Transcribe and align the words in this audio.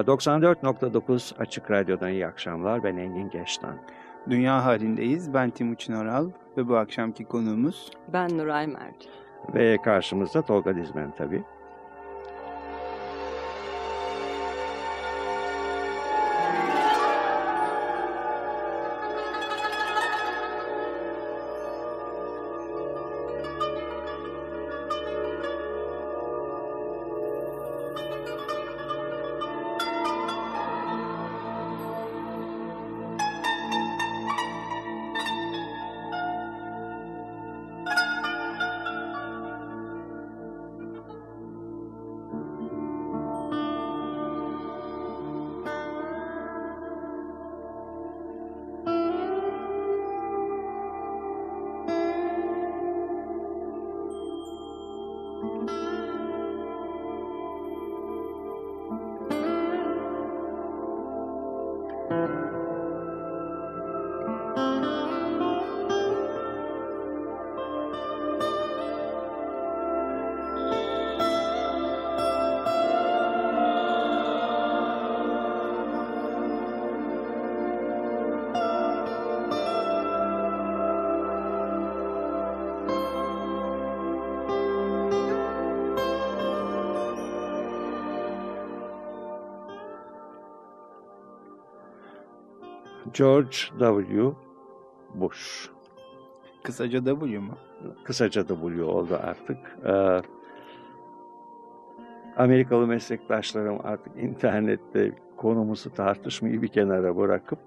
94.9 0.00 1.38
Açık 1.38 1.70
Radyo'dan 1.70 2.10
iyi 2.10 2.26
akşamlar. 2.26 2.84
Ben 2.84 2.96
Engin 2.96 3.30
Geçtan. 3.30 3.76
Dünya 4.30 4.64
halindeyiz. 4.64 5.34
Ben 5.34 5.50
Timuçin 5.50 5.92
Oral 5.92 6.30
ve 6.56 6.68
bu 6.68 6.76
akşamki 6.76 7.24
konuğumuz 7.24 7.90
Ben 8.12 8.38
Nuray 8.38 8.66
Mert. 8.66 9.08
Ve 9.54 9.76
karşımızda 9.84 10.42
Tolga 10.42 10.76
Dizmen 10.76 11.10
tabii. 11.18 11.42
George 93.18 93.56
W. 93.78 94.34
Bush. 95.14 95.70
kısaca 96.62 97.04
W 97.04 97.38
mu? 97.38 97.58
Kısaca 98.04 98.46
W 98.46 98.84
oldu 98.84 99.20
artık. 99.22 99.58
Ee, 99.84 100.22
Amerikalı 102.36 102.86
meslektaşlarım 102.86 103.80
artık 103.84 104.16
internette 104.16 105.12
konumuzu 105.36 105.94
tartışmayı 105.94 106.62
bir 106.62 106.68
kenara 106.68 107.16
bırakıp 107.16 107.58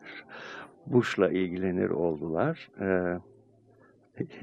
Bush'la 0.86 1.28
ilgilenir 1.28 1.90
oldular. 1.90 2.70
Ee, 2.80 3.18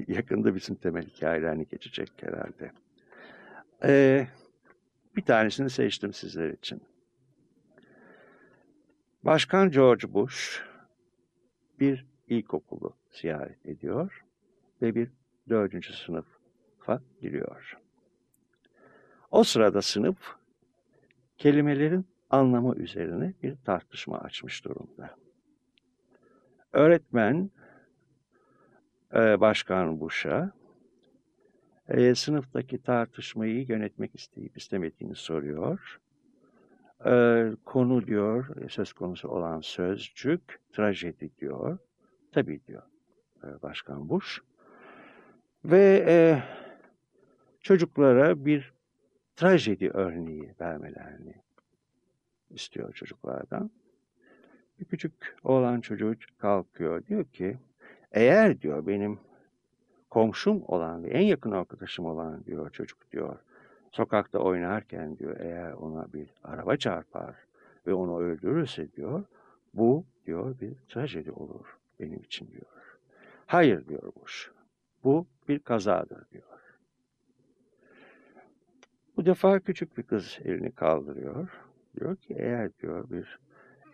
yakında 0.08 0.54
bizim 0.54 0.74
temel 0.74 1.06
hikayelerini 1.06 1.66
geçecek 1.68 2.12
herhalde. 2.20 2.72
Ee, 3.84 4.26
bir 5.16 5.22
tanesini 5.22 5.70
seçtim 5.70 6.12
sizler 6.12 6.50
için. 6.50 6.82
Başkan 9.24 9.70
George 9.70 10.14
Bush 10.14 10.62
bir 11.80 12.06
ilkokulu 12.28 12.96
ziyaret 13.10 13.66
ediyor 13.66 14.24
ve 14.82 14.94
bir 14.94 15.10
dördüncü 15.48 15.92
sınıfa 15.92 17.02
giriyor. 17.20 17.78
O 19.30 19.44
sırada 19.44 19.82
sınıf 19.82 20.36
kelimelerin 21.38 22.06
anlamı 22.30 22.76
üzerine 22.76 23.34
bir 23.42 23.56
tartışma 23.56 24.18
açmış 24.18 24.64
durumda. 24.64 25.16
Öğretmen 26.72 27.50
e, 29.14 29.40
Başkan 29.40 30.00
Bush'a 30.00 30.52
e, 31.88 32.14
sınıftaki 32.14 32.82
tartışmayı 32.82 33.66
yönetmek 33.68 34.14
isteyip 34.14 34.56
istemediğini 34.56 35.14
soruyor. 35.14 36.00
E, 37.06 37.44
konu 37.64 38.06
diyor, 38.06 38.68
söz 38.70 38.92
konusu 38.92 39.28
olan 39.28 39.60
sözcük, 39.60 40.60
trajedi 40.72 41.30
diyor. 41.38 41.78
Tabii 42.32 42.60
diyor 42.66 42.82
e, 43.44 43.62
Başkan 43.62 44.08
Bush. 44.08 44.40
Ve 45.64 46.04
e, 46.08 46.42
çocuklara 47.60 48.44
bir 48.44 48.72
trajedi 49.36 49.90
örneği 49.90 50.54
vermelerini 50.60 51.34
istiyor 52.50 52.92
çocuklardan. 52.92 53.70
Bir 54.80 54.84
küçük 54.84 55.36
oğlan 55.44 55.80
çocuk 55.80 56.38
kalkıyor 56.38 57.06
diyor 57.06 57.24
ki 57.24 57.58
eğer 58.12 58.60
diyor 58.60 58.86
benim 58.86 59.18
komşum 60.10 60.62
olan 60.66 61.04
ve 61.04 61.08
en 61.08 61.22
yakın 61.22 61.50
arkadaşım 61.50 62.06
olan 62.06 62.44
diyor 62.44 62.70
çocuk 62.70 63.12
diyor 63.12 63.38
sokakta 63.98 64.38
oynarken 64.38 65.18
diyor 65.18 65.36
eğer 65.40 65.72
ona 65.72 66.12
bir 66.12 66.28
araba 66.44 66.76
çarpar 66.76 67.34
ve 67.86 67.94
onu 67.94 68.18
öldürürse 68.18 68.92
diyor 68.92 69.24
bu 69.74 70.04
diyor 70.26 70.60
bir 70.60 70.74
trajedi 70.88 71.32
olur 71.32 71.78
benim 72.00 72.20
için 72.20 72.50
diyor. 72.50 72.98
Hayır 73.46 73.88
diyor 73.88 74.12
Bush. 74.20 74.50
Bu 75.04 75.26
bir 75.48 75.58
kazadır 75.58 76.30
diyor. 76.30 76.44
Bu 79.16 79.26
defa 79.26 79.60
küçük 79.60 79.98
bir 79.98 80.02
kız 80.02 80.38
elini 80.44 80.72
kaldırıyor. 80.72 81.48
Diyor 82.00 82.16
ki 82.16 82.34
eğer 82.38 82.78
diyor 82.78 83.10
bir 83.10 83.38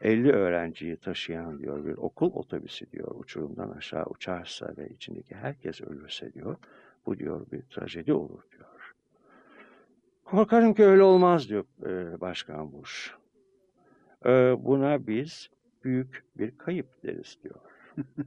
50 0.02 0.32
öğrenciyi 0.32 0.96
taşıyan 0.96 1.58
diyor 1.58 1.84
bir 1.84 1.96
okul 1.96 2.32
otobüsü 2.32 2.90
diyor 2.90 3.14
uçurumdan 3.20 3.70
aşağı 3.70 4.04
uçarsa 4.06 4.74
ve 4.78 4.88
içindeki 4.88 5.34
herkes 5.34 5.80
ölürse 5.80 6.32
diyor 6.32 6.56
bu 7.06 7.18
diyor 7.18 7.46
bir 7.52 7.62
trajedi 7.62 8.12
olur 8.12 8.42
diyor. 8.52 8.73
Korkarım 10.34 10.74
ki 10.74 10.84
öyle 10.84 11.02
olmaz 11.02 11.48
diyor 11.48 11.64
e, 11.86 12.20
Başkan 12.20 12.72
Bush. 12.72 13.14
E, 14.26 14.30
buna 14.64 15.06
biz 15.06 15.50
büyük 15.84 16.24
bir 16.36 16.58
kayıp 16.58 17.02
deriz 17.02 17.38
diyor. 17.42 17.60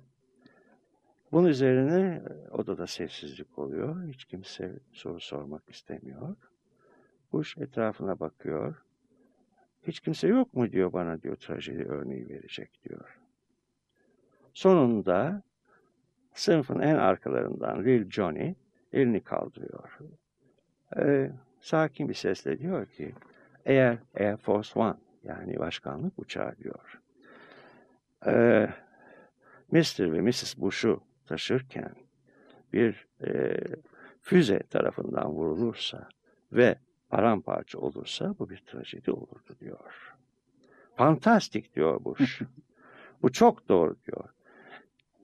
Bunun 1.31 1.47
üzerine 1.47 2.21
odada 2.51 2.87
sessizlik 2.87 3.59
oluyor. 3.59 4.03
Hiç 4.07 4.25
kimse 4.25 4.79
soru 4.91 5.19
sormak 5.19 5.69
istemiyor. 5.69 6.35
Bush 7.31 7.57
etrafına 7.57 8.19
bakıyor. 8.19 8.85
Hiç 9.83 9.99
kimse 9.99 10.27
yok 10.27 10.53
mu 10.53 10.71
diyor 10.71 10.93
bana 10.93 11.21
diyor 11.21 11.35
trajedi 11.35 11.83
örneği 11.83 12.29
verecek 12.29 12.79
diyor. 12.83 13.19
Sonunda 14.53 15.43
sınıfın 16.33 16.79
en 16.79 16.95
arkalarından 16.95 17.83
Lil 17.83 18.09
Johnny 18.09 18.53
elini 18.93 19.23
kaldırıyor. 19.23 19.99
Ee, 20.97 21.31
sakin 21.67 22.09
bir 22.09 22.13
sesle 22.13 22.59
diyor 22.59 22.85
ki 22.85 23.15
eğer 23.65 23.97
Air 24.19 24.37
Force 24.37 24.79
One 24.79 24.97
yani 25.23 25.59
başkanlık 25.59 26.19
uçağı 26.19 26.55
diyor. 26.57 26.99
Ee, 28.25 28.69
Mr. 29.71 30.11
ve 30.11 30.21
Mrs. 30.21 30.57
Bush'u 30.57 31.03
taşırken 31.25 31.95
bir 32.73 33.07
e, 33.25 33.57
füze 34.21 34.59
tarafından 34.59 35.29
vurulursa 35.29 36.09
ve 36.51 36.75
paramparça 37.09 37.79
olursa 37.79 38.35
bu 38.39 38.49
bir 38.49 38.57
trajedi 38.57 39.11
olurdu 39.11 39.55
diyor. 39.59 40.15
Fantastik 40.95 41.75
diyor 41.75 42.05
Bush. 42.05 42.41
bu 43.21 43.31
çok 43.31 43.69
doğru 43.69 43.95
diyor. 44.05 44.29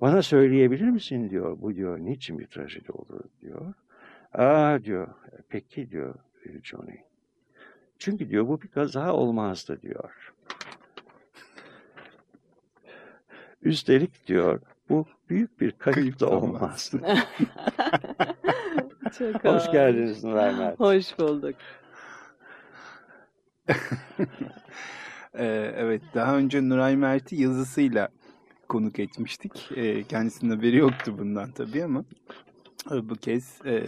Bana 0.01 0.21
söyleyebilir 0.21 0.89
misin 0.89 1.29
diyor. 1.29 1.61
Bu 1.61 1.75
diyor 1.75 1.99
niçin 1.99 2.39
bir 2.39 2.47
trajedi 2.47 2.91
olur 2.91 3.23
diyor. 3.41 3.73
Aa 4.33 4.83
diyor 4.83 5.07
peki 5.49 5.89
diyor 5.89 6.15
diyor 6.15 6.32
Johnny. 6.63 6.97
Çünkü 7.99 8.29
diyor 8.29 8.47
bu 8.47 8.61
bir 8.61 8.67
kaza 8.67 9.13
olmazdı 9.13 9.81
diyor. 9.81 10.33
Üstelik 13.61 14.27
diyor 14.27 14.61
bu 14.89 15.05
büyük 15.29 15.61
bir 15.61 15.71
kayıp, 15.71 15.95
Kayıp 15.95 16.19
da 16.19 16.25
da 16.25 16.29
olmaz. 16.29 16.91
olmazdı. 16.93 17.17
Çok 19.17 19.45
Hoş 19.45 19.71
geldiniz 19.71 20.23
Nuray 20.23 20.55
Mert. 20.55 20.79
Hoş 20.79 21.19
bulduk. 21.19 21.55
Ee, 25.37 25.73
evet 25.77 26.01
daha 26.13 26.37
önce 26.37 26.69
Nuray 26.69 26.95
Mert'i 26.95 27.35
yazısıyla 27.41 28.09
konuk 28.69 28.99
etmiştik. 28.99 29.69
Ee, 29.75 30.03
kendisinin 30.03 30.51
haberi 30.55 30.77
yoktu 30.77 31.17
bundan 31.17 31.51
tabii 31.51 31.83
ama 31.83 32.03
bu 32.91 33.15
kez 33.15 33.61
e, 33.65 33.83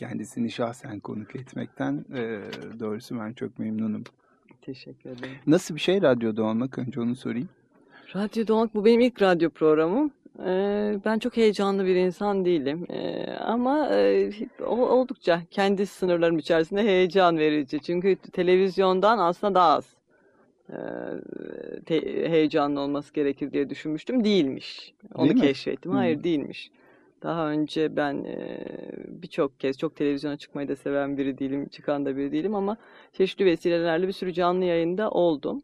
kendisini 0.00 0.50
şahsen 0.50 1.00
konuk 1.00 1.36
etmekten 1.36 2.04
e, 2.14 2.40
doğrusu 2.80 3.18
ben 3.18 3.32
çok 3.32 3.58
memnunum. 3.58 4.04
Teşekkür 4.62 5.10
ederim. 5.10 5.36
Nasıl 5.46 5.74
bir 5.74 5.80
şey 5.80 6.02
radyoda 6.02 6.42
olmak 6.44 6.78
önce 6.78 7.00
onu 7.00 7.16
sorayım. 7.16 7.48
Radyoda 8.14 8.54
olmak 8.54 8.74
bu 8.74 8.84
benim 8.84 9.00
ilk 9.00 9.22
radyo 9.22 9.50
programım. 9.50 10.10
Ee, 10.46 10.98
ben 11.04 11.18
çok 11.18 11.36
heyecanlı 11.36 11.86
bir 11.86 11.94
insan 11.96 12.44
değilim. 12.44 12.86
Ee, 12.90 13.26
ama 13.32 13.88
e, 13.88 14.30
oldukça 14.66 15.42
kendi 15.50 15.86
sınırlarım 15.86 16.38
içerisinde 16.38 16.82
heyecan 16.82 17.38
verici. 17.38 17.80
Çünkü 17.80 18.16
televizyondan 18.16 19.18
aslında 19.18 19.54
daha 19.54 19.68
az 19.72 19.96
e, 21.90 22.30
heyecanlı 22.30 22.80
olması 22.80 23.12
gerekir 23.14 23.52
diye 23.52 23.70
düşünmüştüm. 23.70 24.24
Değilmiş. 24.24 24.94
Onu 25.14 25.24
Değil 25.24 25.34
mi? 25.34 25.40
keşfettim. 25.40 25.92
Hayır 25.92 26.18
Hı. 26.18 26.24
değilmiş. 26.24 26.70
Daha 27.22 27.50
önce 27.50 27.96
ben 27.96 28.24
e, 28.24 28.64
birçok 29.08 29.60
kez 29.60 29.78
çok 29.78 29.96
televizyona 29.96 30.36
çıkmayı 30.36 30.68
da 30.68 30.76
seven 30.76 31.16
biri 31.18 31.38
değilim, 31.38 31.68
çıkan 31.68 32.06
da 32.06 32.16
biri 32.16 32.32
değilim 32.32 32.54
ama 32.54 32.76
çeşitli 33.12 33.44
vesilelerle 33.44 34.08
bir 34.08 34.12
sürü 34.12 34.32
canlı 34.32 34.64
yayında 34.64 35.10
oldum. 35.10 35.62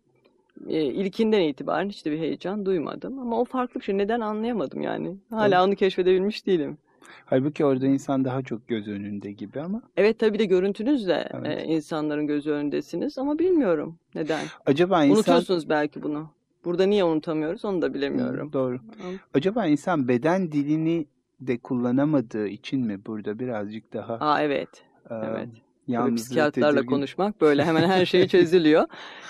E, 0.69 0.83
ilkinden 0.85 1.41
itibaren 1.41 1.89
hiç 1.89 2.07
de 2.07 2.11
bir 2.11 2.19
heyecan 2.19 2.67
duymadım 2.67 3.19
ama 3.19 3.41
o 3.41 3.45
farklı 3.45 3.81
bir 3.81 3.85
şey. 3.85 3.99
Neden 3.99 4.21
anlayamadım 4.21 4.81
yani. 4.83 5.17
Hala 5.31 5.65
onu 5.65 5.75
keşfedebilmiş 5.75 6.47
değilim. 6.47 6.79
Halbuki 7.25 7.65
orada 7.65 7.87
insan 7.87 8.25
daha 8.25 8.43
çok 8.43 8.69
göz 8.69 8.89
önünde 8.89 9.33
gibi 9.33 9.61
ama 9.61 9.83
Evet 9.97 10.19
tabii 10.19 10.39
de 10.39 10.45
görüntünüzle 10.45 11.29
Evet. 11.35 11.63
e, 11.63 11.65
insanların 11.65 12.27
gözü 12.27 12.51
önündesiniz 12.51 13.19
ama 13.19 13.39
bilmiyorum 13.39 13.99
neden. 14.15 14.41
acaba 14.67 15.05
insan 15.05 15.17
Unutuyorsunuz 15.17 15.69
belki 15.69 16.03
bunu. 16.03 16.31
Burada 16.65 16.87
niye 16.87 17.05
unutamıyoruz 17.05 17.65
onu 17.65 17.83
da 17.83 17.95
bilemiyorum. 17.95 18.49
Hı, 18.49 18.53
doğru. 18.53 18.81
Ama- 19.05 19.19
Acaba 19.35 19.67
insan 19.67 20.09
beden 20.09 20.53
dilini 20.53 21.07
de 21.41 21.59
kullanamadığı 21.59 22.49
için 22.49 22.87
mi 22.87 23.07
burada 23.07 23.39
birazcık 23.39 23.93
daha 23.93 24.15
Aa 24.15 24.43
evet. 24.43 24.69
e, 25.11 25.15
Evet. 25.15 25.49
Yalnız 25.89 26.23
psikiyatrlarla 26.23 26.81
tedirgin- 26.81 26.87
konuşmak 26.87 27.41
böyle 27.41 27.65
hemen 27.65 27.89
her 27.89 28.07
şey 28.07 28.29
çözülüyor. 28.29 28.87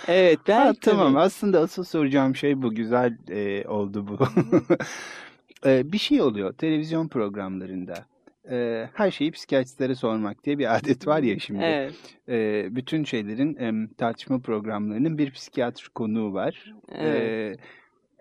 Evet 0.08 0.38
Ha, 0.38 0.44
belki 0.48 0.80
tamam 0.80 1.12
tabii. 1.12 1.18
aslında 1.22 1.60
asıl 1.60 1.84
soracağım 1.84 2.36
şey 2.36 2.62
bu 2.62 2.74
güzel 2.74 3.18
e, 3.30 3.68
oldu 3.68 4.06
bu. 4.08 4.18
E, 5.66 5.92
bir 5.92 5.98
şey 5.98 6.22
oluyor 6.22 6.52
televizyon 6.52 7.08
programlarında. 7.08 7.94
E, 8.50 8.88
her 8.94 9.10
şeyi 9.10 9.30
psikiyatristlere 9.32 9.94
sormak 9.94 10.44
diye 10.44 10.58
bir 10.58 10.76
adet 10.76 11.06
var 11.06 11.22
ya 11.22 11.38
şimdi. 11.38 11.62
Evet. 11.64 11.94
E, 12.28 12.66
bütün 12.76 13.04
şeylerin 13.04 13.56
em, 13.56 13.86
tartışma 13.88 14.38
programlarının 14.38 15.18
bir 15.18 15.30
psikiyatr 15.30 15.88
konuğu 15.94 16.32
var. 16.34 16.74
evet. 16.92 17.58
E, 17.58 17.62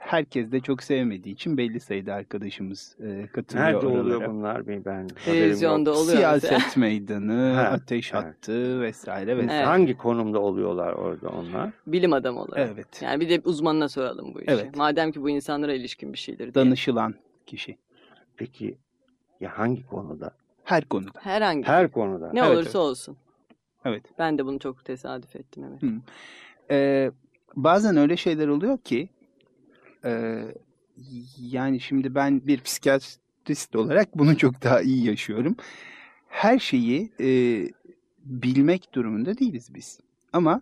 herkes 0.05 0.51
de 0.51 0.59
çok 0.59 0.83
sevmediği 0.83 1.35
için 1.35 1.57
belli 1.57 1.79
sayıda 1.79 2.13
arkadaşımız 2.13 2.95
e, 2.99 3.27
katılıyor 3.27 3.67
Nerede 3.67 3.87
oluyor 3.87 4.05
oralara. 4.15 4.29
bunlar? 4.33 4.67
Ben 4.67 4.73
haberim 4.81 5.01
yok. 5.09 5.19
Televizyonda 5.25 5.91
oluyor. 5.93 6.17
Siyaset 6.17 6.77
meydanı, 6.77 7.53
Ha, 7.53 7.61
ateş 7.61 8.13
evet. 8.13 8.23
hattı 8.23 8.81
vesaire 8.81 9.37
vesaire. 9.37 9.53
Evet. 9.57 9.67
Hangi 9.67 9.97
konumda 9.97 10.39
oluyorlar 10.39 10.93
orada 10.93 11.29
onlar? 11.29 11.69
Bilim 11.87 12.13
adamı 12.13 12.41
olarak. 12.41 12.69
Evet. 12.73 13.01
Yani 13.01 13.19
bir 13.21 13.29
de 13.29 13.41
uzmanına 13.45 13.89
soralım 13.89 14.33
bu 14.33 14.41
işi. 14.41 14.51
Evet. 14.51 14.75
Madem 14.75 15.11
ki 15.11 15.21
bu 15.21 15.29
insanlara 15.29 15.73
ilişkin 15.73 16.13
bir 16.13 16.17
şeydir 16.17 16.53
diye. 16.53 16.65
Danışılan 16.65 17.15
kişi. 17.45 17.77
Peki 18.37 18.77
ya 19.39 19.59
hangi 19.59 19.85
konuda? 19.87 20.31
Her 20.63 20.85
konuda. 20.85 21.19
Herhangi. 21.21 21.63
Her 21.67 21.91
konuda. 21.91 22.29
ne 22.33 22.39
Evet, 22.39 22.49
olursa 22.49 22.69
evet. 22.69 22.75
olsun. 22.75 23.17
Evet. 23.85 24.03
Ben 24.19 24.37
de 24.37 24.45
bunu 24.45 24.59
çok 24.59 24.85
tesadüf 24.85 25.35
ettim 25.35 25.63
evet. 25.69 25.81
Hı. 25.83 25.87
Ee, 26.71 27.11
bazen 27.55 27.97
öyle 27.97 28.17
şeyler 28.17 28.47
oluyor 28.47 28.77
ki 28.77 29.09
e, 30.05 30.41
yani 31.37 31.79
şimdi 31.79 32.15
ben 32.15 32.47
bir 32.47 32.61
psikiyatrist 32.61 33.75
olarak 33.75 34.17
bunu 34.17 34.37
çok 34.37 34.63
daha 34.63 34.81
iyi 34.81 35.05
yaşıyorum. 35.05 35.55
Her 36.27 36.59
şeyi 36.59 37.11
e, 37.19 37.27
bilmek 38.25 38.93
durumunda 38.93 39.37
değiliz 39.37 39.75
biz. 39.75 39.99
Ama 40.33 40.61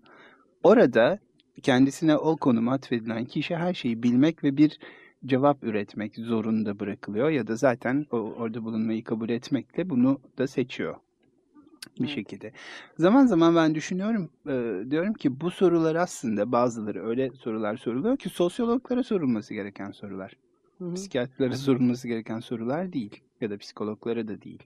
orada 0.64 1.20
kendisine 1.64 2.18
o 2.18 2.38
konum 2.38 2.70
atfedilen 2.70 3.26
kişi 3.26 3.56
her 3.56 3.74
şeyi 3.74 4.04
bilmek 4.04 4.44
ve 4.44 4.58
bir 4.58 4.80
cevap 5.26 5.64
üretmek 5.64 6.16
zorunda 6.16 6.80
bırakılıyor 6.80 7.30
ya 7.30 7.48
da 7.48 7.56
zaten 7.56 8.06
orada 8.12 8.64
bulunmayı 8.64 9.04
kabul 9.04 9.30
etmekle 9.30 9.90
bunu 9.90 10.20
da 10.38 10.48
seçiyor 10.48 10.96
bir 12.00 12.08
Evet. 12.08 12.16
şekilde. 12.16 12.52
Zaman 13.00 13.26
zaman 13.26 13.56
ben 13.56 13.76
düşünüyorum, 13.76 14.30
e, 14.48 14.92
diyorum 14.92 15.14
ki 15.14 15.42
bu 15.42 15.52
sorular 15.52 15.96
aslında 15.96 16.52
bazıları 16.52 17.08
öyle 17.08 17.32
sorular 17.32 17.78
soruluyor 17.78 18.18
ki 18.18 18.30
sosyologlara 18.30 19.04
sorulması 19.04 19.54
gereken 19.54 19.92
sorular. 19.92 20.38
Hı 20.78 20.86
hı. 20.86 20.96
Psikiyatrlara 20.96 21.56
sorulması 21.56 22.08
gereken 22.08 22.40
sorular 22.40 22.94
değil 22.94 23.24
ya 23.42 23.50
da 23.50 23.58
psikologlara 23.58 24.28
da 24.28 24.42
değil. 24.42 24.64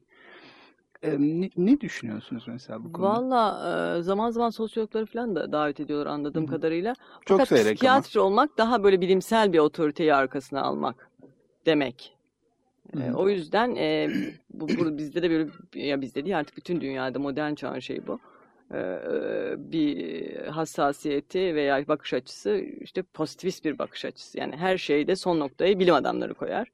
E, 1.03 1.17
ne, 1.19 1.49
ne 1.57 1.81
düşünüyorsunuz 1.81 2.43
mesela 2.47 2.83
bu 2.83 2.91
konuda? 2.93 3.09
Valla 3.09 3.97
e, 3.97 4.01
zaman 4.01 4.29
zaman 4.31 4.49
sosyologları 4.49 5.05
falan 5.05 5.35
da 5.35 5.51
davet 5.51 5.79
ediyorlar 5.79 6.05
anladığım 6.11 6.43
Hı 6.43 6.47
hı. 6.47 6.51
kadarıyla. 6.51 6.93
Çok 7.25 7.39
Fakat 7.39 7.47
seyrek 7.47 7.67
ama. 7.67 7.73
psikiyatr 7.73 8.17
olmak 8.17 8.57
daha 8.57 8.83
böyle 8.83 9.01
bilimsel 9.01 9.53
bir 9.53 9.59
otoriteyi 9.59 10.13
arkasına 10.13 10.61
almak 10.61 11.11
demek. 11.65 12.16
E, 12.95 13.13
o 13.13 13.29
yüzden 13.29 13.75
e, 13.75 14.09
bu, 14.53 14.67
bu 14.67 14.97
bizde 14.97 15.21
de 15.21 15.29
böyle 15.29 15.49
ya 15.73 16.01
bizde 16.01 16.25
değil 16.25 16.39
artık 16.39 16.57
bütün 16.57 16.81
dünyada 16.81 17.19
modern 17.19 17.53
çağın 17.53 17.79
şeyi 17.79 18.07
bu. 18.07 18.19
E, 18.73 18.79
bir 19.57 20.35
hassasiyeti 20.45 21.55
veya 21.55 21.87
bakış 21.87 22.13
açısı 22.13 22.57
işte 22.81 23.01
pozitivist 23.01 23.65
bir 23.65 23.79
bakış 23.79 24.05
açısı. 24.05 24.39
Yani 24.39 24.55
her 24.55 24.77
şeyde 24.77 25.15
son 25.15 25.39
noktayı 25.39 25.79
bilim 25.79 25.93
adamları 25.93 26.33
koyar. 26.33 26.67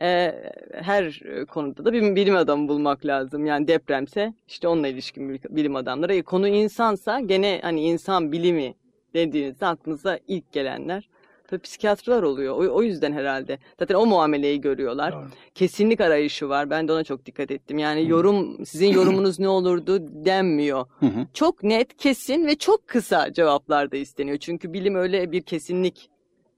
E, 0.00 0.34
her 0.72 1.22
konuda 1.48 1.84
da 1.84 1.92
bir 1.92 2.16
bilim 2.16 2.36
adamı 2.36 2.68
bulmak 2.68 3.06
lazım. 3.06 3.46
Yani 3.46 3.68
depremse 3.68 4.34
işte 4.48 4.68
onunla 4.68 4.88
ilişkin 4.88 5.28
bil- 5.28 5.56
bilim 5.56 5.76
adamları. 5.76 6.14
E, 6.14 6.22
konu 6.22 6.48
insansa 6.48 7.20
gene 7.20 7.60
hani 7.62 7.82
insan 7.82 8.32
bilimi 8.32 8.74
dediğinizde 9.14 9.66
aklınıza 9.66 10.18
ilk 10.28 10.52
gelenler 10.52 11.08
tabii 11.54 11.62
psikiyatrlar 11.62 12.22
oluyor. 12.22 12.54
O, 12.54 12.74
o 12.76 12.82
yüzden 12.82 13.12
herhalde. 13.12 13.58
Zaten 13.78 13.94
o 13.94 14.06
muameleyi 14.06 14.60
görüyorlar. 14.60 15.12
Doğru. 15.12 15.28
Kesinlik 15.54 16.00
arayışı 16.00 16.48
var. 16.48 16.70
Ben 16.70 16.88
de 16.88 16.92
ona 16.92 17.04
çok 17.04 17.26
dikkat 17.26 17.50
ettim. 17.50 17.78
Yani 17.78 18.04
Hı. 18.04 18.08
yorum 18.10 18.66
sizin 18.66 18.86
yorumunuz 18.92 19.38
ne 19.38 19.48
olurdu 19.48 19.98
denmiyor. 20.24 20.86
Hı 21.00 21.06
hı. 21.06 21.26
Çok 21.34 21.62
net, 21.62 21.96
kesin 21.96 22.46
ve 22.46 22.54
çok 22.56 22.86
kısa 22.88 23.32
cevaplar 23.32 23.92
da 23.92 23.96
isteniyor. 23.96 24.38
Çünkü 24.38 24.72
bilim 24.72 24.94
öyle 24.94 25.32
bir 25.32 25.42
kesinlik 25.42 26.10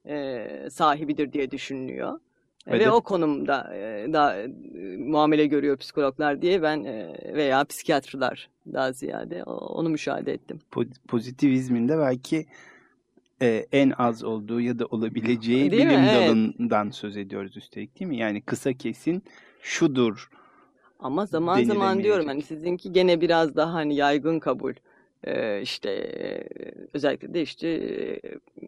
e, 0.09 0.47
sahibidir 0.71 1.33
diye 1.33 1.50
düşünülüyor. 1.50 2.15
E, 2.15 2.21
Evet. 2.71 2.87
Ve 2.87 2.91
o 2.91 3.00
konumda 3.00 3.75
e, 3.76 4.12
da 4.12 4.37
e, 4.37 4.47
muamele 4.99 5.47
görüyor 5.47 5.76
psikologlar 5.76 6.43
diye 6.43 6.62
ben 6.62 6.85
e, 6.85 7.15
veya 7.35 7.65
psikiyatrlar 7.65 8.49
daha 8.73 8.93
ziyade 8.93 9.45
o- 9.45 9.53
onu 9.67 9.88
müşahede 9.88 10.33
ettim. 10.33 10.59
Po- 10.73 11.07
pozitivizmin 11.09 11.88
de 11.88 11.99
belki 11.99 12.47
e, 13.43 13.66
en 13.73 13.90
az 13.99 14.25
olduğu 14.25 14.61
ya 14.61 14.78
da 14.78 14.87
olabileceği 14.87 15.71
Değil 15.73 15.87
mi? 15.87 15.93
bilim 15.93 16.07
Evet. 16.11 16.28
dalından 16.28 16.90
söz 16.90 17.16
ediyoruz 17.16 17.57
üstelik 17.57 18.00
değil 18.00 18.09
mi? 18.09 18.16
Yani 18.16 18.43
kısa 18.43 18.73
kesin 18.73 19.23
şudur. 19.62 20.31
Ama 20.99 21.26
zaman 21.26 21.62
zaman 21.62 22.02
diyorum 22.02 22.26
hani 22.26 22.43
sizinki 22.43 22.93
gene 22.93 23.21
biraz 23.21 23.57
daha 23.57 23.73
hani 23.75 23.97
yaygın 23.97 24.38
kabul. 24.40 24.75
Ee, 25.25 25.61
işte 25.62 25.90
özellikle 26.94 27.35
de 27.35 27.42
işte 27.42 27.68
e, 27.68 28.20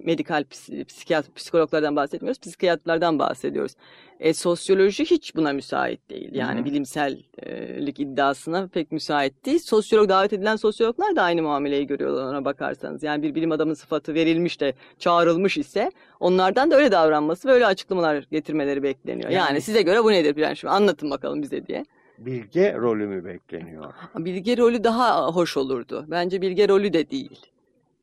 medikal 0.04 0.42
ps- 0.42 0.84
psikiyatr 0.84 1.32
psikologlardan 1.36 1.96
bahsetmiyoruz, 1.96 2.40
psikiyatrlardan 2.40 3.18
bahsediyoruz. 3.18 3.72
E, 4.20 4.34
sosyoloji 4.34 5.04
hiç 5.04 5.36
buna 5.36 5.52
müsait 5.52 6.10
değil. 6.10 6.30
Yani 6.34 6.56
Hı 6.58 6.60
hı. 6.62 6.64
bilimsellik 6.64 8.00
iddiasına 8.00 8.68
pek 8.68 8.92
müsait 8.92 9.44
değil. 9.46 9.58
Sosyolog 9.58 10.08
davet 10.08 10.32
edilen 10.32 10.56
sosyologlar 10.56 11.16
da 11.16 11.22
aynı 11.22 11.42
muameleyi 11.42 11.86
görüyorlar 11.86 12.24
ona 12.24 12.44
bakarsanız. 12.44 13.02
Yani 13.02 13.22
bir 13.22 13.34
bilim 13.34 13.52
adamı 13.52 13.76
sıfatı 13.76 14.14
verilmiş 14.14 14.60
de 14.60 14.74
çağrılmış 14.98 15.58
ise 15.58 15.90
onlardan 16.20 16.70
da 16.70 16.76
öyle 16.76 16.92
davranması, 16.92 17.48
böyle 17.48 17.66
açıklamalar 17.66 18.24
getirmeleri 18.30 18.82
bekleniyor. 18.82 19.30
Yani, 19.30 19.48
Yani- 19.48 19.60
size 19.60 19.82
göre 19.82 20.04
bu 20.04 20.10
nedir? 20.12 20.36
Yani 20.36 20.56
şu 20.56 20.70
anlatın 20.70 21.10
bakalım 21.10 21.42
bize 21.42 21.66
diye. 21.66 21.84
Bilge 22.18 22.74
rolü 22.74 23.06
mü 23.06 23.24
bekleniyor? 23.24 23.94
Bilge 24.18 24.56
rolü 24.56 24.84
daha 24.84 25.28
hoş 25.28 25.56
olurdu. 25.56 26.04
Bence 26.08 26.42
bilge 26.42 26.68
rolü 26.68 26.92
de 26.92 27.10
değil. 27.10 27.46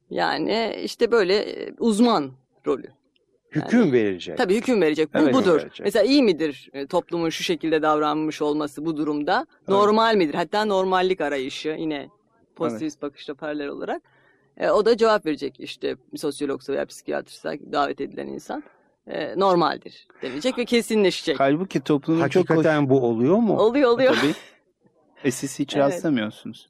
Yani 0.10 0.75
işte 0.84 1.12
böyle 1.12 1.36
e, 1.36 1.74
uzman 1.79 2.31
rolü. 2.67 2.88
Hüküm 3.51 3.91
verecek. 3.91 4.38
Tabii 4.38 4.55
hüküm 4.55 4.81
verecek. 4.81 5.13
Bu 5.13 5.17
Evet, 5.19 5.34
budur. 5.34 5.57
verecek. 5.60 5.79
Mesela 5.84 6.05
iyi 6.05 6.24
midir 6.24 6.69
e, 6.74 6.88
toplumun 6.88 7.29
şu 7.29 7.43
şekilde 7.43 7.81
davranmış 7.81 8.41
olması 8.41 8.86
bu 8.86 8.98
durumda? 8.98 9.45
Evet. 9.60 9.69
Normal 9.69 10.15
midir? 10.15 10.34
Hatta 10.34 10.65
normallik 10.65 11.22
arayışı 11.22 11.75
yine 11.79 12.10
pozitivist 12.55 13.01
bakışta 13.01 13.34
paralel 13.34 13.67
olarak. 13.67 14.01
E, 14.57 14.69
o 14.69 14.86
da 14.86 14.98
cevap 14.98 15.25
verecek 15.25 15.60
işte 15.60 15.95
sosyologsa 16.15 16.74
veya 16.74 16.86
psikiyatrsa 16.86 17.53
davet 17.72 18.01
edilen 18.01 18.27
insan 18.27 18.63
e, 19.07 19.39
normaldir 19.39 20.07
denecek 20.21 20.57
ve 20.57 20.65
kesinleşecek. 20.65 21.39
Halbuki 21.39 21.79
toplumun 21.79 22.27
çok 22.27 22.43
hoş... 22.43 22.50
Hakikaten 22.50 22.89
bu 22.89 23.01
oluyor 23.01 23.38
mu? 23.38 23.57
Oluyor 23.57 23.89
oluyor. 23.89 24.15
Tabii. 24.15 24.33
E 25.24 25.31
siz 25.31 25.59
hiç 25.59 25.75
Evet. 25.75 25.85
rastlamıyorsunuz. 25.85 26.69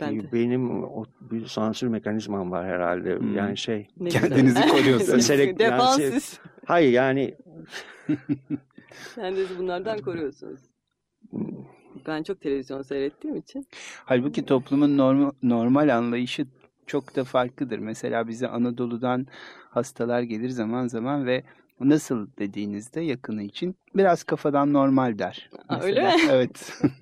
Ben 0.00 0.20
de. 0.22 0.32
Benim 0.32 0.84
o, 0.84 1.04
bir 1.20 1.46
sansür 1.46 1.88
mekanizmam 1.88 2.50
var 2.50 2.66
herhalde. 2.66 3.18
Hmm. 3.18 3.36
Yani 3.36 3.56
şey. 3.56 3.88
Ne 3.96 4.04
güzel. 4.04 4.22
Kendinizi 4.22 4.68
koruyorsunuz. 4.68 5.30
Selek- 5.30 5.46
yani 5.46 5.58
Defansız. 5.58 6.40
Hayır 6.66 6.92
yani 6.92 7.34
Kendinizi 9.14 9.58
bunlardan 9.58 9.98
koruyorsunuz. 9.98 10.60
Ben 12.06 12.22
çok 12.22 12.40
televizyon 12.40 12.82
seyrettiğim 12.82 13.36
için. 13.36 13.66
Halbuki 14.04 14.44
toplumun 14.44 14.98
normal, 14.98 15.30
normal 15.42 15.96
anlayışı 15.96 16.46
çok 16.86 17.16
da 17.16 17.24
farklıdır. 17.24 17.78
Mesela 17.78 18.28
bize 18.28 18.48
Anadolu'dan 18.48 19.26
hastalar 19.74 20.22
gelir 20.22 20.48
zaman 20.48 20.86
zaman 20.86 21.26
ve 21.26 21.42
nasıl 21.80 22.26
dediğinizde 22.38 23.00
yakını 23.00 23.42
için 23.42 23.76
biraz 23.96 24.24
kafadan 24.24 24.72
normal 24.72 25.18
der. 25.18 25.50
Aa, 25.68 25.80
öyle 25.80 26.02
mi? 26.02 26.14
Evet. 26.30 26.82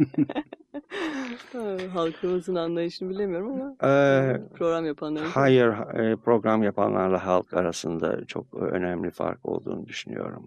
Ha, 1.53 1.77
Halkımızın 1.95 2.55
anlayışını 2.55 3.11
bilemiyorum 3.11 3.53
ama 3.53 3.71
e, 3.91 4.41
program 4.55 4.87
yapanların. 4.87 5.27
hayır 5.27 5.69
e, 5.69 6.17
program 6.17 6.63
yapanlarla 6.63 7.27
halk 7.27 7.55
arasında 7.55 8.25
çok 8.25 8.55
önemli 8.55 9.11
fark 9.11 9.47
olduğunu 9.47 9.87
düşünüyorum. 9.87 10.47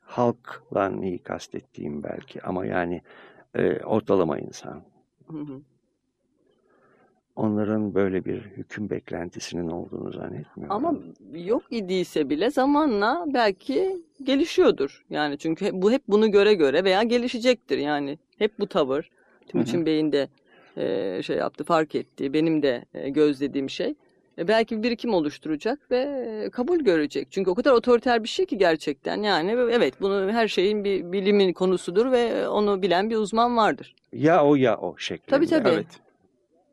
Halkla 0.00 0.88
neyi 0.88 1.18
kastettiğim 1.18 2.02
belki 2.02 2.42
ama 2.42 2.66
yani 2.66 3.02
e, 3.54 3.78
ortalama 3.84 4.38
insan. 4.38 4.82
Hı 5.30 5.38
hı. 5.38 5.60
Onların 7.36 7.94
böyle 7.94 8.24
bir 8.24 8.40
hüküm 8.40 8.90
beklentisinin 8.90 9.68
olduğunu 9.68 10.12
zannetmiyorum. 10.12 10.76
Ama 10.76 10.94
yok 11.34 11.62
idiyse 11.70 12.30
bile 12.30 12.50
zamanla 12.50 13.24
belki 13.34 14.00
gelişiyordur. 14.22 15.04
Yani 15.10 15.38
çünkü 15.38 15.70
bu 15.72 15.92
hep 15.92 16.02
bunu 16.08 16.30
göre 16.30 16.54
göre 16.54 16.84
veya 16.84 17.02
gelişecektir. 17.02 17.78
Yani 17.78 18.18
hep 18.38 18.58
bu 18.58 18.66
tavır. 18.66 19.10
Timuçin 19.48 19.86
Bey'in 19.86 20.12
de 20.12 20.28
e, 20.76 21.22
şey 21.22 21.36
yaptı, 21.36 21.64
fark 21.64 21.94
etti. 21.94 22.32
Benim 22.32 22.62
de 22.62 22.84
e, 22.94 23.08
gözlediğim 23.08 23.70
şey. 23.70 23.94
E, 24.38 24.48
belki 24.48 24.78
bir 24.78 24.82
birikim 24.82 25.14
oluşturacak 25.14 25.90
ve 25.90 25.98
e, 26.46 26.50
kabul 26.50 26.78
görecek. 26.78 27.28
Çünkü 27.30 27.50
o 27.50 27.54
kadar 27.54 27.72
otoriter 27.72 28.22
bir 28.22 28.28
şey 28.28 28.46
ki 28.46 28.58
gerçekten. 28.58 29.22
Yani 29.22 29.50
evet 29.50 29.94
bunu 30.00 30.32
her 30.32 30.48
şeyin 30.48 30.84
bir 30.84 31.12
bilimin 31.12 31.52
konusudur 31.52 32.12
ve 32.12 32.48
onu 32.48 32.82
bilen 32.82 33.10
bir 33.10 33.16
uzman 33.16 33.56
vardır. 33.56 33.94
ya 34.12 34.44
o 34.44 34.54
ya 34.54 34.76
o 34.76 34.98
şeklinde. 34.98 35.30
Tabii 35.30 35.46
tabii. 35.46 35.68
evet. 35.68 35.86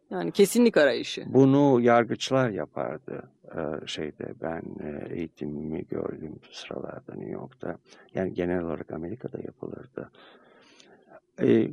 Yani 0.10 0.32
kesinlik 0.32 0.78
arayışı. 0.78 1.24
Bunu 1.28 1.82
yargıçlar 1.82 2.50
yapardı. 2.50 3.24
Ee, 3.56 3.88
şeyde 3.88 4.34
ben 4.42 4.62
e, 4.84 5.14
eğitimimi 5.16 5.86
gördüğüm 5.88 6.40
sıralarda 6.52 7.14
New 7.16 7.32
York'ta. 7.32 7.78
Yani 8.14 8.34
genel 8.34 8.64
olarak 8.64 8.92
Amerika'da 8.92 9.38
yapılırdı. 9.46 10.12
Ee, 11.42 11.68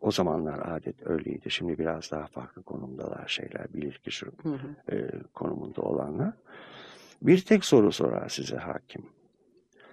o 0.00 0.10
zamanlar 0.10 0.76
adet 0.76 1.06
öyleydi. 1.06 1.50
Şimdi 1.50 1.78
biraz 1.78 2.10
daha 2.10 2.26
farklı 2.26 2.62
konumdalar 2.62 3.28
şeyler. 3.28 3.74
Bilirkişi 3.74 4.26
Hı 4.42 4.48
hı. 4.48 4.96
e, 4.96 5.10
konumunda 5.34 5.82
olanlar. 5.82 6.32
Bir 7.22 7.40
tek 7.40 7.64
soru 7.64 7.92
sorar 7.92 8.28
size 8.28 8.56
hakim. 8.56 9.02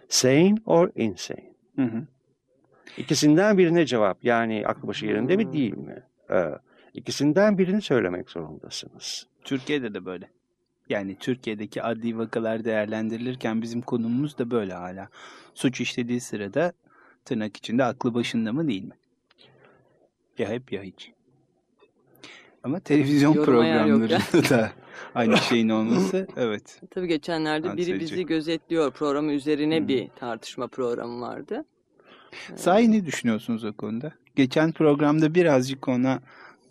Sane 0.09 0.55
or 0.65 0.89
insane? 0.95 1.53
Hı 1.75 1.81
hı. 1.81 2.03
İkisinden 2.97 3.57
birine 3.57 3.85
cevap. 3.85 4.23
Yani 4.25 4.63
aklı 4.67 4.87
başı 4.87 5.05
yerinde 5.05 5.33
Hmm. 5.33 5.45
mi 5.47 5.53
değil 5.53 5.77
mi? 5.77 6.03
Ee, 6.31 6.51
ikisinden 6.97 7.57
birini 7.57 7.81
söylemek 7.81 8.29
zorundasınız. 8.29 9.27
Türkiye'de 9.43 9.93
de 9.93 10.05
böyle. 10.05 10.29
Yani 10.89 11.17
Türkiye'deki 11.19 11.83
adli 11.83 12.17
vakalar 12.17 12.65
değerlendirilirken 12.65 13.61
bizim 13.61 13.81
konumumuz 13.81 14.37
da 14.37 14.51
böyle 14.51 14.73
hala. 14.73 15.09
Suç 15.53 15.81
işlediği 15.81 16.21
sırada 16.21 16.73
tırnak 17.25 17.57
içinde 17.57 17.83
aklı 17.83 18.13
başında 18.13 18.53
mı 18.53 18.67
değil 18.67 18.83
mi? 18.83 18.95
Ya 20.37 20.49
hep 20.49 20.71
ya 20.71 20.83
hiç. 20.83 21.11
Ama 22.63 22.79
televizyon 22.79 23.33
ya. 23.33 23.43
programlarında 23.43 24.19
da 24.49 24.71
aynı 25.15 25.37
şeyin 25.37 25.69
olması 25.69 26.27
evet. 26.37 26.81
Tabii 26.89 27.07
geçenlerde 27.07 27.77
biri 27.77 27.99
bizi 27.99 28.25
gözetliyor 28.25 28.91
programı 28.91 29.31
üzerine 29.31 29.83
Hı. 29.83 29.87
bir 29.87 30.07
tartışma 30.15 30.67
programı 30.67 31.21
vardı. 31.21 31.65
Sahi 32.55 32.91
ne 32.91 33.05
düşünüyorsunuz 33.05 33.63
o 33.63 33.73
konuda? 33.73 34.13
Geçen 34.35 34.71
programda 34.71 35.35
birazcık 35.35 35.87
ona 35.87 36.19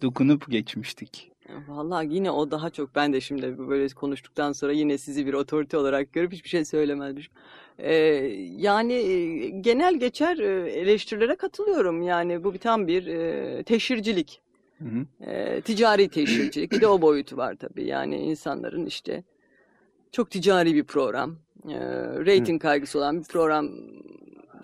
dokunup 0.03 0.51
geçmiştik. 0.51 1.33
Vallahi 1.69 2.15
yine 2.15 2.31
o 2.31 2.51
daha 2.51 2.71
çok 2.71 2.95
ben 2.95 3.13
de 3.13 3.21
şimdi 3.21 3.59
böyle 3.59 3.89
konuştuktan 3.89 4.53
sonra 4.53 4.73
yine 4.73 4.99
sizi 4.99 5.27
bir 5.27 5.35
otorite 5.35 5.77
olarak 5.77 6.13
görüp 6.13 6.33
hiçbir 6.33 6.49
şey 6.49 6.65
söylemezmişim. 6.65 7.33
Ee, 7.79 7.95
yani 8.57 8.93
e, 8.93 9.49
genel 9.49 9.95
geçer 9.99 10.39
e, 10.39 10.71
eleştirilere 10.71 11.37
katılıyorum. 11.37 12.03
Yani 12.03 12.45
bu 12.45 12.55
bir 12.55 12.59
tam 12.59 12.87
bir 12.87 13.07
e, 13.07 13.63
teşhircilik. 13.63 14.41
Hı 14.79 14.85
hı. 14.85 15.31
E, 15.31 15.61
ticari 15.61 16.09
teşhircilik. 16.09 16.73
Bir 16.73 16.81
de 16.81 16.87
o 16.87 17.03
boyutu 17.03 17.37
var 17.37 17.55
tabii. 17.55 17.85
Yani 17.85 18.17
insanların 18.17 18.87
işte 18.87 19.25
çok 20.13 20.31
ticari 20.31 20.75
bir 20.75 20.85
program. 20.85 21.37
E, 21.69 21.79
rating 22.27 22.63
kaygısı 22.63 22.99
olan 22.99 23.19
bir 23.21 23.25
program 23.25 23.71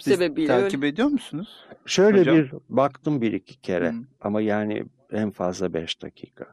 Siz 0.00 0.14
sebebiyle 0.14 0.52
öyle- 0.52 0.62
takip 0.62 0.84
ediyor 0.84 1.08
musunuz? 1.08 1.48
Şöyle 1.86 2.20
Hocam? 2.20 2.36
bir 2.36 2.52
baktım 2.68 3.20
bir 3.20 3.32
iki 3.32 3.60
kere 3.60 3.90
Hı. 3.90 3.96
ama 4.20 4.40
yani 4.40 4.84
en 5.12 5.30
fazla 5.30 5.74
beş 5.74 6.02
dakika. 6.02 6.46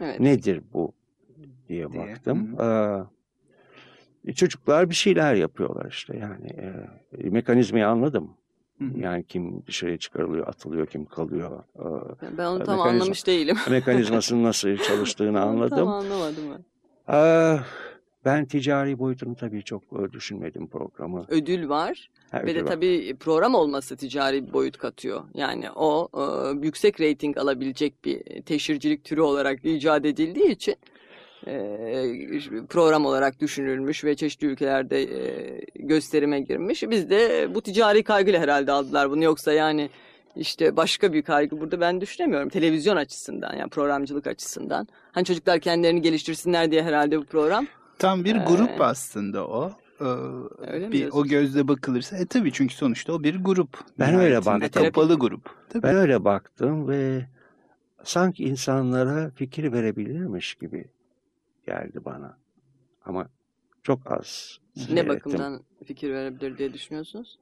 Evet. 0.00 0.20
Nedir 0.20 0.62
bu 0.72 0.92
diye 1.68 1.92
Diye, 1.92 2.00
baktım. 2.08 2.60
Ee, 4.26 4.32
çocuklar 4.34 4.90
bir 4.90 4.94
şeyler 4.94 5.34
yapıyorlar 5.34 5.86
işte 5.90 6.16
yani 6.16 6.46
e, 7.18 7.30
mekanizmayı 7.30 7.88
anladım. 7.88 8.30
Hı 8.78 8.84
hı. 8.84 8.98
Yani 8.98 9.24
kim 9.24 9.66
dışarıya 9.66 9.96
çıkarılıyor, 9.98 10.46
atılıyor, 10.48 10.86
kim 10.86 11.04
kalıyor. 11.04 11.64
Ee, 11.78 11.82
Ben 12.38 12.44
onu 12.44 12.64
tam 12.64 12.78
Mekanizma- 12.78 12.82
anlamış 12.90 13.26
değilim. 13.26 13.56
mekanizmasının 13.70 14.44
nasıl 14.44 14.76
çalıştığını 14.76 15.38
Tam 15.38 15.48
anladım. 15.48 15.88
anlamadım 15.88 16.44
ben. 16.50 16.64
Ee, 17.14 17.58
ben 18.24 18.44
ticari 18.44 18.98
boyutunu 18.98 19.36
tabii 19.36 19.62
çok 19.62 19.82
e, 19.92 20.12
düşünmedim 20.12 20.66
programı. 20.68 21.24
Ödül 21.28 21.68
var. 21.68 22.10
Ha, 22.30 22.42
Ve 22.46 22.54
de 22.54 22.62
var. 22.62 22.66
tabii 22.66 23.16
program 23.20 23.54
olması 23.54 23.96
ticari 23.96 24.46
bir 24.48 24.52
boyut 24.52 24.78
katıyor. 24.78 25.22
Yani 25.34 25.70
o 25.70 26.08
e, 26.14 26.22
yüksek 26.66 27.00
reyting 27.00 27.38
alabilecek 27.38 28.04
bir 28.04 28.42
teşhircilik 28.42 29.04
türü 29.04 29.20
olarak 29.20 29.64
icat 29.64 30.04
edildiği 30.04 30.48
için 30.50 30.76
e, 31.46 31.52
program 32.68 33.06
olarak 33.06 33.40
düşünülmüş 33.40 34.04
ve 34.04 34.14
çeşitli 34.16 34.46
ülkelerde 34.46 35.02
e, 35.02 35.60
gösterime 35.74 36.40
girmiş. 36.40 36.82
Biz 36.90 37.10
de 37.10 37.48
bu 37.54 37.60
ticari 37.62 38.02
kaygıyla 38.02 38.40
herhalde 38.40 38.72
aldılar 38.72 39.10
bunu. 39.10 39.24
Yoksa 39.24 39.52
yani 39.52 39.90
işte 40.36 40.76
başka 40.76 41.12
bir 41.12 41.22
kaygı 41.22 41.60
burada 41.60 41.80
ben 41.80 42.00
düşünemiyorum. 42.00 42.48
Televizyon 42.48 42.96
açısından 42.96 43.56
yani 43.56 43.70
programcılık 43.70 44.26
açısından. 44.26 44.88
Hani 45.12 45.24
çocuklar 45.24 45.60
kendilerini 45.60 46.02
geliştirsinler 46.02 46.70
diye 46.70 46.82
herhalde 46.82 47.18
bu 47.18 47.24
program. 47.24 47.66
Tam 47.98 48.24
bir 48.24 48.36
Ee, 48.36 48.44
grup 48.48 48.80
aslında 48.80 49.46
o. 49.46 49.72
Ee, 50.00 50.04
Öyle 50.58 50.92
bir, 50.92 51.08
o 51.12 51.24
gözle 51.24 51.68
bakılırsa 51.68 52.16
e 52.16 52.26
tabii 52.26 52.52
çünkü 52.52 52.74
sonuçta 52.74 53.12
o 53.12 53.22
bir 53.22 53.44
grup. 53.44 53.78
Ben 53.98 54.14
öyle 54.14 54.44
baktım. 54.44 54.84
Kapalı 54.84 55.18
grup. 55.18 55.50
Tabii. 55.68 55.82
Ben 55.82 55.96
öyle 55.96 56.24
baktım 56.24 56.88
ve 56.88 57.26
sanki 58.04 58.44
insanlara 58.44 59.30
fikir 59.30 59.72
verebilirmiş 59.72 60.54
gibi 60.54 60.84
geldi 61.66 62.04
bana. 62.04 62.38
Ama 63.04 63.28
çok 63.82 64.12
az. 64.12 64.58
Ne 64.90 65.08
bakımdan 65.08 65.62
fikir 65.84 66.10
verebilir 66.10 66.58
diye 66.58 66.72
düşünüyorsunuz? 66.72 67.38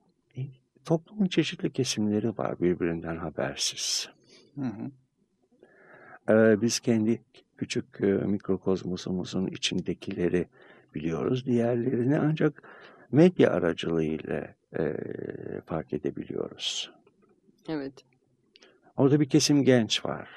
Toplumun 0.85 1.27
çeşitli 1.27 1.73
kesimleri 1.73 2.39
var 2.39 2.61
birbirinden 2.61 3.17
habersiz. 3.17 4.09
Hı 4.55 4.65
hı. 4.65 4.91
Ee, 6.29 6.63
biz 6.63 6.81
kendi 6.81 7.23
küçük 7.57 8.01
e, 8.01 8.07
mikrokozmosumuzun 8.07 9.47
içindekileri 9.47 10.47
biliyoruz. 10.95 11.47
Diğerlerini 11.47 12.19
ancak 12.19 12.63
medya 13.13 13.51
aracılığıyla 13.51 14.55
e, 14.79 14.97
fark 15.67 15.93
edebiliyoruz. 15.93 16.91
Evet. 17.69 17.93
Orada 18.97 19.21
bir 19.21 19.29
kesim 19.29 19.65
genç 19.65 20.05
var. 20.05 20.29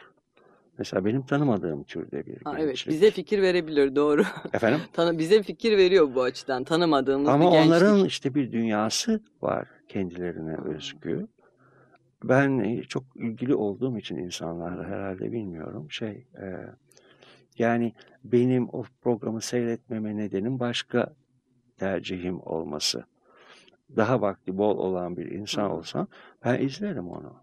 Mesela 0.77 1.05
benim 1.05 1.21
tanımadığım 1.25 1.83
türde 1.83 2.25
bir 2.25 2.37
Ha, 2.43 2.53
evet. 2.57 2.67
gençlik. 2.67 2.93
Bize 2.93 3.11
fikir 3.11 3.41
verebilir 3.41 3.95
doğru. 3.95 4.23
Efendim? 4.53 4.79
Tanı 4.93 5.17
bize 5.17 5.43
fikir 5.43 5.77
veriyor 5.77 6.15
bu 6.15 6.21
açıdan. 6.23 6.63
Tanımadığımız 6.63 7.29
Ama 7.29 7.45
bir 7.45 7.51
gençlik. 7.51 7.67
onların 7.71 8.05
işte 8.05 8.35
bir 8.35 8.51
dünyası 8.51 9.21
var 9.41 9.67
kendilerine 9.87 10.55
özgü. 10.57 11.27
Ben 12.23 12.59
e, 12.59 12.83
çok 12.83 13.03
ilgili 13.15 13.55
olduğum 13.55 13.97
için 13.97 14.17
insanlarla 14.17 14.83
herhalde 14.83 15.31
bilmiyorum 15.31 15.91
şey 15.91 16.25
e, 16.41 16.45
yani 17.57 17.93
benim 18.23 18.69
o 18.69 18.83
programı 19.01 19.41
seyretmeme 19.41 20.17
nedenim 20.17 20.59
başka 20.59 21.13
tercihim 21.77 22.39
olması. 22.39 23.03
Daha 23.95 24.21
vakti 24.21 24.57
bol 24.57 24.77
olan 24.77 25.17
bir 25.17 25.31
insan 25.31 25.71
olsam 25.71 26.07
ben 26.45 26.61
izlerim 26.61 27.09
onu. 27.09 27.33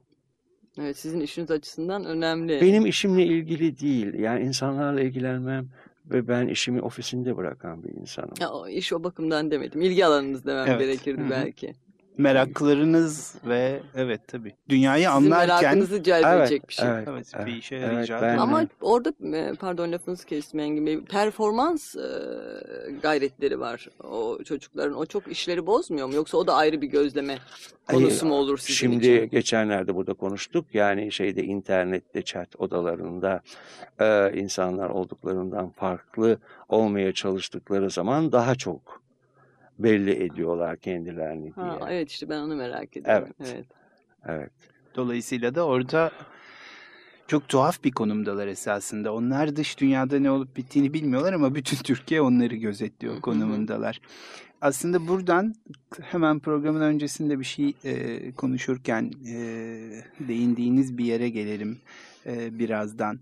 Evet, 0.78 0.96
sizin 0.96 1.20
işiniz 1.20 1.50
açısından 1.50 2.04
önemli. 2.04 2.60
Benim 2.60 2.86
işimle 2.86 3.24
ilgili 3.26 3.80
değil. 3.80 4.14
Yani 4.14 4.44
insanlarla 4.44 5.00
ilgilenmem 5.00 5.68
ve 6.06 6.28
ben 6.28 6.46
işimi 6.48 6.80
ofisinde 6.82 7.36
bırakan 7.36 7.84
bir 7.84 7.90
insanım. 7.90 8.34
Ya, 8.40 8.50
o 8.50 8.68
iş 8.68 8.92
o 8.92 9.04
bakımdan 9.04 9.50
demedim. 9.50 9.80
İlgi 9.82 10.06
alanınız 10.06 10.46
demem 10.46 10.66
Evet. 10.68 10.80
gerekirdi 10.80 11.20
Hı 11.20 11.26
hı. 11.26 11.30
belki. 11.30 11.74
Meraklarınız 12.18 13.34
ve 13.46 13.80
evet 13.94 14.20
tabii 14.28 14.54
dünyayı 14.68 15.08
Sizin 15.08 15.30
anlarken 15.30 15.60
merakınızı 15.60 16.02
celbedecek 16.02 16.68
bir 16.68 16.74
şey. 16.74 16.88
Evet, 16.88 17.08
evet, 17.10 17.32
evet, 17.36 17.46
bir 17.46 17.52
işe 17.52 17.76
evet, 17.76 18.08
da 18.08 18.16
Ama 18.16 18.56
önemli. 18.56 18.70
orada 18.80 19.36
e, 19.36 19.54
pardon 19.54 19.92
lafınızı 19.92 20.26
kestim 20.26 20.60
Engin 20.60 20.86
Bey. 20.86 21.00
Performans 21.00 21.96
e, 21.96 22.00
gayretleri 23.02 23.60
var 23.60 23.88
o 24.04 24.38
çocukların. 24.44 24.96
O 24.96 25.06
çok 25.06 25.28
işleri 25.28 25.66
bozmuyor 25.66 26.06
mu? 26.06 26.14
Yoksa 26.14 26.38
o 26.38 26.46
da 26.46 26.54
ayrı 26.54 26.80
bir 26.82 26.86
gözleme 26.86 27.38
konusu 27.86 28.26
mu 28.26 28.34
olur 28.34 28.58
sizin 28.58 28.74
Şimdi 28.74 29.06
için? 29.06 29.30
geçenlerde 29.30 29.94
burada 29.94 30.14
konuştuk. 30.14 30.66
Yani 30.74 31.12
şeyde 31.12 31.44
internette 31.44 32.22
chat 32.22 32.60
odalarında 32.60 33.40
e, 34.00 34.32
insanlar 34.34 34.90
olduklarından 34.90 35.70
farklı 35.70 36.38
olmaya 36.68 37.12
çalıştıkları 37.12 37.90
zaman 37.90 38.32
daha 38.32 38.54
çok 38.54 39.07
belli 39.78 40.24
ediyorlar 40.24 40.76
kendilerini 40.76 41.42
diye. 41.42 41.66
Ha, 41.66 41.78
evet 41.90 42.10
işte 42.10 42.28
ben 42.28 42.38
onu 42.38 42.56
merak 42.56 42.96
ediyorum. 42.96 43.28
Evet. 43.40 43.54
Evet. 43.54 43.66
Evet. 44.26 44.50
Dolayısıyla 44.94 45.54
da 45.54 45.66
orada 45.66 46.10
çok 47.26 47.48
tuhaf 47.48 47.84
bir 47.84 47.92
konumdalar 47.92 48.46
esasında. 48.46 49.14
Onlar 49.14 49.56
dış 49.56 49.78
dünyada 49.80 50.18
ne 50.18 50.30
olup 50.30 50.56
bittiğini 50.56 50.92
bilmiyorlar 50.92 51.32
ama 51.32 51.54
bütün 51.54 51.76
Türkiye 51.84 52.20
onları 52.20 52.56
gözetliyor 52.56 53.20
konumundalar. 53.20 54.00
Aslında 54.60 55.08
buradan 55.08 55.54
hemen 56.00 56.38
programın 56.38 56.80
öncesinde 56.80 57.38
bir 57.38 57.44
şey 57.44 57.74
e, 57.84 58.32
konuşurken 58.32 59.12
e, 59.26 59.34
değindiğiniz 60.20 60.98
bir 60.98 61.04
yere 61.04 61.28
gelelim 61.28 61.78
e, 62.26 62.58
birazdan. 62.58 63.20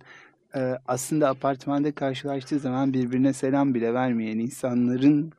E, 0.54 0.78
aslında 0.86 1.28
apartmanda 1.28 1.92
karşılaştığı 1.92 2.58
zaman 2.58 2.92
birbirine 2.92 3.32
selam 3.32 3.74
bile 3.74 3.94
vermeyen 3.94 4.38
insanların 4.38 5.32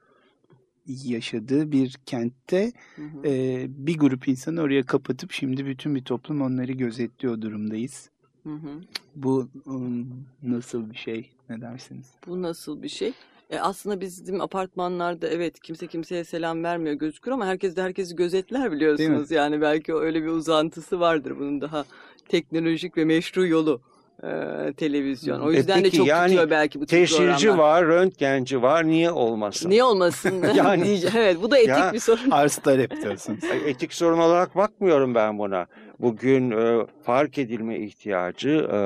yaşadığı 0.87 1.71
bir 1.71 1.97
kentte 2.05 2.71
Hı 2.95 3.01
hı. 3.01 3.27
ee, 3.27 3.65
bir 3.69 3.97
grup 3.97 4.27
insanı 4.27 4.61
oraya 4.61 4.83
kapatıp 4.83 5.31
şimdi 5.31 5.65
bütün 5.65 5.95
bir 5.95 6.03
toplum 6.03 6.41
onları 6.41 6.71
gözetliyor 6.71 7.41
durumdayız. 7.41 8.09
Hı 8.43 8.53
hı. 8.53 8.81
Bu 9.15 9.49
um, 9.65 10.07
nasıl 10.43 10.91
bir 10.91 10.97
şey? 10.97 11.31
Ne 11.49 11.61
dersiniz? 11.61 12.07
Bu 12.27 12.41
nasıl 12.41 12.83
bir 12.83 12.89
şey? 12.89 13.13
E 13.49 13.59
aslında 13.59 14.01
bizim 14.01 14.41
apartmanlarda 14.41 15.27
evet 15.27 15.59
kimse 15.59 15.87
kimseye 15.87 16.23
selam 16.23 16.63
vermiyor 16.63 16.95
gözükür 16.95 17.31
ama 17.31 17.45
herkes 17.45 17.75
de 17.75 17.81
herkesi 17.81 18.15
gözetler 18.15 18.71
biliyorsunuz. 18.71 19.31
Yani 19.31 19.61
belki 19.61 19.93
öyle 19.93 20.23
bir 20.23 20.27
uzantısı 20.27 20.99
vardır 20.99 21.33
bunun 21.39 21.61
daha 21.61 21.85
teknolojik 22.29 22.97
ve 22.97 23.05
meşru 23.05 23.47
yolu 23.47 23.81
e, 24.23 24.73
televizyon. 24.73 25.39
O 25.41 25.51
E 25.51 25.55
yüzden 25.55 25.79
de 25.79 25.83
peki, 25.83 25.97
çok 25.97 26.07
yani 26.07 26.27
tutuyor 26.29 26.49
belki 26.49 26.81
bu 26.81 26.85
tip 26.85 26.89
Teşhirci 26.99 27.45
programlar. 27.47 27.57
var, 27.57 27.85
röntgenci 27.85 28.61
var. 28.61 28.87
Niye 28.87 29.11
olmasın? 29.11 29.69
Niye 29.69 29.83
olmasın? 29.83 30.43
Yani- 30.55 30.99
evet 31.17 31.37
bu 31.41 31.51
da 31.51 31.57
etik 31.57 31.69
Ya- 31.69 31.93
bir 31.93 31.99
sorun. 31.99 32.31
Arz 32.31 32.57
talep 32.57 33.01
diyorsunuz. 33.01 33.39
Etik 33.65 33.93
sorun 33.93 34.17
olarak 34.19 34.55
bakmıyorum 34.55 35.15
ben 35.15 35.39
buna. 35.39 35.65
Bugün 35.99 36.51
e, 36.51 36.85
fark 37.03 37.37
edilme 37.37 37.79
ihtiyacı 37.79 38.49
e, 38.71 38.77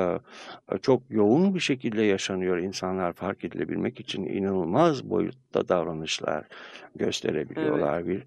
e, 0.74 0.78
çok 0.78 1.02
yoğun 1.10 1.54
bir 1.54 1.60
şekilde 1.60 2.02
yaşanıyor. 2.02 2.58
İnsanlar 2.58 3.12
fark 3.12 3.44
edilebilmek 3.44 4.00
için 4.00 4.24
inanılmaz 4.24 5.10
boyutta 5.10 5.68
davranışlar 5.68 6.44
gösterebiliyorlar. 6.96 8.06
Bir 8.06 8.22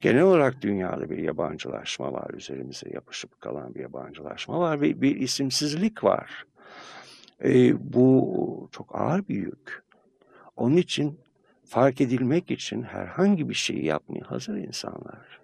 genel 0.00 0.22
olarak 0.22 0.62
dünyada 0.62 1.10
bir 1.10 1.18
yabancılaşma 1.18 2.12
var. 2.12 2.30
Üzerimize 2.34 2.90
yapışıp 2.90 3.40
kalan 3.40 3.74
bir 3.74 3.80
yabancılaşma 3.80 4.60
var 4.60 4.80
ve 4.80 5.00
bir 5.00 5.16
isimsizlik 5.16 6.04
var. 6.04 6.46
E, 7.44 7.74
bu 7.94 8.68
çok 8.72 8.94
ağır 8.94 9.28
bir 9.28 9.36
yük. 9.36 9.82
Onun 10.56 10.76
için 10.76 11.18
fark 11.64 12.00
edilmek 12.00 12.50
için 12.50 12.82
herhangi 12.82 13.48
bir 13.48 13.54
şeyi 13.54 13.84
yapmaya 13.84 14.30
hazır 14.30 14.56
insanlar. 14.56 15.40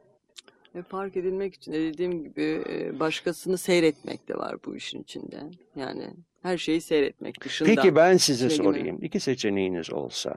Ve 0.74 0.83
fark 0.83 1.16
edilmek 1.16 1.55
için 1.55 1.72
de 1.72 1.81
dediğim 1.81 2.24
gibi 2.24 2.64
e, 2.68 3.00
başkasını 3.00 3.59
seyretmek 3.59 4.29
de 4.29 4.35
var 4.35 4.57
bu 4.66 4.77
işin 4.77 5.03
içinde. 5.03 5.40
Yani 5.77 6.11
her 6.42 6.59
şeyi 6.59 6.81
seyretmek 6.81 7.44
dışında. 7.44 7.68
Peki 7.74 7.96
ben 7.96 8.16
size 8.16 8.50
sorayım. 8.50 8.98
İki 9.03 9.20
seçeneğiniz 9.20 9.92
olsa. 9.92 10.35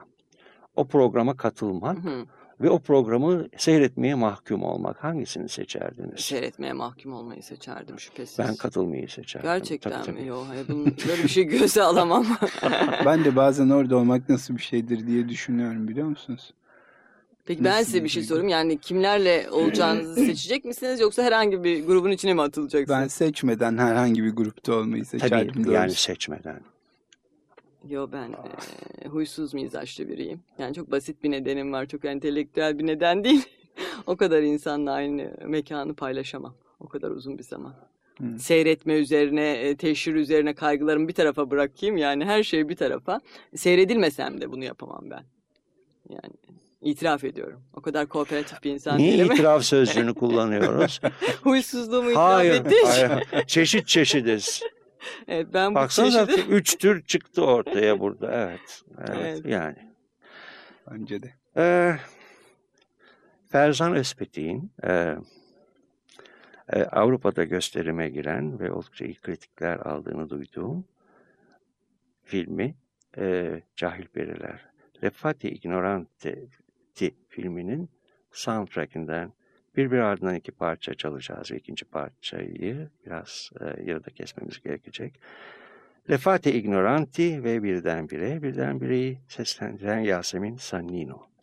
O 0.76 0.88
programa 0.88 1.36
katılmak 1.36 2.04
Hı 2.04 2.08
hı. 2.10 2.26
Ve 2.60 2.70
o 2.70 2.78
programı 2.78 3.48
seyretmeye 3.56 4.14
mahkum 4.14 4.62
olmak. 4.62 5.04
Hangisini 5.04 5.48
seçerdiniz? 5.48 6.20
Seyretmeye 6.20 6.72
mahkum 6.72 7.12
olmayı 7.12 7.42
seçerdim 7.42 8.00
şüphesiz. 8.00 8.38
Ben 8.38 8.56
katılmayı 8.56 9.08
seçerdim. 9.08 9.50
Gerçekten 9.50 9.90
Tabii, 9.90 10.04
tabii. 10.04 10.20
mi? 10.20 10.26
Yok, 10.26 10.44
hayır, 10.48 10.68
bunun, 10.68 10.84
böyle 11.08 11.22
bir 11.22 11.28
şey 11.28 11.44
göze 11.44 11.82
alamam. 11.82 12.26
Ben 13.04 13.24
de 13.24 13.36
bazen 13.36 13.70
orada 13.70 13.96
olmak 13.96 14.28
nasıl 14.28 14.56
bir 14.56 14.62
şeydir 14.62 15.06
diye 15.06 15.28
düşünüyorum 15.28 15.88
biliyor 15.88 16.08
musunuz? 16.08 16.52
Peki 17.46 17.64
ben 17.64 17.70
Nasıl 17.72 17.84
size 17.84 18.04
bir 18.04 18.08
şey 18.08 18.22
sorayım. 18.22 18.48
Yani 18.48 18.78
kimlerle 18.78 19.50
olacağınızı 19.50 20.14
seçecek 20.26 20.64
misiniz 20.64 21.00
yoksa 21.00 21.22
herhangi 21.22 21.64
bir 21.64 21.86
grubun 21.86 22.10
içine 22.10 22.34
mi 22.34 22.42
atılacaksınız? 22.42 23.00
Ben 23.00 23.08
seçmeden 23.08 23.78
herhangi 23.78 24.24
bir 24.24 24.30
grupta 24.30 24.74
olmayı 24.74 25.04
seçerdim. 25.04 25.48
Tabii 25.48 25.56
doğrusu. 25.56 25.72
yani 25.72 25.92
seçmeden. 25.92 26.60
Yo 27.90 28.08
ben 28.12 28.34
e, 29.04 29.08
huysuz 29.08 29.54
mizaçlı 29.54 30.08
biriyim. 30.08 30.40
Yani 30.58 30.74
çok 30.74 30.90
basit 30.90 31.22
bir 31.22 31.30
nedenim 31.30 31.72
var. 31.72 31.86
Çok 31.86 32.04
entelektüel 32.04 32.78
bir 32.78 32.86
neden 32.86 33.24
değil. 33.24 33.44
o 34.06 34.16
kadar 34.16 34.42
insanla 34.42 34.92
aynı 34.92 35.32
mekanı 35.46 35.94
paylaşamam. 35.94 36.54
O 36.80 36.88
kadar 36.88 37.10
uzun 37.10 37.38
bir 37.38 37.42
zaman. 37.42 37.74
Hı. 38.18 38.38
Seyretme 38.38 38.94
üzerine, 38.94 39.76
teşhir 39.76 40.14
üzerine 40.14 40.54
kaygılarımı 40.54 41.08
bir 41.08 41.12
tarafa 41.12 41.50
bırakayım. 41.50 41.96
Yani 41.96 42.24
her 42.24 42.42
şey 42.42 42.68
bir 42.68 42.76
tarafa. 42.76 43.20
Seyredilmesem 43.54 44.40
de 44.40 44.52
bunu 44.52 44.64
yapamam 44.64 45.10
ben. 45.10 45.24
Yani 46.10 46.34
itiraf 46.80 47.24
ediyorum. 47.24 47.62
O 47.74 47.80
kadar 47.80 48.06
kooperatif 48.06 48.62
bir 48.64 48.70
insan 48.70 48.98
Niye 48.98 49.12
değilim. 49.12 49.32
itiraf 49.32 49.62
sözcüğünü 49.64 50.14
kullanıyoruz? 50.14 51.00
Huysuzluğumu 51.42 52.10
itiraf 52.10 52.32
hayır, 52.32 52.54
ettiğim 52.54 52.88
için. 52.90 53.08
hayır. 53.08 53.46
Çeşit 53.46 53.86
çeşidiz. 53.86 54.62
Evet, 55.28 55.46
ben 55.52 55.70
bu 55.70 55.74
Baksanıza 55.74 56.26
çeşidi... 56.26 56.52
üç 56.54 56.78
tür 56.78 57.02
çıktı 57.02 57.44
ortaya 57.44 58.00
burada. 58.00 58.32
Evet. 58.32 58.82
Evet, 58.98 59.10
Evet. 59.20 59.46
yani. 59.46 59.92
Bence 60.90 61.22
de. 61.22 61.34
Ee, 61.56 61.96
Ferzan 63.48 63.94
Özpetek'in 63.94 64.72
e, 64.84 65.16
e, 66.72 66.82
Avrupa'da 66.84 67.44
gösterime 67.44 68.08
giren 68.08 68.60
ve 68.60 68.72
oldukça 68.72 69.04
iyi 69.04 69.14
kritikler 69.14 69.76
aldığını 69.76 70.30
duyduğum 70.30 70.84
filmi 72.22 72.74
e, 73.18 73.60
Cahil 73.76 74.06
Periler. 74.06 74.66
Le 75.04 75.10
Fati 75.10 75.48
Ignorante 75.48 76.48
filminin 77.28 77.90
soundtrackinden 78.32 79.32
bir 79.76 79.90
bir 79.90 79.98
ardından 79.98 80.34
iki 80.34 80.52
parça 80.52 80.94
çalacağız 80.94 81.52
ve 81.52 81.56
ikinci 81.56 81.84
parçayı 81.84 82.88
biraz 83.06 83.50
e, 83.60 83.64
yarıda 83.84 84.10
kesmemiz 84.10 84.62
gerekecek. 84.62 85.20
Le 86.10 86.18
Fate 86.18 86.54
Ignoranti 86.54 87.44
ve 87.44 87.62
Birdenbire, 87.62 88.42
Birdenbire'yi 88.42 89.18
seslendiren 89.28 89.98
Yasemin 89.98 90.56
Sannino. 90.56 91.35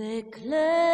Bekle 0.00 0.89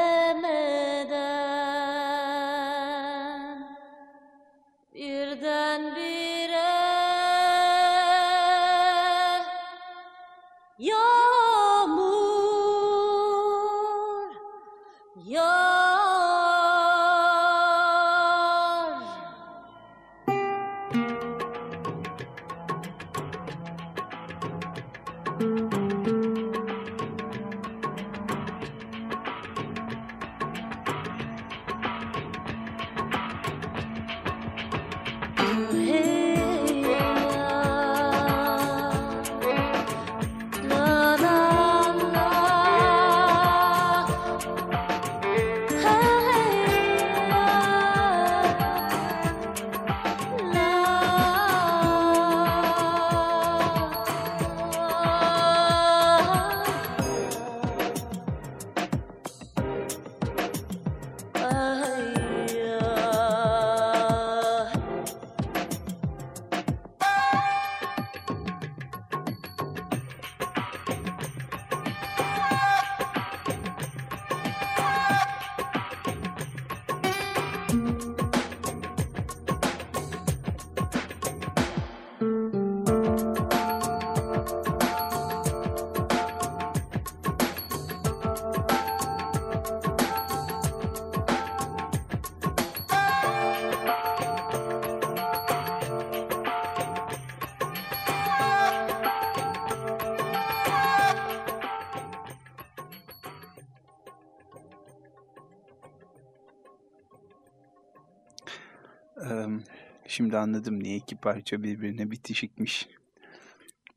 Şimdi 110.17 110.39
anladım 110.39 110.83
niye 110.83 110.97
iki 110.97 111.17
parça 111.17 111.63
birbirine 111.63 112.11
bitişikmiş. 112.11 112.89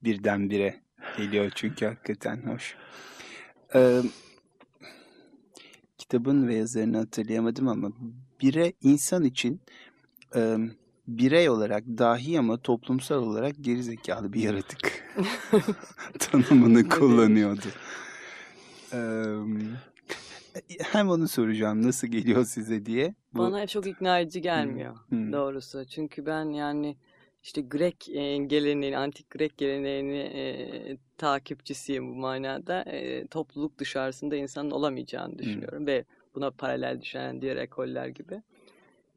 Birdenbire 0.03 0.82
geliyor 1.17 1.51
çünkü 1.55 1.86
hakikaten 1.86 2.38
hoş. 2.38 2.75
Eee, 3.75 4.01
kitabın 5.97 6.47
ve 6.47 6.55
yazarını 6.55 6.97
hatırlayamadım 6.97 7.67
ama 7.67 7.91
bire 8.41 8.73
insan 8.82 9.23
için 9.23 9.62
eee, 10.36 10.58
birey 11.08 11.49
olarak 11.49 11.84
dahi 11.86 12.39
ama 12.39 12.58
toplumsal 12.58 13.23
olarak 13.23 13.55
gerizekalı 13.62 14.34
bir 14.34 14.41
yaratık 14.41 15.05
tanımını 16.19 16.89
kullanıyordu. 16.89 17.67
Eee, 18.93 18.99
hem 20.79 21.09
onu 21.09 21.27
soracağım 21.27 21.81
nasıl 21.81 22.07
geliyor 22.07 22.45
size 22.45 22.85
diye. 22.85 23.13
Bu- 23.33 23.39
Bana 23.39 23.67
çok 23.67 23.88
ikna 23.88 24.19
edici 24.19 24.41
gelmiyor 24.41 24.95
Hmm. 25.09 25.31
doğrusu. 25.33 25.85
Çünkü 25.85 26.25
ben 26.25 26.45
yani 26.49 26.97
işte 27.43 27.62
Grek 27.62 28.09
e, 28.09 28.38
geleneğini, 28.38 28.97
antik 28.97 29.29
Grek 29.29 29.57
geleneğini 29.57 30.17
e, 30.17 30.97
takipçisiyim 31.17 32.09
bu 32.12 32.15
manada. 32.15 32.81
E, 32.83 33.27
topluluk 33.27 33.77
dışarısında 33.79 34.35
insanın 34.35 34.71
olamayacağını 34.71 35.39
düşünüyorum 35.39 35.88
ve 35.88 36.05
buna 36.35 36.51
paralel 36.51 37.01
düşen 37.01 37.41
diğer 37.41 37.57
ekoller 37.57 38.07
gibi. 38.07 38.41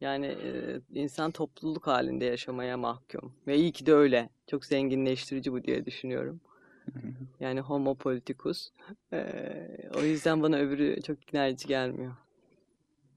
Yani 0.00 0.26
e, 0.26 0.80
insan 0.94 1.30
topluluk 1.30 1.86
halinde 1.86 2.24
yaşamaya 2.24 2.76
mahkum. 2.76 3.32
Ve 3.46 3.56
iyi 3.56 3.72
ki 3.72 3.86
de 3.86 3.94
öyle. 3.94 4.28
Çok 4.46 4.64
zenginleştirici 4.64 5.52
bu 5.52 5.64
diye 5.64 5.86
düşünüyorum. 5.86 6.40
Yani 7.40 7.60
homo 7.60 7.94
politicus. 7.94 8.70
E, 9.12 9.24
o 9.96 10.02
yüzden 10.02 10.42
bana 10.42 10.56
öbürü 10.56 11.02
çok 11.02 11.22
ikna 11.22 11.46
edici 11.46 11.68
gelmiyor. 11.68 12.12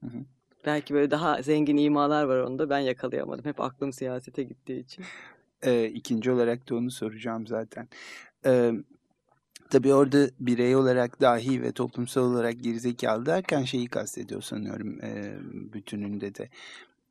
Hı 0.00 0.06
hı. 0.06 0.18
Belki 0.66 0.94
böyle 0.94 1.10
daha 1.10 1.42
zengin 1.42 1.76
imalar 1.76 2.24
var 2.24 2.38
onda. 2.38 2.70
Ben 2.70 2.78
yakalayamadım. 2.78 3.44
Hep 3.44 3.60
aklım 3.60 3.92
siyasete 3.92 4.42
gittiği 4.42 4.80
için. 4.80 5.04
Ee, 5.62 5.84
ikinci 5.84 6.30
olarak 6.30 6.68
da 6.70 6.76
onu 6.76 6.90
soracağım 6.90 7.46
zaten. 7.46 7.88
Ee, 8.46 8.72
tabii 9.70 9.94
orada 9.94 10.28
birey 10.40 10.76
olarak 10.76 11.20
dahi 11.20 11.62
ve 11.62 11.72
toplumsal 11.72 12.22
olarak 12.22 12.60
gerizekalı 12.60 13.26
derken 13.26 13.64
şeyi 13.64 13.86
kastediyor 13.86 14.42
sanıyorum 14.42 15.00
e, 15.04 15.38
bütününde 15.72 16.34
de. 16.34 16.48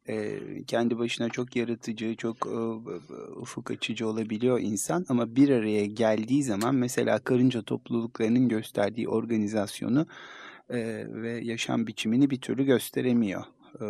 E, 0.09 0.39
kendi 0.67 0.97
başına 0.97 1.29
çok 1.29 1.55
yaratıcı, 1.55 2.15
çok 2.15 2.37
e, 2.47 2.55
ufuk 3.39 3.71
açıcı 3.71 4.07
olabiliyor 4.07 4.59
insan 4.59 5.05
ama 5.09 5.35
bir 5.35 5.49
araya 5.49 5.85
geldiği 5.85 6.43
zaman 6.43 6.75
mesela 6.75 7.19
karınca 7.19 7.61
topluluklarının 7.61 8.49
gösterdiği 8.49 9.09
organizasyonu 9.09 10.05
e, 10.69 11.05
ve 11.07 11.31
yaşam 11.43 11.87
biçimini 11.87 12.29
bir 12.29 12.41
türlü 12.41 12.63
gösteremiyor. 12.63 13.43
E, 13.81 13.85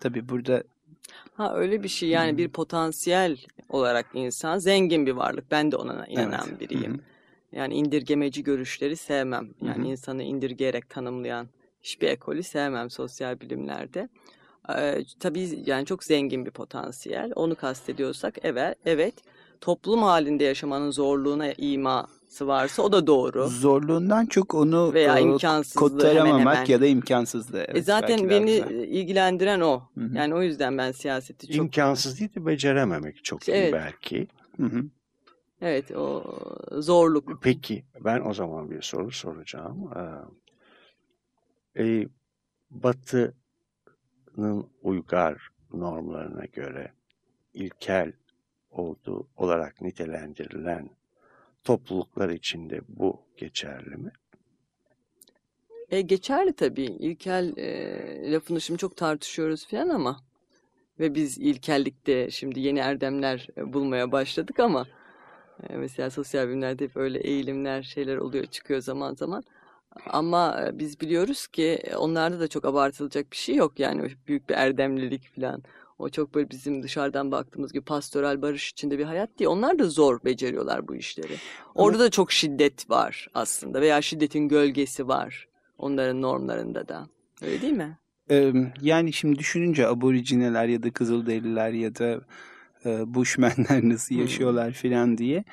tabii 0.00 0.28
burada 0.28 0.62
Ha 1.34 1.54
öyle 1.56 1.82
bir 1.82 1.88
şey 1.88 2.08
yani 2.08 2.30
Hmm. 2.30 2.38
bir 2.38 2.48
potansiyel 2.48 3.38
olarak 3.68 4.06
insan 4.14 4.58
zengin 4.58 5.06
bir 5.06 5.12
varlık. 5.12 5.50
Ben 5.50 5.72
de 5.72 5.76
ona 5.76 6.06
inanan 6.06 6.48
Evet. 6.48 6.60
biriyim. 6.60 6.94
Hı. 6.94 6.98
Yani 7.52 7.74
indirgemeci 7.74 8.42
görüşleri 8.42 8.96
sevmem. 8.96 9.48
Yani 9.62 9.84
hı. 9.84 9.90
insanı 9.90 10.22
indirgeyerek 10.22 10.90
tanımlayan 10.90 11.48
hiçbir 11.82 12.08
ekolü 12.08 12.42
sevmem 12.42 12.90
sosyal 12.90 13.40
bilimlerde. 13.40 14.08
Ee, 14.68 15.04
tabii 15.20 15.62
yani 15.66 15.86
çok 15.86 16.04
zengin 16.04 16.46
bir 16.46 16.50
potansiyel. 16.50 17.32
Onu 17.36 17.54
kastediyorsak 17.54 18.34
evet, 18.42 18.78
evet 18.86 19.14
toplum 19.60 20.02
halinde 20.02 20.44
yaşamanın 20.44 20.90
zorluğuna 20.90 21.52
iması 21.52 22.46
varsa 22.46 22.82
o 22.82 22.92
da 22.92 23.06
doğru. 23.06 23.48
Zorluğundan 23.48 24.26
çok 24.26 24.54
onu 24.54 24.94
Veya 24.94 25.18
e, 25.18 25.22
imkansızlığı 25.22 25.82
hemen 25.82 26.08
kotaramamak 26.08 26.56
hemen. 26.56 26.66
ya 26.66 26.80
da 26.80 26.86
imkansızlığı. 26.86 27.58
Evet, 27.58 27.76
E 27.76 27.82
zaten 27.82 28.30
beni 28.30 28.46
güzel. 28.46 28.70
ilgilendiren 28.70 29.60
o. 29.60 29.82
Hı 29.94 30.00
hı. 30.00 30.16
Yani 30.16 30.34
o 30.34 30.42
yüzden 30.42 30.78
ben 30.78 30.92
siyaseti 30.92 31.46
çok 31.46 31.56
İmkansız 31.56 32.20
değil 32.20 32.34
de 32.34 32.46
becerememek 32.46 33.24
çok 33.24 33.48
iyi 33.48 33.56
Evet. 33.56 33.72
belki. 33.72 34.28
Hı 34.56 34.66
hı. 34.66 34.84
evet 35.62 35.90
o 35.96 36.24
zorluk. 36.72 37.38
Peki 37.42 37.84
ben 38.04 38.20
o 38.20 38.34
zaman 38.34 38.70
bir 38.70 38.82
soru 38.82 39.10
soracağım. 39.10 39.90
Ee, 41.76 41.82
e, 41.82 42.08
Batı'nın 44.32 44.66
uygar 44.82 45.48
normlarına 45.74 46.44
göre 46.44 46.92
ilkel 47.54 48.12
olduğu 48.70 49.28
olarak 49.36 49.80
nitelendirilen 49.80 50.90
topluluklar 51.64 52.28
içinde 52.30 52.80
bu 52.88 53.20
geçerli 53.36 53.96
mi? 53.96 54.12
E, 55.90 56.00
geçerli 56.00 56.52
tabii. 56.52 56.84
İlkel 56.84 57.56
e, 57.56 58.32
lafını 58.32 58.60
şimdi 58.60 58.78
çok 58.78 58.96
tartışıyoruz 58.96 59.66
falan 59.66 59.88
ama 59.88 60.20
ve 61.00 61.14
biz 61.14 61.38
ilkellikte 61.38 62.30
şimdi 62.30 62.60
yeni 62.60 62.78
erdemler 62.78 63.48
e, 63.56 63.72
bulmaya 63.72 64.12
başladık 64.12 64.60
ama 64.60 64.86
e, 65.68 65.76
mesela 65.76 66.10
sosyal 66.10 66.48
bilimlerde 66.48 66.84
hep 66.84 66.96
öyle 66.96 67.18
eğilimler 67.18 67.82
şeyler 67.82 68.16
oluyor 68.16 68.46
çıkıyor 68.46 68.80
zaman 68.80 69.14
zaman. 69.14 69.44
Ama 70.06 70.70
biz 70.72 71.00
biliyoruz 71.00 71.46
ki 71.46 71.82
onlarda 71.96 72.40
da 72.40 72.48
çok 72.48 72.64
abartılacak 72.64 73.32
bir 73.32 73.36
şey 73.36 73.54
yok 73.54 73.78
yani 73.78 74.10
büyük 74.26 74.48
bir 74.48 74.54
erdemlilik 74.54 75.34
falan. 75.34 75.62
O 75.98 76.08
çok 76.08 76.34
böyle 76.34 76.50
bizim 76.50 76.82
dışarıdan 76.82 77.32
baktığımız 77.32 77.72
gibi 77.72 77.84
pastoral 77.84 78.42
barış 78.42 78.70
içinde 78.70 78.98
bir 78.98 79.04
hayat 79.04 79.38
değil. 79.38 79.50
Onlar 79.50 79.78
da 79.78 79.84
zor 79.84 80.24
beceriyorlar 80.24 80.88
bu 80.88 80.96
işleri. 80.96 81.36
Orada 81.74 81.98
da 81.98 82.10
çok 82.10 82.32
şiddet 82.32 82.90
var 82.90 83.28
aslında 83.34 83.80
veya 83.80 84.02
şiddetin 84.02 84.48
gölgesi 84.48 85.08
var 85.08 85.48
onların 85.78 86.22
normlarında 86.22 86.88
da. 86.88 87.08
Öyle 87.42 87.62
değil 87.62 87.72
mi? 87.72 87.98
Yani 88.80 89.12
şimdi 89.12 89.38
düşününce 89.38 89.86
aborijineler 89.86 90.66
ya 90.66 90.82
da 90.82 90.90
kızılderililer 90.90 91.70
ya 91.70 91.94
da 91.94 92.20
bushmenler 93.14 93.88
nasıl 93.88 94.14
yaşıyorlar 94.14 94.72
filan 94.72 95.18
diye 95.18 95.44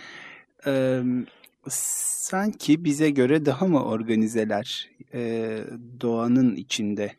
sanki 1.70 2.84
bize 2.84 3.10
göre 3.10 3.46
daha 3.46 3.68
mı 3.68 3.84
organizeler 3.86 4.90
e, 5.14 5.60
doğanın 6.02 6.56
içinde 6.56 7.12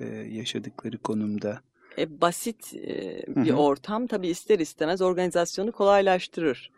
e, 0.00 0.04
yaşadıkları 0.14 0.98
konumda. 0.98 1.60
E, 1.98 2.20
basit 2.20 2.74
e, 2.74 3.22
bir 3.28 3.50
hı. 3.50 3.56
ortam 3.56 4.06
tabii 4.06 4.28
ister 4.28 4.58
istemez 4.58 5.02
organizasyonu 5.02 5.72
kolaylaştırır 5.72 6.70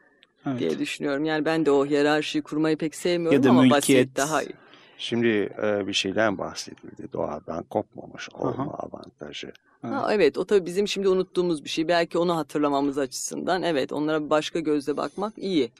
Evet. 0.46 0.60
diye 0.60 0.78
düşünüyorum. 0.78 1.24
Yani 1.24 1.44
ben 1.44 1.66
de 1.66 1.70
o 1.70 1.86
hiyerarşiyi 1.86 2.42
kurmayı 2.42 2.76
pek 2.76 2.94
sevmiyorum 2.94 3.38
Ya 3.38 3.44
da 3.44 3.50
ama 3.50 3.62
mülkiyet. 3.62 4.06
basit 4.08 4.16
daha 4.16 4.42
iyi. 4.42 4.54
Şimdi 4.98 5.52
e, 5.62 5.86
bir 5.86 5.92
şeyden 5.92 6.38
bahsedildi. 6.38 7.12
Doğadan 7.12 7.62
kopmamış 7.62 8.28
olma 8.34 8.74
avantajı. 8.74 9.52
Ha, 9.82 10.08
evet 10.12 10.38
o 10.38 10.44
tabii 10.44 10.66
bizim 10.66 10.88
şimdi 10.88 11.08
unuttuğumuz 11.08 11.64
bir 11.64 11.68
şey. 11.68 11.88
Belki 11.88 12.18
onu 12.18 12.36
hatırlamamız 12.36 12.98
açısından 12.98 13.62
evet 13.62 13.92
onlara 13.92 14.30
başka 14.30 14.60
gözle 14.60 14.96
bakmak 14.96 15.32
iyi. 15.38 15.70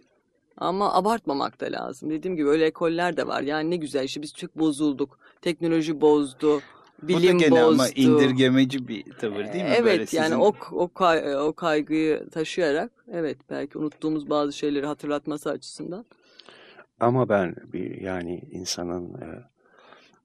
Ama 0.59 0.95
abartmamak 0.95 1.61
da 1.61 1.67
lazım. 1.73 2.11
Dediğim 2.11 2.37
gibi 2.37 2.49
öyle 2.49 2.65
ekoller 2.67 3.17
de 3.17 3.27
var. 3.27 3.43
Yani 3.43 3.71
ne 3.71 3.77
güzel 3.77 4.05
işte 4.05 4.23
biz 4.23 4.35
çok 4.35 4.59
bozulduk. 4.59 5.19
Teknoloji 5.43 6.01
bozdu. 6.01 6.61
Bu 7.03 7.13
da 7.13 7.19
Bilim 7.19 7.39
gene 7.39 7.51
bozdu. 7.51 7.67
ama 7.67 7.89
indirgemeci 7.89 8.89
bir 8.89 9.13
tavır 9.13 9.53
değil 9.53 9.65
mi? 9.65 9.71
Evet 9.75 9.85
Böyle 9.85 9.99
yani 9.99 10.09
sizin- 10.09 10.41
o 10.41 10.53
o 10.73 10.89
kay- 10.89 11.37
o 11.37 11.53
kaygıyı 11.53 12.29
taşıyarak 12.31 12.91
evet 13.13 13.39
belki 13.51 13.79
unuttuğumuz 13.79 14.31
bazı 14.31 14.53
şeyleri 14.53 14.87
hatırlatması 14.87 15.51
açısından. 15.51 16.05
Ama 17.01 17.29
ben 17.29 17.55
bir 17.73 18.01
yani 18.01 18.43
insanın 18.51 19.15
e, 19.15 19.27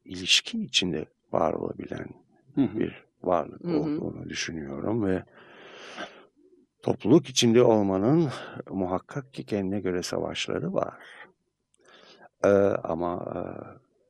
ilişki 0.05 0.63
içinde 0.63 1.05
var 1.31 1.53
olabilen 1.53 2.07
Hı 2.55 2.61
hı. 2.61 2.79
bir 2.79 3.03
varlık 3.23 3.63
Hı 3.63 3.67
hı. 3.67 3.73
olduğunu 3.79 4.29
düşünüyorum 4.29 5.05
ve 5.05 5.23
topluluk 6.83 7.29
içinde 7.29 7.63
olmanın 7.63 8.29
muhakkak 8.69 9.33
ki 9.33 9.43
kendine 9.43 9.79
göre 9.79 10.03
savaşları 10.03 10.73
var. 10.73 10.93
Ee, 12.43 12.47
ama 12.83 13.25
e, 13.35 13.39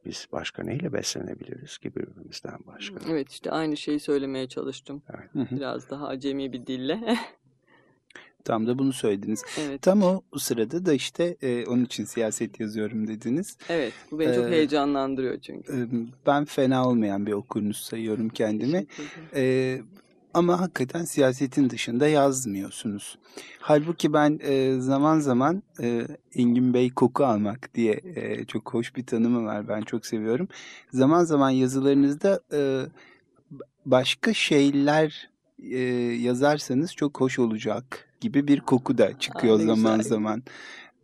biz 0.05 0.27
başka 0.31 0.63
neyle 0.63 0.93
beslenebiliriz 0.93 1.77
ki 1.77 1.95
birbirimizden 1.95 2.59
başka? 2.67 2.95
Evet 3.09 3.29
işte 3.31 3.51
aynı 3.51 3.77
şeyi 3.77 3.99
söylemeye 3.99 4.47
çalıştım. 4.47 5.01
Hı. 5.33 5.47
Biraz 5.51 5.89
daha 5.89 6.07
acemi 6.07 6.53
bir 6.53 6.67
dille. 6.67 7.17
Tam 8.43 8.67
da 8.67 8.79
bunu 8.79 8.93
söylediniz. 8.93 9.43
evet. 9.59 9.81
Tam 9.81 10.03
o 10.03 10.21
sırada 10.37 10.85
da 10.85 10.93
işte 10.93 11.37
e, 11.41 11.65
onun 11.65 11.85
için 11.85 12.05
siyaset 12.05 12.59
yazıyorum 12.59 13.07
dediniz. 13.07 13.57
Evet, 13.69 13.93
bu 14.11 14.19
beni 14.19 14.35
çok 14.35 14.45
Ee, 14.45 14.49
heyecanlandırıyor 14.49 15.39
çünkü. 15.39 15.73
E, 15.73 15.77
ben 16.25 16.45
fena 16.45 16.87
olmayan 16.89 17.25
bir 17.25 17.31
okurunuz 17.31 17.77
sayıyorum 17.77 18.29
kendimi. 18.29 18.85
E, 19.35 19.81
ama 20.33 20.59
hakikaten 20.59 21.05
siyasetin 21.05 21.69
dışında 21.69 22.07
yazmıyorsunuz. 22.07 23.17
Halbuki 23.59 24.13
ben 24.13 24.39
e, 24.43 24.79
zaman 24.79 25.19
zaman 25.19 25.63
e, 25.81 26.07
Engin 26.33 26.73
Bey 26.73 26.89
koku 26.89 27.25
almak 27.25 27.75
diye 27.75 28.01
e, 28.15 28.45
çok 28.45 28.73
hoş 28.73 28.95
bir 28.95 29.05
tanımı 29.05 29.45
var. 29.45 29.67
Ben 29.67 29.81
çok 29.81 30.05
seviyorum. 30.05 30.47
Zaman 30.93 31.23
zaman 31.23 31.49
yazılarınızda 31.49 32.39
e, 32.53 32.85
başka 33.85 34.33
şeyler 34.33 35.29
e, 35.63 35.79
yazarsanız 36.21 36.95
çok 36.95 37.19
hoş 37.21 37.39
olacak 37.39 38.07
gibi 38.21 38.47
bir 38.47 38.59
koku 38.59 38.97
da 38.97 39.19
çıkıyor 39.19 39.55
Aa, 39.59 39.65
zaman 39.65 39.97
güzel. 39.97 40.09
zaman. 40.09 40.43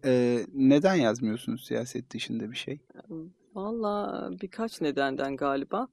E, 0.05 0.39
neden 0.53 0.95
yazmıyorsunuz 0.95 1.65
siyaset 1.65 2.13
dışında 2.13 2.51
bir 2.51 2.57
şey? 2.57 2.79
Valla 3.55 4.29
birkaç 4.41 4.81
nedenden 4.81 5.37
galiba. 5.37 5.87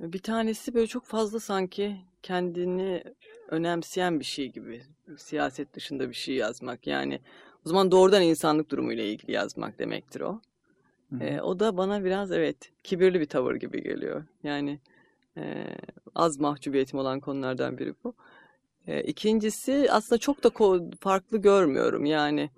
Bir 0.00 0.18
tanesi 0.18 0.74
böyle 0.74 0.86
çok 0.86 1.04
fazla 1.04 1.40
sanki 1.40 1.96
kendini 2.22 3.02
önemseyen 3.48 4.20
bir 4.20 4.24
şey 4.24 4.52
gibi. 4.52 4.82
Siyaset 5.16 5.74
dışında 5.74 6.08
bir 6.08 6.14
şey 6.14 6.34
yazmak. 6.34 6.86
Yani 6.86 7.20
o 7.66 7.68
zaman 7.68 7.90
doğrudan 7.90 8.22
insanlık 8.22 8.70
durumuyla 8.70 9.04
ilgili 9.04 9.32
yazmak 9.32 9.78
demektir 9.78 10.20
o. 10.20 10.40
Hı. 11.10 11.24
Ee, 11.24 11.40
o 11.40 11.60
da 11.60 11.76
bana 11.76 12.04
biraz 12.04 12.32
evet 12.32 12.56
kibirli 12.84 13.20
bir 13.20 13.26
tavır 13.26 13.54
gibi 13.54 13.82
geliyor. 13.82 14.24
Yani 14.42 14.80
e, 15.36 15.64
az 16.14 16.40
mahcubiyetim 16.40 16.98
olan 16.98 17.20
konulardan 17.20 17.78
biri 17.78 17.94
bu. 18.04 18.14
E, 18.86 19.02
ikincisi 19.02 19.88
aslında 19.90 20.18
çok 20.18 20.44
da 20.44 20.50
farklı 21.00 21.38
görmüyorum. 21.38 22.04
Yani 22.04 22.50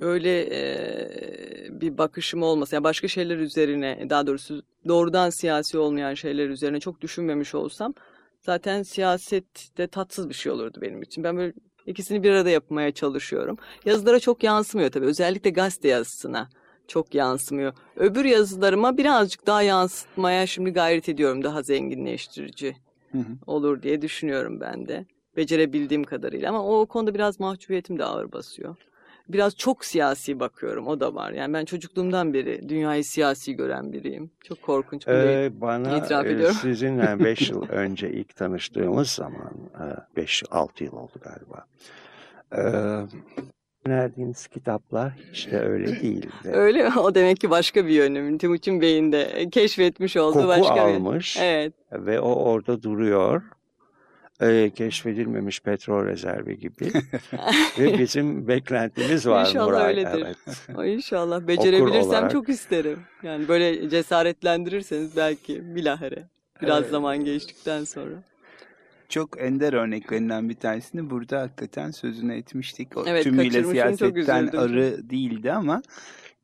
öyle 0.00 0.40
e, 0.40 1.80
bir 1.80 1.98
bakışım 1.98 2.42
olmasa, 2.42 2.76
yani 2.76 2.84
başka 2.84 3.08
şeyler 3.08 3.36
üzerine, 3.36 4.06
daha 4.10 4.26
doğrusu 4.26 4.62
doğrudan 4.88 5.30
siyasi 5.30 5.78
olmayan 5.78 6.14
şeyler 6.14 6.48
üzerine 6.48 6.80
çok 6.80 7.00
düşünmemiş 7.00 7.54
olsam 7.54 7.94
zaten 8.42 8.82
siyasette 8.82 9.86
tatsız 9.86 10.28
bir 10.28 10.34
şey 10.34 10.52
olurdu 10.52 10.78
benim 10.82 11.02
için. 11.02 11.24
Ben 11.24 11.36
böyle 11.36 11.52
ikisini 11.86 12.22
bir 12.22 12.30
arada 12.30 12.50
yapmaya 12.50 12.92
çalışıyorum. 12.92 13.58
Yazılara 13.84 14.20
çok 14.20 14.42
yansımıyor 14.42 14.90
tabii. 14.90 15.06
Özellikle 15.06 15.50
gazete 15.50 15.88
yazısına 15.88 16.48
çok 16.88 17.14
yansımıyor. 17.14 17.72
Öbür 17.96 18.24
yazılarıma 18.24 18.96
birazcık 18.96 19.46
daha 19.46 19.62
yansıtmaya 19.62 20.46
şimdi 20.46 20.70
gayret 20.70 21.08
ediyorum. 21.08 21.44
Daha 21.44 21.62
zenginleştirici 21.62 22.76
Hı 23.12 23.18
hı. 23.18 23.32
olur 23.46 23.82
diye 23.82 24.02
düşünüyorum 24.02 24.60
ben 24.60 24.88
de. 24.88 25.06
Becerebildiğim 25.36 26.04
kadarıyla 26.04 26.48
ama 26.48 26.80
o 26.80 26.86
konuda 26.86 27.14
biraz 27.14 27.40
mahcubiyetim 27.40 27.98
de 27.98 28.04
ağır 28.04 28.32
basıyor. 28.32 28.76
Biraz 29.28 29.56
çok 29.56 29.84
siyasi 29.84 30.40
bakıyorum 30.40 30.86
o 30.86 31.00
da 31.00 31.14
var. 31.14 31.32
Yani 31.32 31.54
ben 31.54 31.64
çocukluğumdan 31.64 32.34
beri 32.34 32.68
dünyayı 32.68 33.04
siyasi 33.04 33.54
gören 33.56 33.92
biriyim. 33.92 34.30
Çok 34.44 34.62
korkunç. 34.62 35.06
Bunu 35.06 35.14
Ee, 35.14 35.50
bana 35.60 35.96
itiraf 35.98 36.26
ediyorum. 36.26 36.56
sizinle 36.62 37.18
5 37.24 37.50
yıl 37.50 37.68
önce 37.68 38.10
ilk 38.10 38.36
tanıştığımız 38.36 39.08
zaman 39.08 39.52
5-6 40.16 40.84
yıl 40.84 40.92
oldu 40.92 41.12
galiba. 41.24 41.64
Ee, 42.56 43.06
önerdiğiniz 43.86 44.46
kitaplar 44.46 45.12
de 45.50 45.60
öyle 45.60 45.86
değildi. 45.86 46.28
Öyle 46.44 46.82
mi? 46.88 46.98
O 46.98 47.14
demek 47.14 47.40
ki 47.40 47.50
başka 47.50 47.86
bir 47.86 47.92
yönüm. 47.92 48.38
Timuçin 48.38 48.80
Bey'in 48.80 49.12
de 49.12 49.48
keşfetmiş 49.52 50.16
olduğu 50.16 50.32
Koku 50.32 50.48
başka 50.48 50.74
bir 50.74 50.80
almış 50.94 51.36
Evet. 51.40 51.72
ve 51.92 52.20
o 52.20 52.34
orada 52.34 52.82
duruyor. 52.82 53.42
Ee, 54.42 54.70
keşfedilmemiş 54.74 55.60
petrol 55.60 56.06
rezervi 56.06 56.58
gibi. 56.58 56.90
ve 57.78 57.98
bizim 57.98 58.48
beklentimiz 58.48 59.26
var 59.26 59.46
İnşallah 59.46 59.66
Nuray. 59.66 59.86
öyledir. 59.86 60.24
Evet. 60.26 60.36
Ay 60.76 60.94
İnşallah 60.94 61.46
becerebilirsem 61.48 62.08
olarak. 62.08 62.30
çok 62.30 62.48
isterim. 62.48 62.98
Yani 63.22 63.48
böyle 63.48 63.88
cesaretlendirirseniz 63.90 65.16
belki 65.16 65.74
bilahare. 65.74 66.28
Biraz 66.62 66.80
Evet. 66.82 66.90
zaman 66.90 67.24
geçtikten 67.24 67.84
sonra. 67.84 68.22
Çok 69.08 69.40
ender 69.40 69.72
örneklerinden 69.72 70.48
bir 70.48 70.54
tanesini 70.54 71.10
burada 71.10 71.40
hakikaten 71.40 71.90
sözünü 71.90 72.34
etmiştik. 72.34 72.96
O 72.96 73.04
Evet, 73.06 73.24
tümüyle 73.24 73.64
siyasetten 73.64 74.46
arı 74.46 75.10
değildi 75.10 75.52
ama 75.52 75.82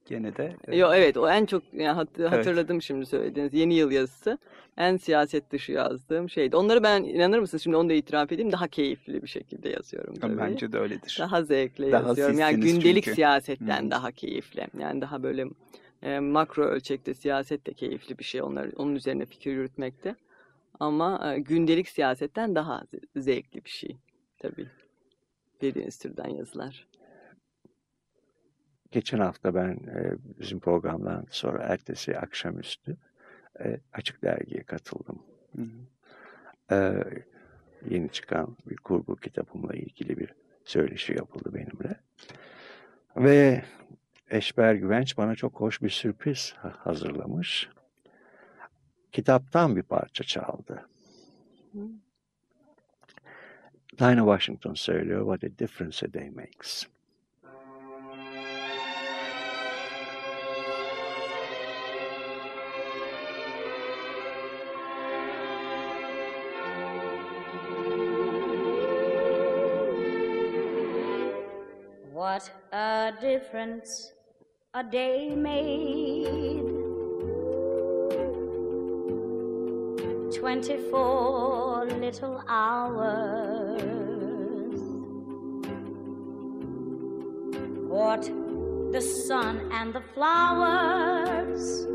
gene 0.08 0.36
de 0.36 0.56
e, 0.68 0.76
Yo 0.76 0.92
evet 0.94 1.16
o 1.16 1.28
en 1.30 1.46
çok 1.46 1.62
yani 1.72 1.88
hat- 1.94 2.18
hatırladım 2.18 2.82
şimdi 2.82 3.06
söylediğiniz 3.06 3.54
yeni 3.54 3.74
yıl 3.74 3.90
yazısı. 3.90 4.38
En 4.76 4.96
siyaset 4.96 5.50
dışı 5.50 5.72
yazdığım 5.72 6.30
şeydi. 6.30 6.56
Onları 6.56 6.82
ben 6.82 7.02
inanır 7.02 7.38
mısınız 7.38 7.62
şimdi 7.62 7.76
onu 7.76 7.88
da 7.88 7.92
itiraf 7.92 8.32
edeyim 8.32 8.52
daha 8.52 8.68
keyifli 8.68 9.22
bir 9.22 9.28
şekilde 9.28 9.68
yazıyorum 9.68 10.14
tabii. 10.14 10.38
bence 10.38 10.72
de 10.72 10.78
öyledir. 10.78 11.16
Daha 11.20 11.42
zevkle 11.44 11.92
Daha 11.92 12.08
yazıyorum. 12.08 12.38
Yani 12.38 12.60
gündelik 12.60 13.04
çünkü. 13.04 13.14
siyasetten 13.14 13.86
Hı. 13.86 13.90
daha 13.90 14.12
keyifli. 14.12 14.66
Yani 14.80 15.00
daha 15.00 15.22
böyle 15.22 15.44
e, 16.02 16.18
makro 16.20 16.64
ölçekte 16.64 17.14
siyaset 17.14 17.66
de 17.66 17.72
keyifli 17.72 18.18
bir 18.18 18.24
şey. 18.24 18.42
Onlar, 18.42 18.68
onun 18.76 18.94
üzerine 18.94 19.26
fikir 19.26 19.52
yürütmekte. 19.52 20.14
Ama 20.80 21.34
e, 21.34 21.38
gündelik 21.38 21.88
siyasetten 21.88 22.54
daha 22.54 22.82
ze- 22.94 23.20
zevkli 23.20 23.64
bir 23.64 23.70
şey. 23.70 23.96
Tabii. 24.38 24.66
Dediğiniz 25.60 25.98
türden 25.98 26.28
yazılar. 26.28 26.86
Geçen 28.90 29.18
hafta 29.18 29.54
ben 29.54 29.70
e, 29.70 30.12
bizim 30.40 30.60
programdan 30.60 31.26
sonra 31.30 31.62
ertesi 31.62 32.18
akşamüstü 32.18 32.96
e, 33.60 33.80
Açık 33.92 34.22
Dergi'ye 34.22 34.62
katıldım. 34.62 35.22
Hı 35.56 35.62
hı. 35.62 36.74
E, 36.74 37.04
yeni 37.90 38.08
çıkan 38.08 38.56
bir 38.66 38.76
kurgu 38.76 39.16
kitabımla 39.16 39.74
ilgili 39.74 40.16
bir 40.18 40.34
söyleşi 40.64 41.12
yapıldı 41.12 41.54
benimle. 41.54 41.96
Ve 43.16 43.64
Eşber 44.30 44.74
Güvenç 44.74 45.16
bana 45.18 45.34
çok 45.34 45.60
hoş 45.60 45.82
bir 45.82 45.90
sürpriz 45.90 46.54
ha- 46.56 46.76
hazırlamış. 46.78 47.68
Kitaptan 49.12 49.76
bir 49.76 49.82
parça 49.82 50.24
çaldı. 50.24 50.88
Hı. 51.72 51.78
Dinah 53.98 54.24
Washington 54.24 54.74
söylüyor 54.74 55.20
What 55.20 55.52
a 55.52 55.58
difference 55.58 56.06
a 56.06 56.12
day 56.12 56.30
makes. 56.30 56.86
What 72.28 72.50
a 72.72 73.10
difference 73.22 74.12
a 74.74 74.84
day 74.84 75.34
made. 75.34 76.60
Twenty-four 80.38 81.86
little 81.86 82.44
hours. 82.46 83.60
What 87.96 88.24
the 88.92 89.00
sun 89.26 89.72
and 89.72 89.94
the 89.94 90.02
flowers 90.12 91.86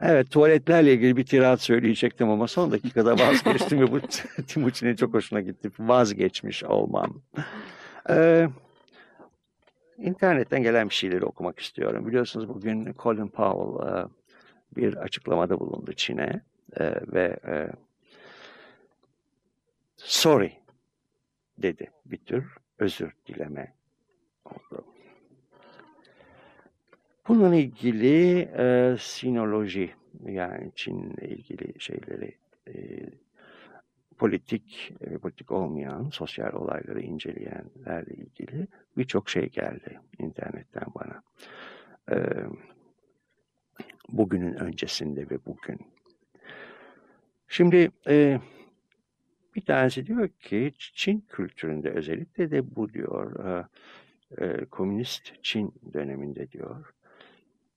Evet 0.00 0.30
tuvaletlerle 0.30 0.92
ilgili 0.92 1.16
bir 1.16 1.26
tirat 1.26 1.60
söyleyecektim 1.60 2.30
ama 2.30 2.48
son 2.48 2.72
dakikada 2.72 3.18
vazgeçtim 3.18 3.80
ve 3.80 3.92
bu 3.92 4.00
Timuçin'in 4.46 4.96
çok 4.96 5.14
hoşuna 5.14 5.40
gitti. 5.40 5.70
Vazgeçmiş 5.78 6.64
olmam. 6.64 7.22
Ee, 8.10 8.48
internetten 9.98 10.62
gelen 10.62 10.88
bir 10.88 10.94
şeyleri 10.94 11.24
okumak 11.24 11.58
istiyorum. 11.58 12.06
Biliyorsunuz 12.06 12.48
bugün 12.48 12.94
Colin 12.98 13.28
Powell 13.28 13.88
e, 13.88 14.06
bir 14.76 14.96
açıklamada 14.96 15.60
bulundu 15.60 15.92
Çin'e 15.92 16.40
e, 16.80 16.94
ve 17.12 17.36
e, 17.46 17.68
sorry 19.96 20.52
dedi. 21.58 21.90
Bir 22.06 22.18
tür 22.18 22.56
özür 22.78 23.12
dileme 23.26 23.74
oldu. 24.44 24.95
Bununla 27.28 27.56
ilgili 27.56 28.38
e, 28.58 28.96
sinoloji 29.00 29.90
yani 30.26 30.72
Çin'le 30.74 31.22
ilgili 31.22 31.80
şeyleri 31.80 32.34
e, 32.68 32.74
politik 34.18 34.92
ve 35.00 35.18
politik 35.18 35.50
olmayan 35.50 36.08
sosyal 36.10 36.52
olayları 36.52 37.00
inceleyenlerle 37.00 38.14
ilgili 38.14 38.66
birçok 38.96 39.30
şey 39.30 39.48
geldi 39.48 40.00
internetten 40.18 40.86
bana. 40.94 41.22
E, 42.10 42.16
bugünün 44.08 44.54
öncesinde 44.54 45.30
ve 45.30 45.38
bugün. 45.46 45.80
Şimdi 47.48 47.90
e, 48.08 48.40
bir 49.54 49.64
tanesi 49.64 50.06
diyor 50.06 50.28
ki 50.28 50.72
Çin 50.78 51.20
kültüründe 51.28 51.90
özellikle 51.90 52.50
de 52.50 52.76
bu 52.76 52.92
diyor 52.92 53.44
e, 53.46 53.66
e, 54.44 54.64
komünist 54.64 55.32
Çin 55.42 55.74
döneminde 55.94 56.50
diyor 56.52 56.95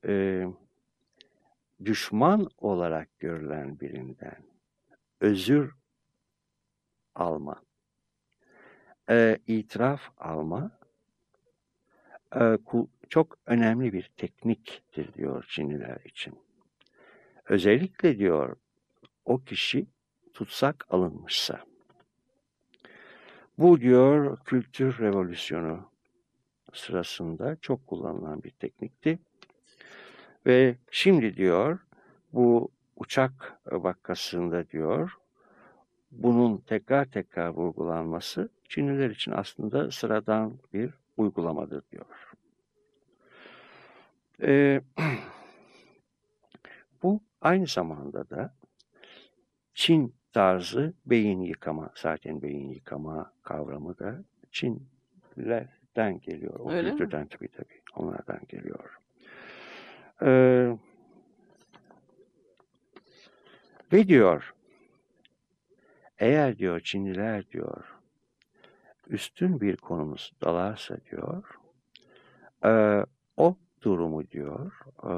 e, 0.08 0.46
düşman 1.86 2.50
olarak 2.58 3.20
görülen 3.20 3.80
birinden 3.80 4.44
özür 5.22 5.76
alma, 7.16 7.62
e, 9.10 9.38
itiraf 9.48 10.02
alma 10.18 10.72
e, 12.36 12.58
çok 13.10 13.38
önemli 13.46 13.94
bir 13.94 14.12
tekniktir 14.18 15.14
diyor 15.14 15.46
Çinliler 15.50 16.00
için. 16.06 16.40
Özellikle 17.46 18.18
diyor 18.18 18.56
o 19.26 19.38
kişi 19.38 19.88
tutsak 20.34 20.86
alınmışsa. 20.90 21.64
Bu 23.58 23.82
diyor 23.82 24.38
kültür 24.46 25.00
revolüsyonu 25.00 25.92
sırasında 26.74 27.58
çok 27.62 27.88
kullanılan 27.88 28.44
bir 28.44 28.52
teknikti. 28.52 29.20
Ve 30.46 30.76
şimdi 30.92 31.38
diyor 31.38 31.80
bu 32.34 32.72
uçak 32.96 33.60
vakasında 33.66 34.70
diyor 34.70 35.18
bunun 36.12 36.58
tekrar 36.58 37.06
tekrar 37.06 37.50
vurgulanması 37.50 38.50
Çinliler 38.70 39.10
için 39.10 39.32
aslında 39.32 39.92
sıradan 39.92 40.60
bir 40.74 40.94
uygulamadır 41.18 41.84
diyor. 41.92 42.06
Ee, 44.42 44.82
bu 47.04 47.22
aynı 47.42 47.68
zamanda 47.68 48.30
da 48.30 48.54
Çin 49.74 50.16
tarzı 50.34 50.94
beyin 51.06 51.42
yıkama, 51.42 51.90
zaten 51.96 52.42
beyin 52.42 52.70
yıkama 52.70 53.34
kavramı 53.44 54.00
da 54.00 54.24
Çinlilerden 54.52 56.20
geliyor. 56.20 56.60
O 56.60 56.72
Öyle 56.72 56.92
mi? 56.92 56.98
kültürden 56.98 57.28
tabii 57.28 57.48
tabii. 57.48 57.82
Onlardan 57.96 58.40
geliyor. 58.48 59.00
Ee, 60.22 60.78
ve 63.94 64.08
diyor, 64.08 64.54
eğer 66.18 66.58
diyor 66.58 66.80
Çinliler 66.80 67.50
diyor, 67.50 67.96
üstün 69.08 69.62
bir 69.62 69.78
konumuz 69.78 70.34
dalarsa 70.44 70.98
diyor, 71.12 71.44
e, 72.66 73.06
o 73.38 73.56
durumu 73.82 74.30
diyor, 74.30 74.72
e, 75.04 75.14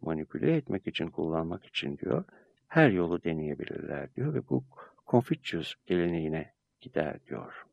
manipüle 0.00 0.56
etmek 0.56 0.86
için, 0.86 1.10
kullanmak 1.10 1.66
için 1.66 1.98
diyor, 1.98 2.24
her 2.68 2.90
yolu 2.90 3.24
deneyebilirler 3.24 4.14
diyor 4.14 4.34
ve 4.34 4.48
bu 4.48 4.64
Confucius 5.06 5.74
geleneğine 5.86 6.52
gider 6.80 7.24
diyor. 7.26 7.66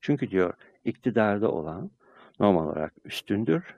Çünkü 0.00 0.30
diyor 0.30 0.54
iktidarda 0.84 1.50
olan 1.50 1.90
normal 2.40 2.66
olarak 2.66 2.94
üstündür. 3.04 3.76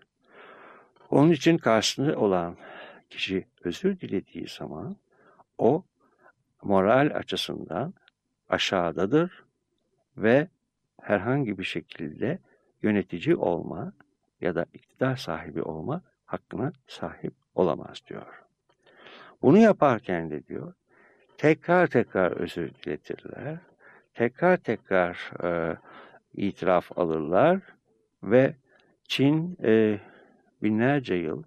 Onun 1.15 1.31
için 1.31 1.59
karşısında 1.59 2.19
olan 2.19 2.57
kişi 3.11 3.47
özür 3.65 4.01
dilediği 4.01 4.47
zaman 4.49 4.97
o 5.59 5.85
moral 6.63 7.11
açısından 7.15 7.95
aşağıdadır 8.49 9.45
ve 10.17 10.49
herhangi 11.01 11.59
bir 11.59 11.65
şekilde 11.65 12.39
yönetici 12.83 13.37
olma 13.37 13.93
ya 14.41 14.55
da 14.55 14.67
iktidar 14.75 15.17
sahibi 15.17 15.63
olma 15.63 16.03
hakkına 16.25 16.73
sahip 16.87 17.35
olamaz 17.55 18.03
diyor. 18.09 18.43
Bunu 19.43 19.59
yaparken 19.59 20.31
de 20.31 20.47
diyor 20.47 20.73
tekrar 21.39 21.87
tekrar 21.87 22.33
özür 22.33 22.75
diletirler, 22.75 23.59
tekrar 24.15 24.57
tekrar 24.57 25.31
e, 25.45 25.77
itiraf 26.35 26.99
alırlar 26.99 27.61
ve 28.23 28.55
Çin 29.09 29.59
e, 29.63 29.99
binlerce 30.65 31.15
yıl 31.15 31.43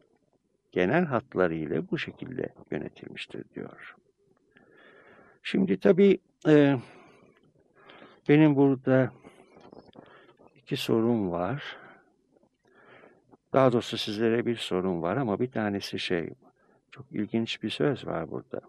genel 0.71 1.05
hatlarıyla 1.05 1.89
bu 1.91 1.97
şekilde 1.97 2.49
yönetilmiştir 2.71 3.43
diyor. 3.55 3.95
Şimdi 5.43 5.79
tabii 5.79 6.19
e, 6.47 6.77
benim 8.29 8.55
burada 8.55 9.11
iki 10.55 10.77
sorum 10.77 11.31
var. 11.31 11.77
Daha 13.53 13.71
doğrusu 13.71 13.97
sizlere 13.97 14.45
bir 14.45 14.55
sorum 14.55 15.01
var 15.01 15.17
ama 15.17 15.39
bir 15.39 15.51
tanesi 15.51 15.99
şey, 15.99 16.29
çok 16.91 17.05
ilginç 17.11 17.63
bir 17.63 17.69
söz 17.69 18.07
var 18.07 18.31
burada. 18.31 18.61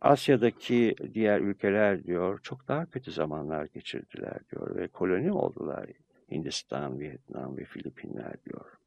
Asya'daki 0.00 0.96
diğer 1.14 1.40
ülkeler 1.40 2.04
diyor 2.04 2.40
çok 2.42 2.68
daha 2.68 2.86
kötü 2.86 3.12
zamanlar 3.12 3.64
geçirdiler 3.64 4.38
diyor 4.50 4.76
ve 4.76 4.88
koloni 4.88 5.32
oldular 5.32 5.86
Hindistan, 6.30 7.00
Vietnam 7.00 7.56
ve 7.56 7.64
Filipinler 7.64 8.34
diyor. 8.44 8.81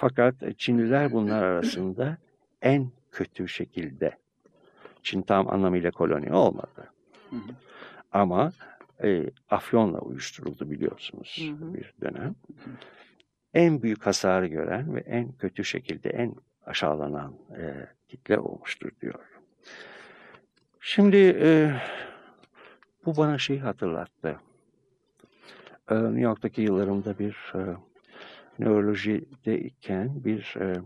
Fakat 0.00 0.34
Çinliler 0.58 1.12
bunlar 1.12 1.42
arasında 1.42 2.16
en 2.62 2.90
kötü 3.12 3.48
şekilde. 3.48 4.18
Çin 5.02 5.22
tam 5.22 5.48
anlamıyla 5.48 5.90
koloni 5.90 6.32
olmadı. 6.32 6.90
Hı 7.30 7.36
hı. 7.36 7.52
Ama 8.12 8.52
e, 9.02 9.30
Afyon'la 9.50 9.98
uyuşturuldu 9.98 10.70
biliyorsunuz 10.70 11.50
Hı 11.60 11.64
hı. 11.64 11.74
bir 11.74 11.94
dönem. 12.00 12.34
En 13.54 13.82
büyük 13.82 14.06
hasarı 14.06 14.46
gören 14.46 14.94
ve 14.94 15.00
en 15.00 15.32
kötü 15.32 15.64
şekilde 15.64 16.10
en 16.10 16.34
aşağılanan 16.66 17.34
e, 17.58 17.86
kitle 18.08 18.38
olmuştur 18.38 18.90
diyor. 19.00 19.20
Şimdi 20.80 21.36
e, 21.40 21.72
bu 23.04 23.16
bana 23.16 23.38
şeyi 23.38 23.60
hatırlattı. 23.60 24.40
E, 25.90 25.94
New 25.94 26.20
York'taki 26.20 26.62
yıllarımda 26.62 27.18
bir 27.18 27.52
e, 27.54 27.60
nörolojideyken 28.58 30.24
bir 30.24 30.56
e, 30.60 30.80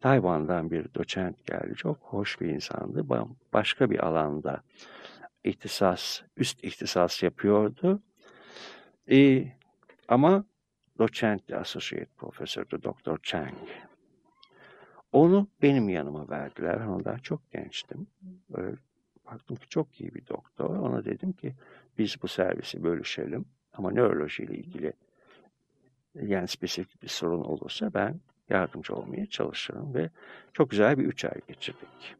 Tayvan'dan 0.00 0.70
bir 0.70 0.94
doçent 0.94 1.46
geldi. 1.46 1.74
Çok 1.74 1.96
hoş 1.98 2.40
bir 2.40 2.48
insandı. 2.48 3.00
Ba- 3.00 3.28
Başka 3.52 3.90
bir 3.90 4.06
alanda 4.06 4.62
ihtisas, 5.44 6.20
üst 6.36 6.64
ihtisas 6.64 7.22
yapıyordu. 7.22 8.02
E, 9.10 9.44
ama 10.08 10.44
doçentti, 10.98 11.56
associate 11.56 12.06
profesördü 12.16 12.82
Dr. 12.82 13.18
Chang. 13.22 13.54
Onu 15.12 15.48
benim 15.62 15.88
yanıma 15.88 16.28
verdiler. 16.28 16.80
Ondan 16.80 17.16
çok 17.18 17.50
gençtim. 17.50 18.06
Böyle 18.50 18.76
baktım 19.26 19.56
ki 19.56 19.68
çok 19.68 20.00
iyi 20.00 20.14
bir 20.14 20.26
doktor. 20.26 20.76
Ona 20.76 21.04
dedim 21.04 21.32
ki 21.32 21.54
biz 21.98 22.22
bu 22.22 22.28
servisi 22.28 22.82
bölüşelim. 22.84 23.44
Ama 23.72 23.90
nörolojiyle 23.90 24.54
ilgili 24.54 24.92
yani 26.26 26.48
spesifik 26.48 27.02
bir 27.02 27.08
sorun 27.08 27.44
olursa 27.44 27.94
ben 27.94 28.20
yardımcı 28.48 28.94
olmaya 28.94 29.26
çalışırım 29.26 29.94
ve 29.94 30.10
çok 30.52 30.70
güzel 30.70 30.98
bir 30.98 31.04
üç 31.04 31.24
ay 31.24 31.40
geçirdik. 31.48 32.16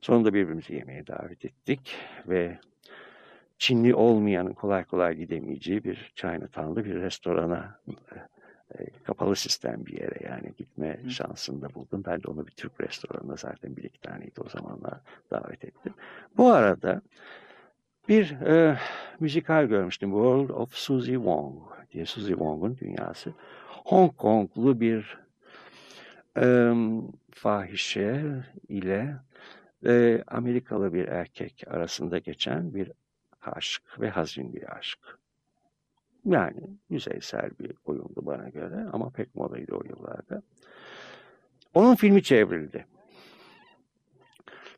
Sonunda 0.00 0.34
birbirimizi 0.34 0.74
yemeğe 0.74 1.06
davet 1.06 1.44
ettik 1.44 1.96
ve 2.28 2.58
Çinli 3.58 3.94
olmayanın 3.94 4.52
kolay 4.52 4.84
kolay 4.84 5.16
gidemeyeceği 5.16 5.84
bir 5.84 6.12
Chinatown'da 6.14 6.84
bir 6.84 6.94
restorana 6.94 7.80
e, 8.78 8.90
kapalı 9.04 9.36
sistem 9.36 9.86
bir 9.86 10.00
yere 10.00 10.26
yani 10.28 10.52
gitme 10.58 11.00
şansını 11.10 11.62
da 11.62 11.74
buldum. 11.74 12.02
Ben 12.06 12.22
de 12.22 12.28
onu 12.28 12.46
bir 12.46 12.52
Türk 12.52 12.80
restoranına 12.80 13.36
zaten 13.36 13.76
bir 13.76 13.84
iki 13.84 14.00
taneydi 14.00 14.40
o 14.40 14.48
zamanlar 14.48 15.00
davet 15.30 15.64
ettim. 15.64 15.94
Bu 16.36 16.52
arada 16.52 17.02
bir 18.08 18.30
e, 18.30 18.78
müzikal 19.20 19.64
görmüştüm. 19.64 20.10
World 20.10 20.48
of 20.48 20.74
Suzy 20.74 21.14
Wong 21.14 21.62
diye 21.92 22.06
Suzy 22.06 22.32
Wong'un 22.32 22.76
dünyası. 22.78 23.32
Hong 23.66 24.16
Konglu 24.16 24.80
bir 24.80 25.18
e, 26.40 26.72
fahişe 27.30 28.24
ile 28.68 29.16
e, 29.86 30.22
Amerikalı 30.26 30.94
bir 30.94 31.08
erkek 31.08 31.64
arasında 31.66 32.18
geçen 32.18 32.74
bir 32.74 32.92
aşk 33.42 33.82
ve 34.00 34.10
hazin 34.10 34.54
bir 34.54 34.76
aşk. 34.76 34.98
Yani 36.24 36.60
yüzeysel 36.90 37.50
bir 37.60 37.72
oyundu 37.84 38.26
bana 38.26 38.48
göre 38.48 38.86
ama 38.92 39.10
pek 39.10 39.34
modaydı 39.34 39.74
o 39.74 39.82
yıllarda. 39.84 40.42
Onun 41.74 41.94
filmi 41.94 42.22
çevrildi. 42.22 42.86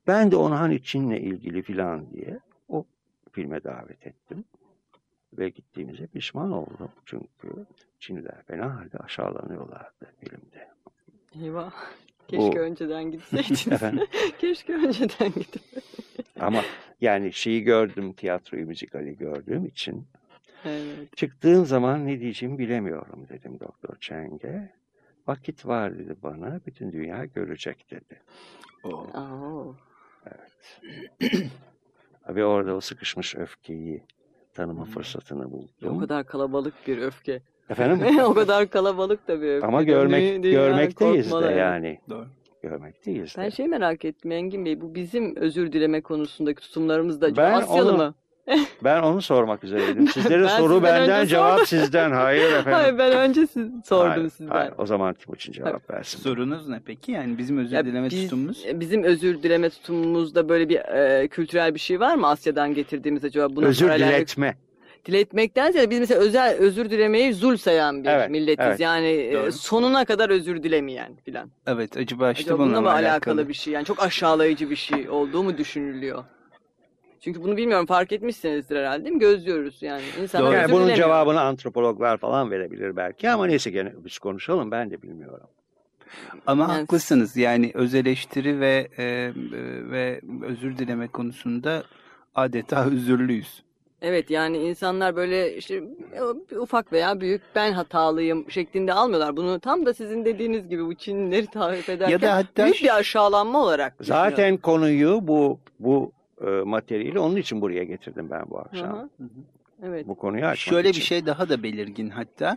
Ben 0.06 0.30
de 0.30 0.36
onu 0.36 0.60
hani 0.60 0.82
Çin'le 0.82 1.16
ilgili 1.16 1.62
filan 1.62 2.10
diye 2.12 2.40
filme 3.32 3.64
davet 3.64 4.06
ettim. 4.06 4.44
Ve 5.32 5.48
gittiğimize 5.48 6.06
pişman 6.06 6.52
oldum. 6.52 6.90
Çünkü 7.06 7.66
Çinliler 8.00 8.42
fena 8.42 8.74
halde 8.76 8.98
aşağılanıyorlardı 8.98 10.12
filmde. 10.20 10.68
Eyvah. 11.44 11.72
Keşke 12.28 12.56
Bu- 12.58 12.62
önceden 12.62 13.10
gitseydiniz. 13.10 13.68
Efendim? 13.72 14.06
Keşke 14.38 14.74
önceden 14.74 15.28
gidip. 15.28 15.62
Ama 16.40 16.62
yani 17.00 17.32
şeyi 17.32 17.62
gördüm, 17.62 18.12
tiyatroyu, 18.12 18.66
müzikali 18.66 19.16
gördüğüm 19.16 19.66
için 19.66 20.06
Evet. 20.64 21.16
çıktığım 21.16 21.66
zaman 21.66 22.06
ne 22.06 22.20
diyeceğimi 22.20 22.58
bilemiyorum 22.58 23.26
dedim 23.28 23.60
Doktor 23.60 23.96
Chang'e. 24.00 24.72
Vakit 25.26 25.66
var 25.66 25.98
dedi 25.98 26.14
bana, 26.22 26.60
bütün 26.66 26.92
dünya 26.92 27.24
görecek 27.24 27.90
dedi. 27.90 28.20
Oo. 28.84 29.06
Aa, 29.14 29.64
Ve 32.34 32.44
orada 32.44 32.74
o 32.74 32.80
sıkışmış 32.80 33.36
öfkeyi 33.36 34.02
tanıma 34.54 34.84
fırsatını 34.84 35.46
o 35.46 35.50
buldum. 35.50 35.98
kadar 36.00 36.26
kalabalık 36.26 36.74
bir 36.86 36.98
öfke. 36.98 37.42
Efendim? 37.70 38.18
o 38.24 38.34
kadar 38.34 38.70
kalabalık 38.70 39.28
da 39.28 39.40
bir 39.42 39.48
öfke. 39.54 39.66
Ama 39.66 39.82
görmek 39.82 40.42
dünya 40.42 40.52
görmekteyiz 40.52 41.32
de 41.32 41.46
yani. 41.46 41.98
Doğru. 42.10 42.26
Görmekteyiz 42.62 43.34
Ben 43.38 43.46
de. 43.46 43.50
şey 43.50 43.68
merak 43.68 44.04
ettim 44.04 44.32
Engin 44.32 44.64
Bey. 44.64 44.80
Bu 44.80 44.94
bizim 44.94 45.36
özür 45.36 45.72
dileme 45.72 46.00
konusundaki 46.00 46.60
tutumlarımız 46.62 47.20
da 47.20 47.36
Ben 47.36 47.52
Asyalı 47.52 47.90
onu- 47.90 47.96
mı? 47.96 48.14
Ben 48.84 49.02
onu 49.02 49.22
sormak 49.22 49.64
üzereydim. 49.64 50.08
Sizlere 50.08 50.42
Ben 50.42 50.48
soru 50.58 50.74
sizden 50.74 51.00
benden, 51.00 51.26
cevap 51.26 51.50
sordum. 51.52 51.66
sizden. 51.66 52.10
Hayır 52.10 52.42
efendim. 52.52 52.72
Hayır 52.72 52.98
ben 52.98 53.12
önce 53.12 53.46
siz, 53.46 53.68
sordum 53.84 54.10
Hayır, 54.10 54.30
sizden. 54.30 54.46
hayır. 54.54 54.72
O 54.78 54.86
zaman 54.86 55.14
Timuçin 55.14 55.52
cevap 55.52 55.90
versin. 55.90 56.18
Sorunuz 56.22 56.68
ne 56.68 56.80
peki? 56.86 57.12
Yani 57.12 57.38
bizim 57.38 57.58
özür 57.58 57.76
Ya 57.76 57.84
dileme 57.86 58.10
biz- 58.10 58.22
tutumumuz? 58.22 58.64
Bizim 58.74 59.02
özür 59.02 59.42
dileme 59.42 59.70
tutumumuzda 59.70 60.48
böyle 60.48 60.68
bir 60.68 60.76
e, 60.78 61.28
kültürel 61.28 61.74
bir 61.74 61.80
şey 61.80 62.00
var 62.00 62.14
mı 62.14 62.26
Asya'dan 62.28 62.74
getirdiğimiz 62.74 63.24
acaba? 63.24 63.56
Buna 63.56 63.66
Özür 63.66 63.86
paralel- 63.88 64.08
diletme. 64.08 64.56
Diletmekten 65.06 65.70
ziyade 65.72 65.90
biz 65.90 66.00
mesela 66.00 66.20
özel 66.20 66.56
özür 66.58 66.90
dilemeyi 66.90 67.34
zul 67.34 67.56
sayan 67.56 68.04
bir 68.04 68.08
Evet, 68.08 68.30
milletiz. 68.30 68.66
evet. 68.66 68.80
Yani 68.80 69.06
e, 69.06 69.32
Doğru. 69.32 69.52
sonuna 69.52 70.04
kadar 70.04 70.30
özür 70.30 70.62
dilemeyen 70.62 71.16
filan. 71.24 71.50
Evet 71.66 71.96
acaba 71.96 72.30
işte 72.30 72.44
Acaba 72.44 72.58
bununla 72.62 72.76
bununla 72.76 72.90
alakalı? 72.92 73.08
alakalı? 73.12 73.48
bir 73.48 73.54
şey? 73.54 73.72
Yani 73.74 73.84
çok 73.84 74.02
aşağılayıcı 74.02 74.70
bir 74.70 74.76
şey 74.76 75.08
olduğu 75.10 75.42
mu 75.42 75.58
düşünülüyor? 75.58 76.24
Çünkü 77.20 77.42
bunu 77.42 77.56
bilmiyorum 77.56 77.86
fark 77.86 78.12
etmişsinizdir 78.12 78.76
herhalde 78.76 79.04
değil 79.04 79.14
mi? 79.14 79.20
Gözlüyoruz 79.20 79.82
yani. 79.82 80.02
İnsanlar 80.22 80.52
Yani 80.52 80.72
bunun 80.72 80.94
cevabını 80.94 81.40
antropologlar 81.40 82.18
falan 82.18 82.50
verebilir 82.50 82.96
belki 82.96 83.30
ama 83.30 83.46
neyse 83.46 83.70
gene 83.70 83.92
biz 84.04 84.18
konuşalım 84.18 84.70
ben 84.70 84.90
de 84.90 85.02
bilmiyorum. 85.02 85.46
Ama 86.46 86.62
Yani- 86.62 86.72
haklısınız 86.72 87.36
yani 87.36 87.70
öz 87.74 87.94
eleştiri 87.94 88.60
ve 88.60 88.88
e, 88.98 89.04
e, 89.04 89.32
ve 89.90 90.20
özür 90.42 90.78
dileme 90.78 91.08
konusunda 91.08 91.82
adeta 92.34 92.84
özürlüyüz. 92.92 93.62
Evet 94.02 94.30
yani 94.30 94.58
insanlar 94.58 95.16
böyle 95.16 95.56
işte 95.56 95.82
ufak 96.60 96.92
veya 96.92 97.20
büyük 97.20 97.42
ben 97.54 97.72
hatalıyım 97.72 98.50
şeklinde 98.50 98.92
almıyorlar. 98.92 99.36
Bunu 99.36 99.60
tam 99.60 99.86
da 99.86 99.94
sizin 99.94 100.24
dediğiniz 100.24 100.68
gibi 100.68 100.86
bu 100.86 100.94
Çinlileri 100.94 101.46
tarif 101.46 101.88
ederken 101.88 102.12
Ya 102.12 102.22
da 102.22 102.36
hatta 102.36 102.64
büyük 102.64 102.82
bir 102.82 102.96
aşağılanma 102.96 103.62
olarak. 103.62 103.94
Zaten 104.00 104.56
konuyu 104.56 105.18
bu 105.22 105.58
bu 105.80 106.12
e, 106.46 106.50
materyali 106.50 107.18
onun 107.18 107.36
için 107.36 107.60
buraya 107.60 107.84
getirdim 107.84 108.28
ben 108.30 108.50
bu 108.50 108.58
akşam. 108.58 108.98
hı. 108.98 109.08
Evet. 109.82 110.08
Bu 110.08 110.14
konuyu 110.14 110.44
açmak 110.46 110.58
Şöyle 110.74 110.88
için. 110.90 111.00
bir 111.00 111.06
şey 111.06 111.26
daha 111.26 111.48
da 111.48 111.62
belirgin 111.62 112.08
hatta. 112.10 112.56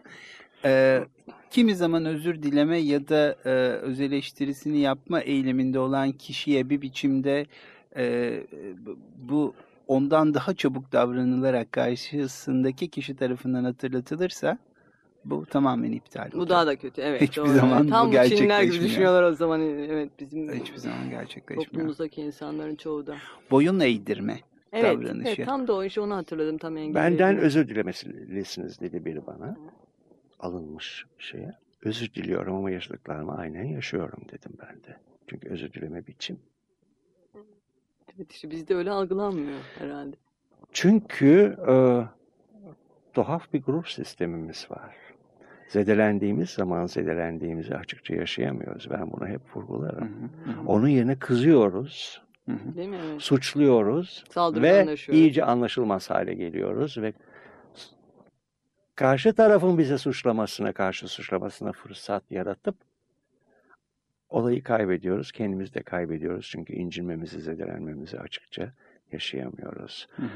Ee, 0.65 1.03
kimi 1.51 1.75
zaman 1.75 2.05
özür 2.05 2.43
dileme 2.43 2.77
ya 2.77 3.07
da 3.07 3.35
e, 3.45 3.49
öz 3.69 4.01
eleştirisini 4.01 4.77
yapma 4.79 5.21
eyleminde 5.21 5.79
olan 5.79 6.11
kişiye 6.11 6.69
bir 6.69 6.81
biçimde 6.81 7.45
e, 7.95 8.33
bu- 8.85 8.97
bu 9.29 9.53
ondan 9.87 10.33
daha 10.33 10.53
çabuk 10.53 10.91
davranılarak 10.91 11.71
karşısındaki 11.71 12.87
kişi 12.87 13.15
tarafından 13.15 13.63
hatırlatılırsa 13.63 14.57
bu 15.25 15.45
tamamen 15.45 15.91
iptal 15.91 16.31
Bu 16.31 16.35
oluyor. 16.35 16.49
daha 16.49 16.67
da 16.67 16.75
kötü. 16.75 17.01
Evet. 17.01 17.21
Hiçbir 17.21 17.41
doğru. 17.41 17.47
zaman 17.53 17.87
Tam 17.87 18.07
bu 18.07 18.11
bu 18.11 18.13
Çinliler 18.13 18.27
gibi 18.33 18.41
gerçekleşmiyor. 18.41 18.89
düşünüyorlar 18.89 19.23
o 19.23 19.33
zaman. 19.33 19.61
Evet 19.61 20.09
bizim 20.19 20.53
hiçbir 20.53 20.77
zaman 20.77 21.09
gerçekleşmiyor. 21.09 21.65
toplumumuzdaki 21.65 22.21
insanların 22.21 22.75
çoğu 22.75 23.07
da. 23.07 23.17
Boyun 23.51 23.79
eğdirme. 23.79 24.39
Evet, 24.71 24.83
Davranışı. 24.97 25.29
evet 25.37 25.45
tam 25.45 25.67
da 25.67 25.73
o 25.73 25.83
işi 25.83 26.01
onu 26.01 26.15
hatırladım 26.15 26.57
tam 26.57 26.77
Engin 26.77 26.95
Benden 26.95 27.37
özür 27.37 27.67
dilemelisiniz 27.67 28.79
dedi 28.81 29.05
biri 29.05 29.27
bana. 29.27 29.57
Alınmış 30.39 31.05
şeye. 31.17 31.51
Özür 31.83 32.13
diliyorum 32.13 32.55
ama 32.55 32.71
yaşadıklarımı 32.71 33.37
aynen 33.37 33.63
yaşıyorum 33.63 34.19
dedim 34.31 34.51
ben 34.61 34.75
de. 34.83 34.97
Çünkü 35.27 35.49
özür 35.49 35.73
dileme 35.73 36.07
biçim. 36.07 36.39
Evet 38.17 38.31
işte 38.31 38.51
bizde 38.51 38.75
öyle 38.75 38.91
algılanmıyor 38.91 39.59
herhalde. 39.79 40.15
Çünkü 40.71 41.57
e, 41.69 41.73
tuhaf 43.13 43.53
bir 43.53 43.61
grup 43.63 43.89
sistemimiz 43.89 44.67
var. 44.71 44.95
Zedelendiğimiz 45.67 46.49
zaman 46.49 46.85
zedelendiğimizi 46.85 47.75
açıkça 47.75 48.15
yaşayamıyoruz. 48.15 48.89
Ben 48.89 49.11
bunu 49.11 49.27
hep 49.27 49.41
vurgularım. 49.55 50.03
hı, 50.45 50.51
hı 50.51 50.55
hı, 50.55 50.67
Onun 50.67 50.87
yerine 50.87 51.15
kızıyoruz, 51.19 52.21
hı 52.45 52.51
hı. 52.51 52.75
Değil 52.75 52.89
mi? 52.89 52.97
Evet. 53.11 53.21
suçluyoruz 53.21 54.23
ve 54.37 54.95
iyice 55.11 55.43
anlaşılmaz 55.43 56.09
hale 56.09 56.33
geliyoruz 56.33 56.97
ve 56.97 57.13
karşı 58.95 59.33
tarafın 59.33 59.77
bize 59.77 59.97
suçlamasına 59.97 60.71
karşı 60.71 61.07
suçlamasına 61.07 61.71
fırsat 61.71 62.23
yaratıp 62.31 62.75
olayı 64.29 64.63
kaybediyoruz, 64.63 65.31
kendimizi 65.31 65.73
de 65.73 65.83
kaybediyoruz. 65.83 66.49
Çünkü 66.51 66.73
incinmemizi, 66.73 67.41
zedelenmemizi 67.41 68.19
açıkça 68.19 68.73
yaşayamıyoruz. 69.11 70.07
Hı 70.15 70.21
hı. 70.21 70.27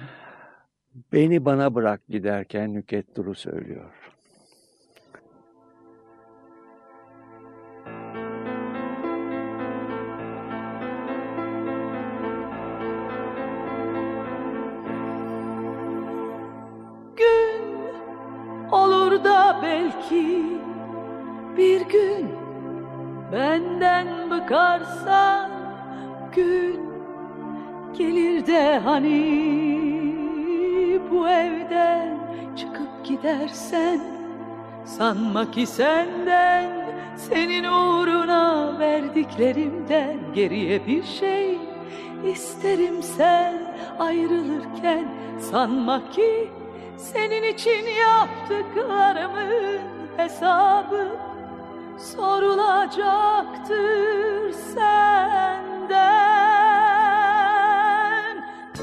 Beni 1.14 1.46
bana 1.46 1.76
bırak 1.76 2.08
giderken 2.10 2.74
Nüket 2.74 3.16
Duru 3.16 3.36
söylüyor. 3.36 3.92
Belki 19.62 20.44
bir 21.58 21.82
gün 21.82 22.32
benden 23.32 24.08
bıkarsan 24.30 25.52
gün 26.36 26.80
gelir 27.98 28.48
de 28.48 28.80
hani 28.80 29.48
bu 31.12 31.30
evden 31.30 32.18
çıkıp 32.56 33.06
gidersen 33.06 34.00
sanma 34.86 35.52
ki 35.52 35.66
senden 35.66 36.72
senin 37.16 37.64
uğruna 37.64 38.80
verdiklerimden 38.80 40.18
geriye 40.34 40.88
bir 40.88 41.04
şey 41.04 41.58
isterim. 42.26 43.04
Sen 43.04 43.76
ayrılırken 44.00 45.06
sanma 45.40 46.10
ki 46.10 46.50
senin 46.98 47.44
için 47.44 47.86
yaptıklarımın 47.88 49.80
hesabı 50.18 51.08
sorulacaktır 51.98 54.52
senden. 54.52 55.98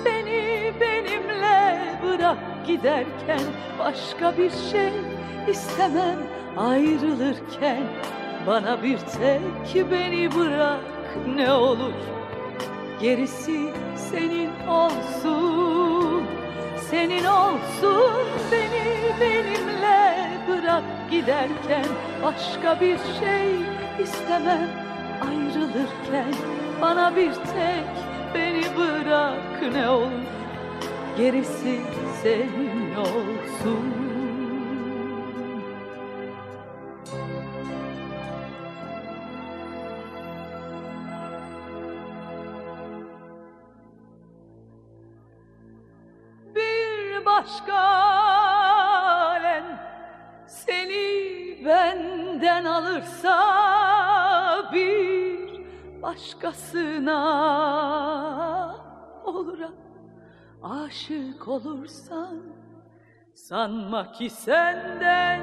Beni 0.04 0.72
benimle 0.80 1.80
bırak 2.02 2.38
giderken 2.66 3.40
başka 3.78 4.38
bir 4.38 4.50
şey 4.50 4.92
istemem. 5.48 6.18
Ayrılırken 6.56 7.82
bana 8.46 8.82
bir 8.82 8.98
tek 8.98 9.90
beni 9.90 10.34
bırak 10.34 10.80
ne 11.36 11.52
olur. 11.52 11.92
Gerisi 13.00 13.60
senin 13.96 14.50
olsun 14.68 15.83
senin 16.94 17.24
olsun 17.24 18.26
beni 18.52 19.20
benimle 19.20 20.28
bırak 20.48 20.82
giderken. 21.10 21.84
Başka 22.22 22.80
bir 22.80 22.98
şey 22.98 23.52
istemem 24.02 24.70
ayrılırken. 25.20 26.34
Bana 26.82 27.16
bir 27.16 27.32
tek 27.32 27.84
beni 28.34 28.76
bırak 28.76 29.72
ne 29.74 29.88
olur. 29.88 30.10
Gerisi 31.16 31.80
senin 32.22 32.94
olsun 32.94 34.03
alem 47.72 49.64
seni 50.46 51.64
benden 51.64 52.64
alırsa 52.64 53.34
bir 54.72 55.60
başkasına 56.02 57.20
olur 59.24 59.58
aşık 60.62 61.48
olursan 61.48 62.42
sanma 63.34 64.12
ki 64.12 64.30
senden 64.30 65.40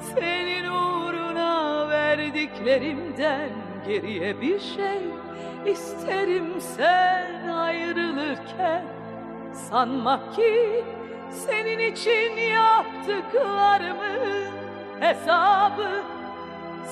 senin 0.00 0.64
uğruna 0.64 1.88
verdiklerimden 1.88 3.50
geriye 3.86 4.40
bir 4.40 4.60
şey 4.60 5.00
isterim. 5.66 6.60
Sen 6.60 7.48
ayrılırken 7.48 8.84
Sanma 9.54 10.30
ki 10.30 10.84
senin 11.30 11.78
için 11.78 12.36
yaptıklarımın 12.36 14.46
hesabı 15.00 16.02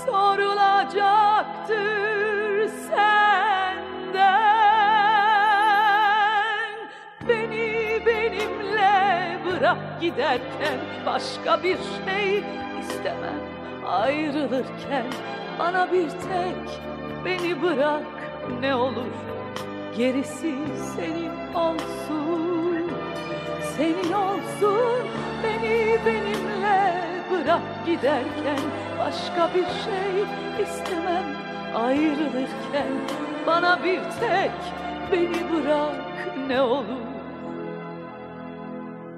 sorulacaktır 0.06 2.68
senden. 2.68 4.32
Beni 7.28 8.00
benimle 8.06 9.38
bırak 9.46 10.00
giderken 10.00 10.78
başka 11.06 11.62
bir 11.62 11.78
şey 12.06 12.44
istemem. 12.80 13.40
Ayrılırken 13.86 15.06
bana 15.58 15.92
bir 15.92 16.10
tek 16.10 16.80
beni 17.24 17.62
bırak 17.62 18.02
ne 18.60 18.74
olur 18.74 19.12
gerisi 19.96 20.54
senin 20.96 21.54
olsun 21.54 22.21
senin 23.82 24.12
olsun 24.12 25.06
beni 25.44 25.98
benimle 26.06 26.94
bırak 27.30 27.62
giderken 27.86 28.58
başka 28.98 29.50
bir 29.54 29.64
şey 29.64 30.24
istemem 30.62 31.24
ayrılırken 31.74 32.92
bana 33.46 33.84
bir 33.84 34.00
tek 34.20 34.50
beni 35.12 35.52
bırak 35.52 35.96
ne 36.48 36.62
olur 36.62 37.12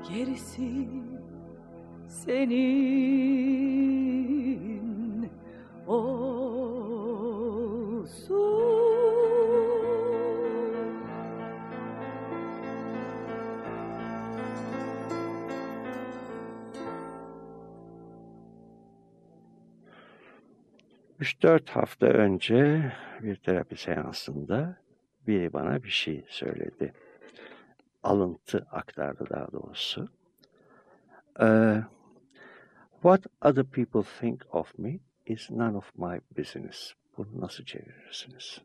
gerisi 0.09 0.89
senin 2.09 2.95
olsun. 5.87 6.35
Üç 21.25 21.43
dört 21.43 21.70
hafta 21.70 22.07
önce 22.07 22.93
bir 23.22 23.37
terapi 23.37 23.77
seansında 23.77 24.77
biri 25.27 25.53
bana 25.53 25.83
bir 25.83 25.89
şey 25.89 26.25
söyledi. 26.29 26.93
Alıntı 28.03 28.66
aktardı 28.70 29.27
daha 29.31 29.53
doğrusu. 29.53 30.09
Ee, 31.41 31.83
What 32.93 33.27
other 33.43 33.64
people 33.64 34.03
think 34.20 34.55
of 34.55 34.79
me 34.79 34.99
is 35.27 35.51
none 35.51 35.77
of 35.77 35.99
my 35.99 36.20
business. 36.39 36.93
Bunu 37.16 37.41
nasıl 37.41 37.64
çevirirsiniz? 37.64 38.62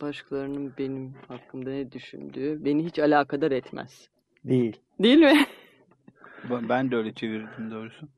Başkalarının 0.00 0.72
benim 0.78 1.14
hakkımda 1.28 1.70
ne 1.70 1.92
düşündüğü 1.92 2.64
beni 2.64 2.84
hiç 2.84 2.98
alakadar 2.98 3.50
etmez. 3.50 4.08
Değil. 4.44 4.80
Değil 5.02 5.18
mi? 5.18 5.46
Ben 6.50 6.68
ben 6.68 6.90
de 6.90 6.96
öyle 6.96 7.14
çevirdim 7.14 7.70
doğrusu. 7.70 8.08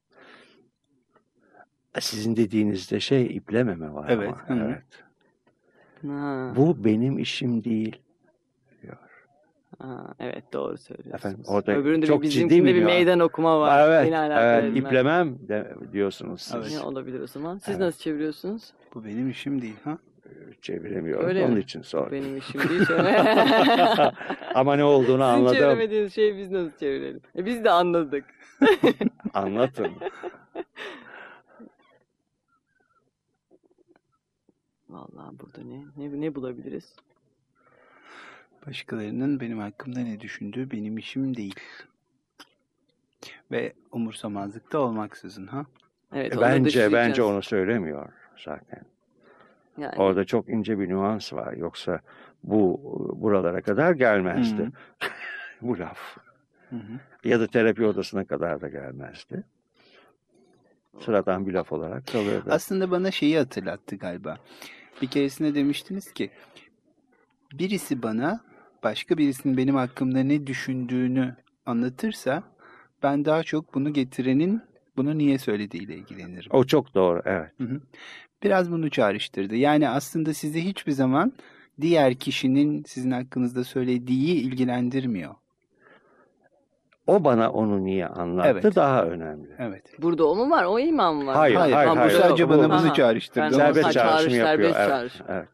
Sizin 2.00 2.36
dediğinizde 2.36 3.00
şey 3.00 3.36
iplememe 3.36 3.94
var 3.94 4.06
Evet, 4.08 4.34
ama. 4.50 4.60
hı. 4.60 4.64
Evet. 4.64 4.82
Ha, 6.06 6.52
Bu 6.56 6.84
benim 6.84 7.18
işim 7.18 7.64
değil. 7.64 7.96
diyor. 8.82 8.96
ha, 9.78 10.14
evet 10.20 10.44
doğru 10.52 10.78
söylüyorsunuz. 10.78 11.14
Efendim, 11.14 11.44
orada 11.46 11.72
Öbüründe 11.72 12.06
çok 12.06 12.22
bir, 12.22 12.28
ciddi 12.28 12.64
bir 12.64 12.82
meydan 12.84 13.20
okuma 13.20 13.60
var. 13.60 13.88
evet, 13.88 14.12
evet 14.30 14.76
iplemem 14.76 15.48
de, 15.48 15.74
diyorsunuz 15.92 16.42
siz. 16.42 16.54
Evet. 16.54 16.70
Ne 16.72 16.80
olabilir 16.80 17.20
o 17.20 17.26
zaman? 17.26 17.58
Siz 17.58 17.68
Evet. 17.68 17.80
nasıl 17.80 17.98
çeviriyorsunuz? 17.98 18.72
Bu 18.94 19.04
benim 19.04 19.30
işim 19.30 19.62
değil 19.62 19.76
ha. 19.84 19.98
Çeviremiyorum. 20.62 21.26
Öyle 21.28 21.44
Onun 21.44 21.54
mi? 21.54 21.60
için 21.60 21.82
sordum. 21.82 22.12
Benim 22.12 22.36
işim 22.36 22.60
değil. 22.68 22.82
Ama 24.54 24.76
ne 24.76 24.84
olduğunu 24.84 25.06
Sizin 25.06 25.20
anladım. 25.20 25.54
çeviremediğiniz 25.56 26.14
şeyi 26.14 26.36
biz 26.38 26.50
nasıl 26.50 26.70
çevirelim? 26.80 27.20
E 27.36 27.46
biz 27.46 27.64
de 27.64 27.70
anladık. 27.70 28.24
Anlatın. 29.34 29.88
Vallahi 34.92 35.38
burada 35.38 35.62
ne 35.62 35.84
ne, 35.96 36.20
ne 36.20 36.34
bulabiliriz? 36.34 36.96
Başkalarının 38.66 39.40
benim 39.40 39.58
hakkımda 39.58 40.00
ne 40.00 40.20
düşündüğü 40.20 40.70
benim 40.70 40.98
işim 40.98 41.36
değil. 41.36 41.60
Ve 43.50 43.72
umursamazlıkta 43.92 44.78
olmaksızın 44.78 45.46
ha. 45.46 45.66
Evet, 46.14 46.32
E, 46.32 46.36
onu 46.36 46.42
bence 46.42 46.92
bence 46.92 47.22
onu 47.22 47.42
söylemiyor 47.42 48.12
zaten. 48.44 48.82
Yani, 49.78 49.94
Orada 49.96 50.24
çok 50.24 50.48
ince 50.48 50.78
bir 50.78 50.88
nüans 50.88 51.32
var. 51.32 51.52
Yoksa 51.52 52.00
bu 52.44 52.80
buralara 53.16 53.62
kadar 53.62 53.92
gelmezdi. 53.92 54.62
Hı. 54.62 54.70
bu 55.62 55.78
laf. 55.78 56.16
Hı 56.70 56.76
hı. 56.76 57.28
Ya 57.28 57.40
da 57.40 57.46
terapi 57.46 57.84
odasına 57.86 58.24
kadar 58.24 58.60
da 58.60 58.68
gelmezdi. 58.68 59.44
sıradan 61.00 61.46
bir 61.46 61.52
laf 61.52 61.72
olarak 61.72 62.06
kalırdı. 62.06 62.50
Aslında 62.50 62.90
bana 62.90 63.10
şeyi 63.10 63.38
hatırlattı 63.38 63.96
galiba. 63.96 64.38
Bir 65.02 65.06
keresinde 65.06 65.54
demiştiniz 65.54 66.12
ki 66.12 66.30
birisi 67.52 68.02
bana 68.02 68.40
başka 68.82 69.18
birisinin 69.18 69.56
benim 69.56 69.74
hakkımda 69.74 70.22
ne 70.22 70.46
düşündüğünü 70.46 71.36
anlatırsa 71.66 72.42
ben 73.02 73.24
daha 73.24 73.42
çok 73.42 73.74
bunu 73.74 73.92
getirenin 73.92 74.62
bunu 74.96 75.18
niye 75.18 75.38
söylediğiyle 75.38 75.96
ilgilenirim. 75.96 76.50
O 76.50 76.64
çok 76.64 76.94
doğru, 76.94 77.22
evet. 77.24 77.50
Biraz 78.42 78.70
bunu 78.70 78.90
çağrıştırdı. 78.90 79.56
Yani 79.56 79.88
aslında 79.88 80.34
sizi 80.34 80.64
hiçbir 80.64 80.92
zaman 80.92 81.32
diğer 81.80 82.14
kişinin 82.14 82.84
sizin 82.84 83.10
hakkınızda 83.10 83.64
söylediği 83.64 84.34
ilgilendirmiyor. 84.34 85.34
O 87.06 87.24
bana 87.24 87.50
onu 87.52 87.84
niye 87.84 88.06
anlattı 88.06 88.48
Evet. 88.64 88.76
daha 88.76 89.04
önemli. 89.04 89.48
Evet. 89.58 89.82
Burada 89.98 90.26
o 90.28 90.36
mu 90.36 90.50
var? 90.50 90.64
O 90.64 90.78
iman 90.78 91.14
mı 91.16 91.26
var? 91.26 91.36
Hayır, 91.36 91.54
Hayır, 91.56 91.74
hayır, 91.74 91.88
ama 91.90 92.00
hayır. 92.00 92.14
bu 92.14 92.18
sadece 92.18 92.48
Bu- 92.48 92.50
bana 92.52 92.58
bu- 92.64 92.68
bunu 92.68 92.74
Aha. 92.74 92.94
çağrıştırdı. 92.94 93.44
Ben- 93.44 93.50
Serbest 93.50 93.86
Ha, 93.86 93.92
çağrışım 93.92 94.28
çağrış, 94.30 94.38
yapıyor. 94.38 94.72
serbest 94.72 95.16
Evet, 95.28 95.28
evet. 95.28 95.48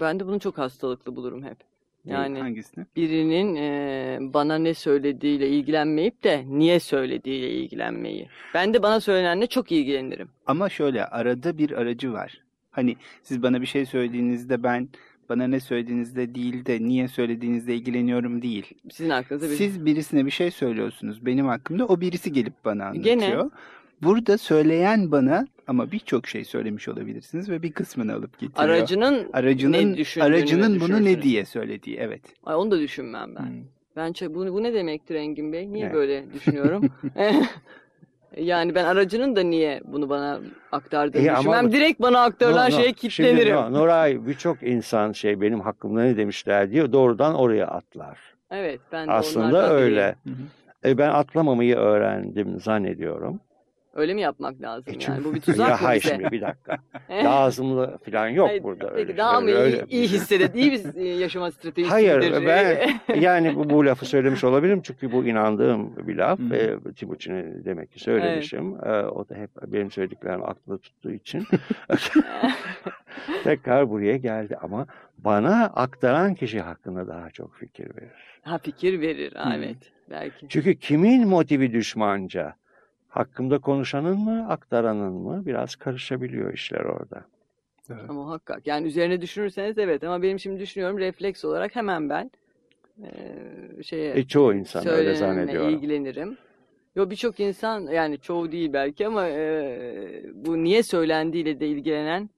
Ben 0.00 0.20
de 0.20 0.26
bunu 0.26 0.40
çok 0.40 0.58
hastalıklı 0.58 1.16
bulurum 1.16 1.44
hep. 1.44 1.56
Yani 2.04 2.40
hangisini? 2.40 2.86
birinin 2.96 3.56
e, 3.56 4.18
bana 4.20 4.58
ne 4.58 4.74
söylediğiyle 4.74 5.48
ilgilenmeyip 5.48 6.24
de 6.24 6.44
niye 6.46 6.80
söylediğiyle 6.80 7.50
ilgilenmeyi. 7.50 8.28
Ben 8.54 8.74
de 8.74 8.82
bana 8.82 9.00
söylenenle 9.00 9.46
çok 9.46 9.72
ilgilenirim. 9.72 10.28
Ama 10.46 10.68
şöyle 10.68 11.06
arada 11.06 11.58
bir 11.58 11.70
aracı 11.70 12.12
var. 12.12 12.40
Hani 12.70 12.96
siz 13.22 13.42
bana 13.42 13.60
bir 13.60 13.66
şey 13.66 13.86
söylediğinizde 13.86 14.62
ben 14.62 14.88
bana 15.28 15.46
ne 15.46 15.60
söylediğinizde 15.60 16.34
değil 16.34 16.66
de 16.66 16.82
niye 16.82 17.08
söylediğinizle 17.08 17.74
ilgileniyorum 17.74 18.42
değil. 18.42 18.74
Sizin 18.90 19.10
hakkınızda 19.10 19.50
bir... 19.50 19.54
Siz 19.54 19.84
birisine 19.86 20.26
bir 20.26 20.30
şey 20.30 20.50
söylüyorsunuz 20.50 21.26
benim 21.26 21.46
hakkımda 21.46 21.86
o 21.86 22.00
birisi 22.00 22.32
gelip 22.32 22.64
bana 22.64 22.84
anlatıyor. 22.84 23.04
Gene. 23.04 23.50
Burada 24.02 24.38
söyleyen 24.38 25.12
bana 25.12 25.46
ama 25.66 25.92
birçok 25.92 26.28
şey 26.28 26.44
söylemiş 26.44 26.88
olabilirsiniz 26.88 27.50
ve 27.50 27.62
bir 27.62 27.72
kısmını 27.72 28.14
alıp 28.14 28.38
getiriyor. 28.38 28.68
aracının, 28.68 29.26
aracının 29.32 29.96
ne 29.96 30.22
aracının 30.22 30.80
bunu 30.80 31.04
ne 31.04 31.22
diye 31.22 31.44
söylediği 31.44 31.96
evet. 31.96 32.22
Ay, 32.44 32.54
onu 32.54 32.70
da 32.70 32.80
düşünmem 32.80 33.34
ben. 33.36 33.42
Hmm. 33.42 33.64
Ben 33.96 34.12
bu, 34.34 34.46
bu 34.52 34.62
ne 34.62 34.74
demektir 34.74 35.14
Engin 35.14 35.52
Bey? 35.52 35.72
Niye 35.72 35.88
Ne? 35.88 35.94
böyle 35.94 36.32
düşünüyorum? 36.34 36.84
yani 38.36 38.74
ben 38.74 38.84
aracının 38.84 39.36
da 39.36 39.40
niye 39.42 39.80
bunu 39.84 40.08
bana 40.08 40.40
aktardığını 40.72 41.22
İyi 41.22 41.30
ama- 41.32 41.38
düşünmem. 41.40 41.72
Direkt 41.72 42.00
bana 42.00 42.22
aktarılan 42.22 42.70
No, 42.70 42.74
no. 42.76 42.80
şeye 42.80 42.94
Şimdi 42.94 42.94
kilitlenirim. 42.94 43.56
no, 43.56 43.72
Nuray 43.72 44.26
birçok 44.26 44.62
insan 44.62 45.12
şey 45.12 45.40
benim 45.40 45.60
hakkımda 45.60 46.02
ne 46.02 46.16
demişler 46.16 46.70
diyor 46.70 46.92
doğrudan 46.92 47.34
oraya 47.34 47.66
atlar. 47.66 48.18
Evet 48.50 48.80
ben 48.92 49.08
de 49.08 49.12
Aslında 49.12 49.70
öyle. 49.72 50.14
Hı 50.24 50.30
hı. 50.30 50.90
E, 50.90 50.98
ben 50.98 51.08
atlamamayı 51.10 51.76
öğrendim 51.76 52.60
zannediyorum. 52.60 53.40
Öyle 53.94 54.14
mi 54.14 54.20
yapmak 54.20 54.60
lazım 54.62 54.94
E, 55.00 55.04
yani? 55.12 55.24
Bu 55.24 55.34
bir 55.34 55.40
tuzak 55.40 55.68
ya 55.68 55.74
mı 55.74 55.80
hayır 55.82 56.02
bize? 56.02 56.14
şimdi 56.14 56.32
bir 56.32 56.40
dakika. 56.40 56.76
Lazımlı 57.10 57.98
falan 58.10 58.28
yok 58.28 58.48
Hayır, 58.48 58.62
burada. 58.62 58.86
Peki 58.88 58.96
öyle 58.98 59.16
daha 59.16 59.40
mı 59.40 59.50
iyi, 59.50 59.56
Öyle- 59.56 59.84
iyi 59.88 60.08
hissedin? 60.08 60.50
İyi 60.58 60.72
bir 60.72 60.94
e, 60.94 61.08
yaşama 61.08 61.50
stratejisi 61.50 61.90
Hayır 61.92 62.46
ben 62.46 62.90
yani 63.20 63.56
bu, 63.56 63.70
bu 63.70 63.86
lafı 63.86 64.06
söylemiş 64.06 64.44
olabilirim 64.44 64.80
çünkü 64.82 65.12
bu 65.12 65.24
inandığım 65.26 66.08
bir 66.08 66.16
laf 66.16 66.38
ve 66.40 66.76
Timuçin'e 66.96 67.64
demek 67.64 67.92
ki 67.92 68.00
söylemişim. 68.00 68.76
Ee, 68.84 68.90
o 68.90 69.28
da 69.28 69.34
hep 69.34 69.50
benim 69.66 69.90
söylediklerimi 69.90 70.44
aklında 70.44 70.78
tuttuğu 70.78 71.12
için 71.12 71.44
tekrar 73.44 73.90
buraya 73.90 74.16
geldi 74.16 74.56
ama 74.62 74.86
bana 75.18 75.64
aktaran 75.64 76.34
kişi 76.34 76.60
hakkında 76.60 77.08
daha 77.08 77.30
çok 77.30 77.54
fikir 77.56 77.84
verir. 77.96 78.40
ha 78.42 78.58
fikir 78.58 79.00
verir. 79.00 79.32
Ha, 79.36 79.54
evet. 79.56 79.76
Belki. 80.10 80.46
Çünkü 80.48 80.74
kimin 80.78 81.28
motivi 81.28 81.72
düşmanca? 81.72 82.54
Hakkımda 83.14 83.58
konuşanın 83.58 84.18
mı, 84.18 84.46
aktaranın 84.48 85.12
mı? 85.12 85.46
Biraz 85.46 85.76
karışabiliyor 85.76 86.52
işler 86.52 86.80
orada. 86.80 87.24
Ama 87.90 88.12
muhakkak. 88.12 88.66
Yani 88.66 88.86
üzerine 88.86 89.20
düşünürseniz 89.20 89.78
evet 89.78 90.04
ama 90.04 90.22
benim 90.22 90.38
şimdi 90.38 90.60
düşünüyorum 90.60 90.98
refleks 90.98 91.44
olarak 91.44 91.76
hemen 91.76 92.08
ben 92.10 92.30
e, 93.02 93.08
şeye 93.82 94.14
E, 94.18 94.24
çoğu 94.26 94.54
insan 94.54 94.86
öyle 94.86 95.14
zannediyor. 95.14 95.68
ilgilenirim. 95.68 96.36
Yo 96.96 97.10
birçok 97.10 97.40
insan 97.40 97.80
yani 97.80 98.18
çoğu 98.18 98.52
değil 98.52 98.72
belki 98.72 99.06
ama 99.06 99.28
e, 99.28 100.22
bu 100.34 100.64
niye 100.64 100.82
söylendiğiyle 100.82 101.60
de 101.60 101.66
ilgilenen 101.68 102.30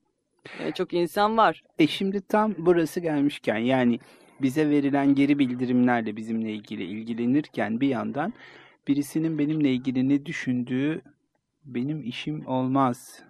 e, 0.60 0.72
çok 0.72 0.94
insan 0.94 1.36
var. 1.36 1.62
E 1.78 1.86
şimdi 1.86 2.20
tam 2.20 2.54
burası 2.58 3.00
gelmişken 3.00 3.58
yani 3.58 3.98
bize 4.42 4.70
verilen 4.70 5.14
geri 5.14 5.38
bildirimlerle 5.38 6.16
bizimle 6.16 6.52
ilgili 6.52 6.84
ilgilenirken 6.84 7.80
bir 7.80 7.88
yandan 7.88 8.32
birisinin 8.86 9.38
benimle 9.38 9.70
ilgili 9.70 10.08
ne 10.08 10.26
düşündüğü 10.26 11.02
benim 11.64 12.02
işim 12.02 12.46
olmaz. 12.46 13.22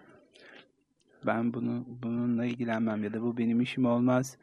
Ben 1.27 1.55
bunu 1.55 1.85
bununla 2.03 2.45
ilgilenmem 2.45 3.05
ya 3.05 3.13
da 3.13 3.23
bu 3.23 3.37
benim 3.37 3.61
işim 3.61 3.87
olmaz. 3.87 4.39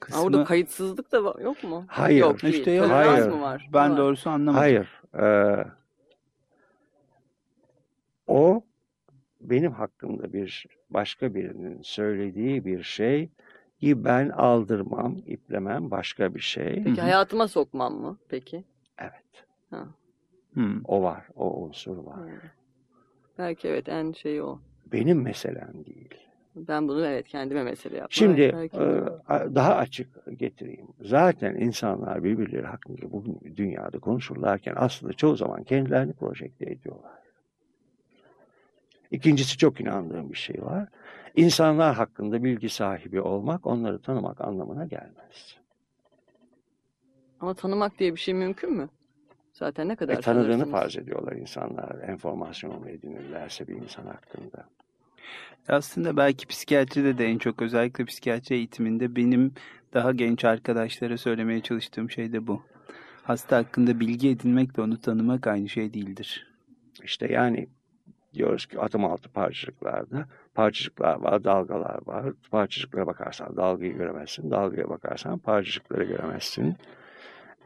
Kısmı, 0.00 0.22
orada 0.22 0.44
kayıtsızlık 0.44 1.12
da 1.12 1.24
var, 1.24 1.38
yok 1.38 1.64
mu? 1.64 1.84
Hayır. 1.88 2.20
Yok 2.20 2.42
değil. 2.42 2.54
İşte 2.54 2.70
yok. 2.70 2.90
Hayır. 2.90 3.28
mı 3.28 3.40
var? 3.40 3.68
ben 3.72 3.90
Var. 3.90 3.98
doğrusu 3.98 4.30
anlamadım. 4.30 4.60
Hayır. 4.60 5.02
e, 5.14 5.66
o 8.26 8.62
benim 9.40 9.72
hakkımda 9.72 10.32
bir 10.32 10.66
başka 10.90 11.34
birinin 11.34 11.82
söylediği 11.82 12.64
bir 12.64 12.82
şey 12.82 13.28
ben 13.82 14.28
aldırmam, 14.28 15.16
iplemem 15.26 15.90
başka 15.90 16.34
bir 16.34 16.40
şey. 16.40 16.82
Peki 16.84 17.00
hayatıma 17.00 17.48
sokmam 17.48 17.94
mı 17.94 18.18
peki? 18.28 18.64
Evet. 18.98 19.46
Hmm. 20.54 20.80
O 20.84 21.02
var. 21.02 21.24
O 21.36 21.62
unsur 21.64 21.96
var. 21.96 22.16
Hmm. 22.16 22.50
Belki 23.38 23.68
evet 23.68 23.88
en 23.88 24.12
şey 24.12 24.42
o. 24.42 24.58
Benim 24.92 25.22
meselem 25.22 25.84
değil. 25.86 26.14
Ben 26.56 26.88
bunu 26.88 27.06
evet 27.06 27.28
kendime 27.28 27.62
mesele 27.62 27.94
yapmam. 27.94 28.10
Şimdi 28.10 28.52
belki. 28.54 28.76
e, 28.76 29.54
daha 29.54 29.74
açık 29.74 30.38
getireyim. 30.38 30.86
Zaten 31.00 31.54
insanlar 31.54 32.24
birbirleri 32.24 32.66
hakkında 32.66 33.12
bu 33.12 33.24
dünyada 33.56 33.98
konuşurlarken 33.98 34.74
aslında 34.76 35.12
çoğu 35.12 35.36
zaman 35.36 35.64
kendilerini 35.64 36.12
projekte 36.12 36.64
ediyorlar. 36.64 37.12
İkincisi 39.10 39.58
çok 39.58 39.80
inandığım 39.80 40.32
bir 40.32 40.38
şey 40.38 40.62
var. 40.62 40.88
İnsanlar 41.36 41.94
hakkında 41.94 42.44
bilgi 42.44 42.68
sahibi 42.68 43.20
olmak, 43.20 43.66
onları 43.66 44.02
tanımak 44.02 44.40
anlamına 44.40 44.84
gelmez. 44.84 45.56
Ama 47.40 47.54
tanımak 47.54 47.98
diye 47.98 48.14
bir 48.14 48.20
şey 48.20 48.34
mümkün 48.34 48.72
mü? 48.72 48.88
Zaten 49.54 49.88
ne 49.88 49.96
kadar 49.96 50.14
E, 50.14 50.20
tanıdığını 50.20 50.70
farz 50.70 50.96
ediyorlar 50.96 51.32
insanlar. 51.32 52.08
Enformasyon 52.08 52.86
edinirlerse 52.86 53.68
bir 53.68 53.74
insan 53.74 54.06
hakkında. 54.06 54.64
Aslında 55.68 56.16
belki 56.16 56.46
psikiyatride 56.46 57.18
de 57.18 57.26
en 57.26 57.38
çok 57.38 57.62
özellikle 57.62 58.04
psikiyatri 58.04 58.54
eğitiminde 58.54 59.16
benim 59.16 59.52
daha 59.94 60.12
genç 60.12 60.44
arkadaşlara 60.44 61.18
söylemeye 61.18 61.60
çalıştığım 61.60 62.10
şey 62.10 62.32
de 62.32 62.46
bu. 62.46 62.62
Hasta 63.22 63.56
hakkında 63.56 64.00
bilgi 64.00 64.30
edinmekle 64.30 64.82
onu 64.82 65.00
tanımak 65.00 65.46
aynı 65.46 65.68
şey 65.68 65.94
değildir. 65.94 66.46
İşte 67.02 67.32
yani 67.32 67.68
diyoruz 68.34 68.66
ki 68.66 68.80
atom 68.80 69.04
altı 69.04 69.28
parçacıklarda 69.28 70.28
parçacıklar 70.54 71.20
var, 71.20 71.44
dalgalar 71.44 72.06
var. 72.06 72.32
Parçacıklara 72.50 73.06
bakarsan 73.06 73.56
dalgayı 73.56 73.94
göremezsin, 73.96 74.50
dalgaya 74.50 74.88
bakarsan 74.88 75.38
parçacıkları 75.38 76.04
göremezsin 76.04 76.76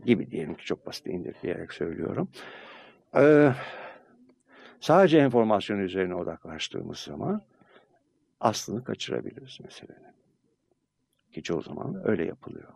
gibi 0.05 0.31
diyelim 0.31 0.55
ki 0.55 0.65
çok 0.65 0.87
basit 0.87 1.07
indirgeyerek 1.07 1.73
söylüyorum. 1.73 2.29
Ee, 3.17 3.53
sadece 4.81 5.19
enformasyon 5.19 5.79
üzerine 5.79 6.15
odaklaştığımız 6.15 6.99
zaman 6.99 7.43
aslını 8.41 8.85
kaçırabiliriz 8.85 9.59
meselenin. 9.61 10.09
Ki 11.33 11.43
çoğu 11.43 11.63
zaman 11.63 12.03
öyle 12.05 12.25
yapılıyor. 12.25 12.73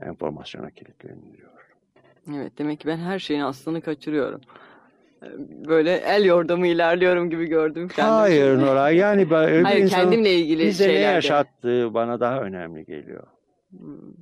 Enformasyona 0.00 0.70
kilitleniliyor. 0.70 1.52
Evet 2.34 2.58
demek 2.58 2.80
ki 2.80 2.88
ben 2.88 2.96
her 2.96 3.18
şeyin 3.18 3.40
aslını 3.40 3.80
kaçırıyorum. 3.80 4.40
Ee, 5.22 5.26
Böyle 5.68 5.96
el 5.96 6.24
yordamı 6.24 6.66
ilerliyorum 6.66 7.30
gibi 7.30 7.46
gördüm 7.46 7.88
kendimi. 7.88 8.14
Hayır 8.14 8.56
Nuray 8.58 8.96
yani 8.96 9.20
öyle 9.34 9.62
Hayır 9.62 9.84
insanın 9.84 10.02
kendimle 10.02 10.34
ilgili 10.34 10.66
bize 10.66 10.88
ne 10.88 10.92
yaşattığı 10.92 11.94
bana 11.94 12.20
daha 12.20 12.40
önemli 12.40 12.84
geliyor. 12.84 13.26
Hmm. 13.70 14.12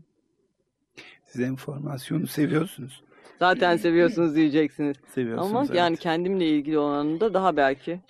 Siz 1.30 1.40
enformasyonu 1.40 2.26
seviyorsunuz. 2.26 3.02
Zaten 3.38 3.76
seviyorsunuz 3.76 4.36
diyeceksiniz. 4.36 4.96
Seviyorsunuz. 5.14 5.50
Ama 5.50 5.64
evet. 5.64 5.74
yani 5.74 5.96
kendimle 5.96 6.46
ilgili 6.46 6.78
olanında 6.78 7.34
daha 7.34 7.56
belki 7.56 8.00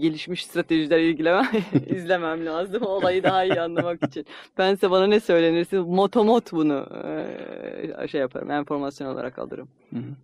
gelişmiş 0.00 0.46
stratejiler 0.46 0.98
ilgilemem, 0.98 1.48
izlemem 1.86 2.46
lazım 2.46 2.82
olayı 2.82 3.22
daha 3.22 3.44
iyi 3.44 3.60
anlamak 3.60 4.02
için. 4.02 4.26
Bense 4.58 4.90
bana 4.90 5.06
ne 5.06 5.20
söylenirse 5.20 5.78
motomot 5.78 6.52
bunu 6.52 6.86
eee, 7.04 8.08
şey 8.08 8.20
yaparım, 8.20 8.50
enformasyon 8.50 9.14
olarak 9.14 9.38
alırım. 9.38 9.68
Hı 9.90 9.96
hı. 9.96 10.14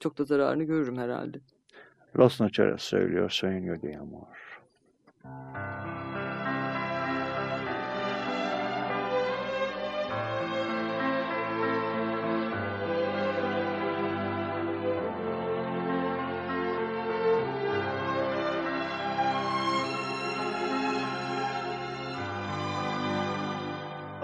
Çok 0.00 0.18
da 0.18 0.24
zararını 0.24 0.64
görürüm 0.64 0.98
herhalde. 0.98 1.38
Los 2.16 2.40
Nocheros 2.40 2.82
söylüyor 2.82 3.30
Sueño 3.30 3.82
de 3.82 3.88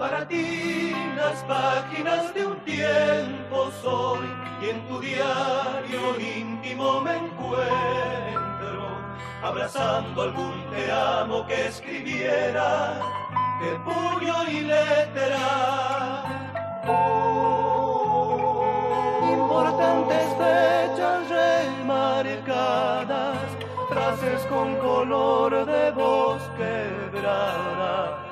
Amor. 0.05 0.27
ti 0.27 0.93
las 1.15 1.43
páginas 1.43 2.33
de 2.33 2.45
un 2.45 2.59
tiempo 2.59 3.71
soy 3.81 4.27
y 4.61 4.69
en 4.69 4.85
tu 4.87 4.99
diario 4.99 6.19
íntimo 6.19 7.01
me 7.01 7.17
encuentro 7.17 8.85
abrazando 9.43 10.21
algún 10.23 10.53
te 10.71 10.91
amo 10.91 11.45
que 11.47 11.67
escribiera 11.67 12.99
de 13.61 13.79
puño 13.79 14.49
y 14.49 14.61
letra. 14.61 16.23
Importantes 19.33 20.25
fechas 20.37 21.29
remarcadas, 21.29 23.37
frases 23.89 24.45
con 24.47 24.75
color 24.77 25.65
de 25.65 25.91
voz 25.91 26.41
quebrada 26.57 28.24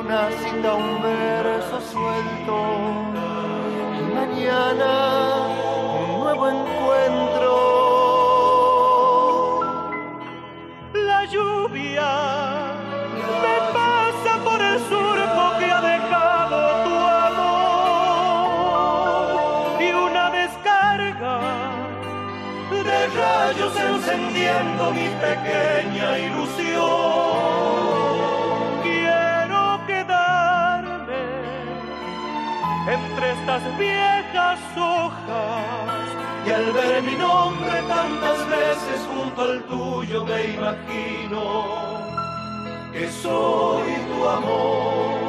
una 0.00 0.28
cita, 0.30 0.74
un 0.74 1.02
verso 1.02 1.80
suelto. 1.92 2.54
Y 4.00 4.02
mañana 4.14 4.90
un 5.98 6.06
nuevo 6.20 6.44
encuentro. 6.48 7.52
La 10.92 11.24
lluvia 11.26 12.10
me 13.44 13.56
pasa 13.78 14.32
por 14.44 14.60
el 14.60 14.78
surco 14.90 15.42
que 15.58 15.66
ha 15.76 15.80
dejado 15.80 16.58
tu 16.84 16.94
amor. 17.28 18.22
Y 19.80 19.88
una 19.92 20.24
descarga 20.30 21.36
de 22.70 22.98
rayos 23.20 23.74
encendiendo 23.76 24.82
mi 24.90 25.08
pequeña 25.26 26.18
ilusión. 26.18 27.33
Estas 33.44 33.78
viejas 33.78 34.58
hojas. 34.74 36.08
Y 36.46 36.50
al 36.50 36.72
ver 36.72 37.02
mi 37.02 37.14
nombre 37.14 37.82
tantas 37.88 38.38
veces 38.48 39.06
junto 39.06 39.42
al 39.42 39.62
tuyo 39.64 40.24
me 40.24 40.44
imagino 40.46 42.00
que 42.92 43.10
soy 43.10 43.92
tu 44.08 44.28
amor. 44.28 45.23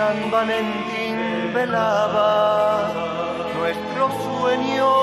San 0.00 0.30
Valentín 0.30 1.52
velaba 1.52 2.90
nuestro 3.54 4.08
sueño 4.24 4.99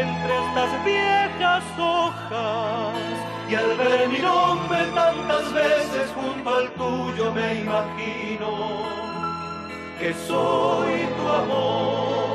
entre 0.00 0.38
estas 0.46 0.84
viejas 0.84 1.64
hojas. 1.78 2.96
Y 3.48 3.54
al 3.54 3.76
ver 3.76 4.08
mi 4.08 4.18
nombre 4.18 4.84
tantas 4.94 5.52
veces 5.52 6.10
junto 6.14 6.54
al 6.54 6.70
tuyo 6.70 7.32
me 7.32 7.60
imagino 7.60 9.02
que 9.98 10.14
soy 10.26 11.06
tu 11.16 11.28
amor. 11.28 12.32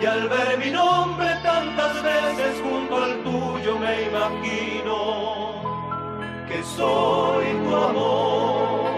Y 0.00 0.06
al 0.06 0.28
ver 0.28 0.58
mi 0.58 0.70
nombre 0.70 1.28
tantas 1.42 2.02
veces 2.02 2.62
junto 2.62 2.96
al 2.96 3.22
tuyo 3.22 3.78
me 3.78 4.02
imagino 4.02 4.96
que 6.48 6.62
soy 6.62 7.46
tu 7.64 7.76
amor. 7.76 8.90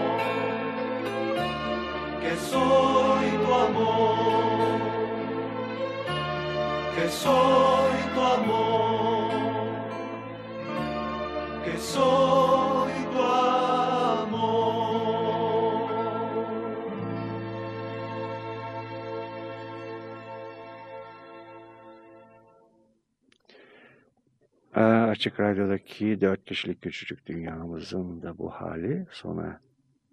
Que 2.21 2.35
soy 2.51 3.25
tu 3.43 3.53
amor. 3.53 4.79
Que 6.95 7.09
soy 7.09 7.88
soy 11.93 12.93
tu 13.13 13.23
amor. 13.23 14.49
Açık 25.09 25.39
Radyo'daki 25.39 26.21
dört 26.21 26.45
kişilik 26.45 26.81
küçücük 26.81 27.25
dünyamızın 27.25 28.21
da 28.21 28.37
bu 28.37 28.49
hali 28.49 29.05
sona 29.11 29.59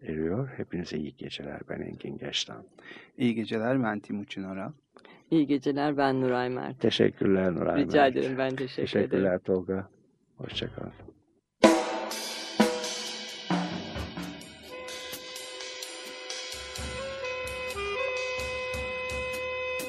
eriyor. 0.02 0.48
Hepinize 0.56 0.96
iyi 0.96 1.16
geceler. 1.16 1.60
Ben 1.68 1.80
Engin 1.80 2.18
Geçtan. 2.18 2.64
İyi 3.18 3.34
geceler 3.34 3.82
ben 3.82 4.00
Timuçin 4.00 4.42
Oral. 4.44 4.72
İyi 5.30 5.46
geceler 5.46 5.96
ben 5.96 6.20
Nuray 6.20 6.48
Mert. 6.50 6.80
Teşekkürler 6.80 7.54
Nuray 7.54 7.84
Rica 7.84 8.02
Mert. 8.02 8.16
ederim 8.16 8.38
ben 8.38 8.56
teşekkür 8.56 8.82
Teşekkürler 8.82 9.28
ederim. 9.28 9.40
Tolga. 9.44 9.88
Hoşçakal. 10.36 10.90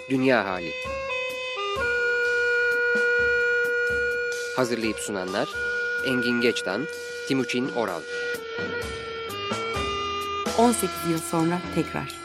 Dünya 0.09 0.45
Hali 0.45 0.71
Hazırlayıp 4.55 4.99
sunanlar 4.99 5.47
Engin 6.05 6.41
Geçtan, 6.41 6.85
Timuçin 7.27 7.69
Oral 7.69 8.01
18 10.57 10.89
yıl 11.09 11.19
sonra 11.19 11.61
tekrar. 11.75 12.15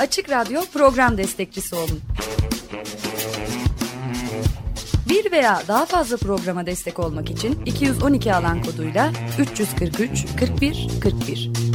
Açık 0.00 0.30
Radyo 0.30 0.60
program 0.72 1.18
destekçisi 1.18 1.74
olun. 1.74 2.00
Bir 5.08 5.32
veya 5.32 5.62
daha 5.68 5.86
fazla 5.86 6.16
programa 6.16 6.66
destek 6.66 6.98
olmak 6.98 7.30
için 7.30 7.64
212 7.66 8.34
alan 8.34 8.62
koduyla 8.62 9.12
343 9.38 10.26
41 10.40 10.88
41 11.02 11.67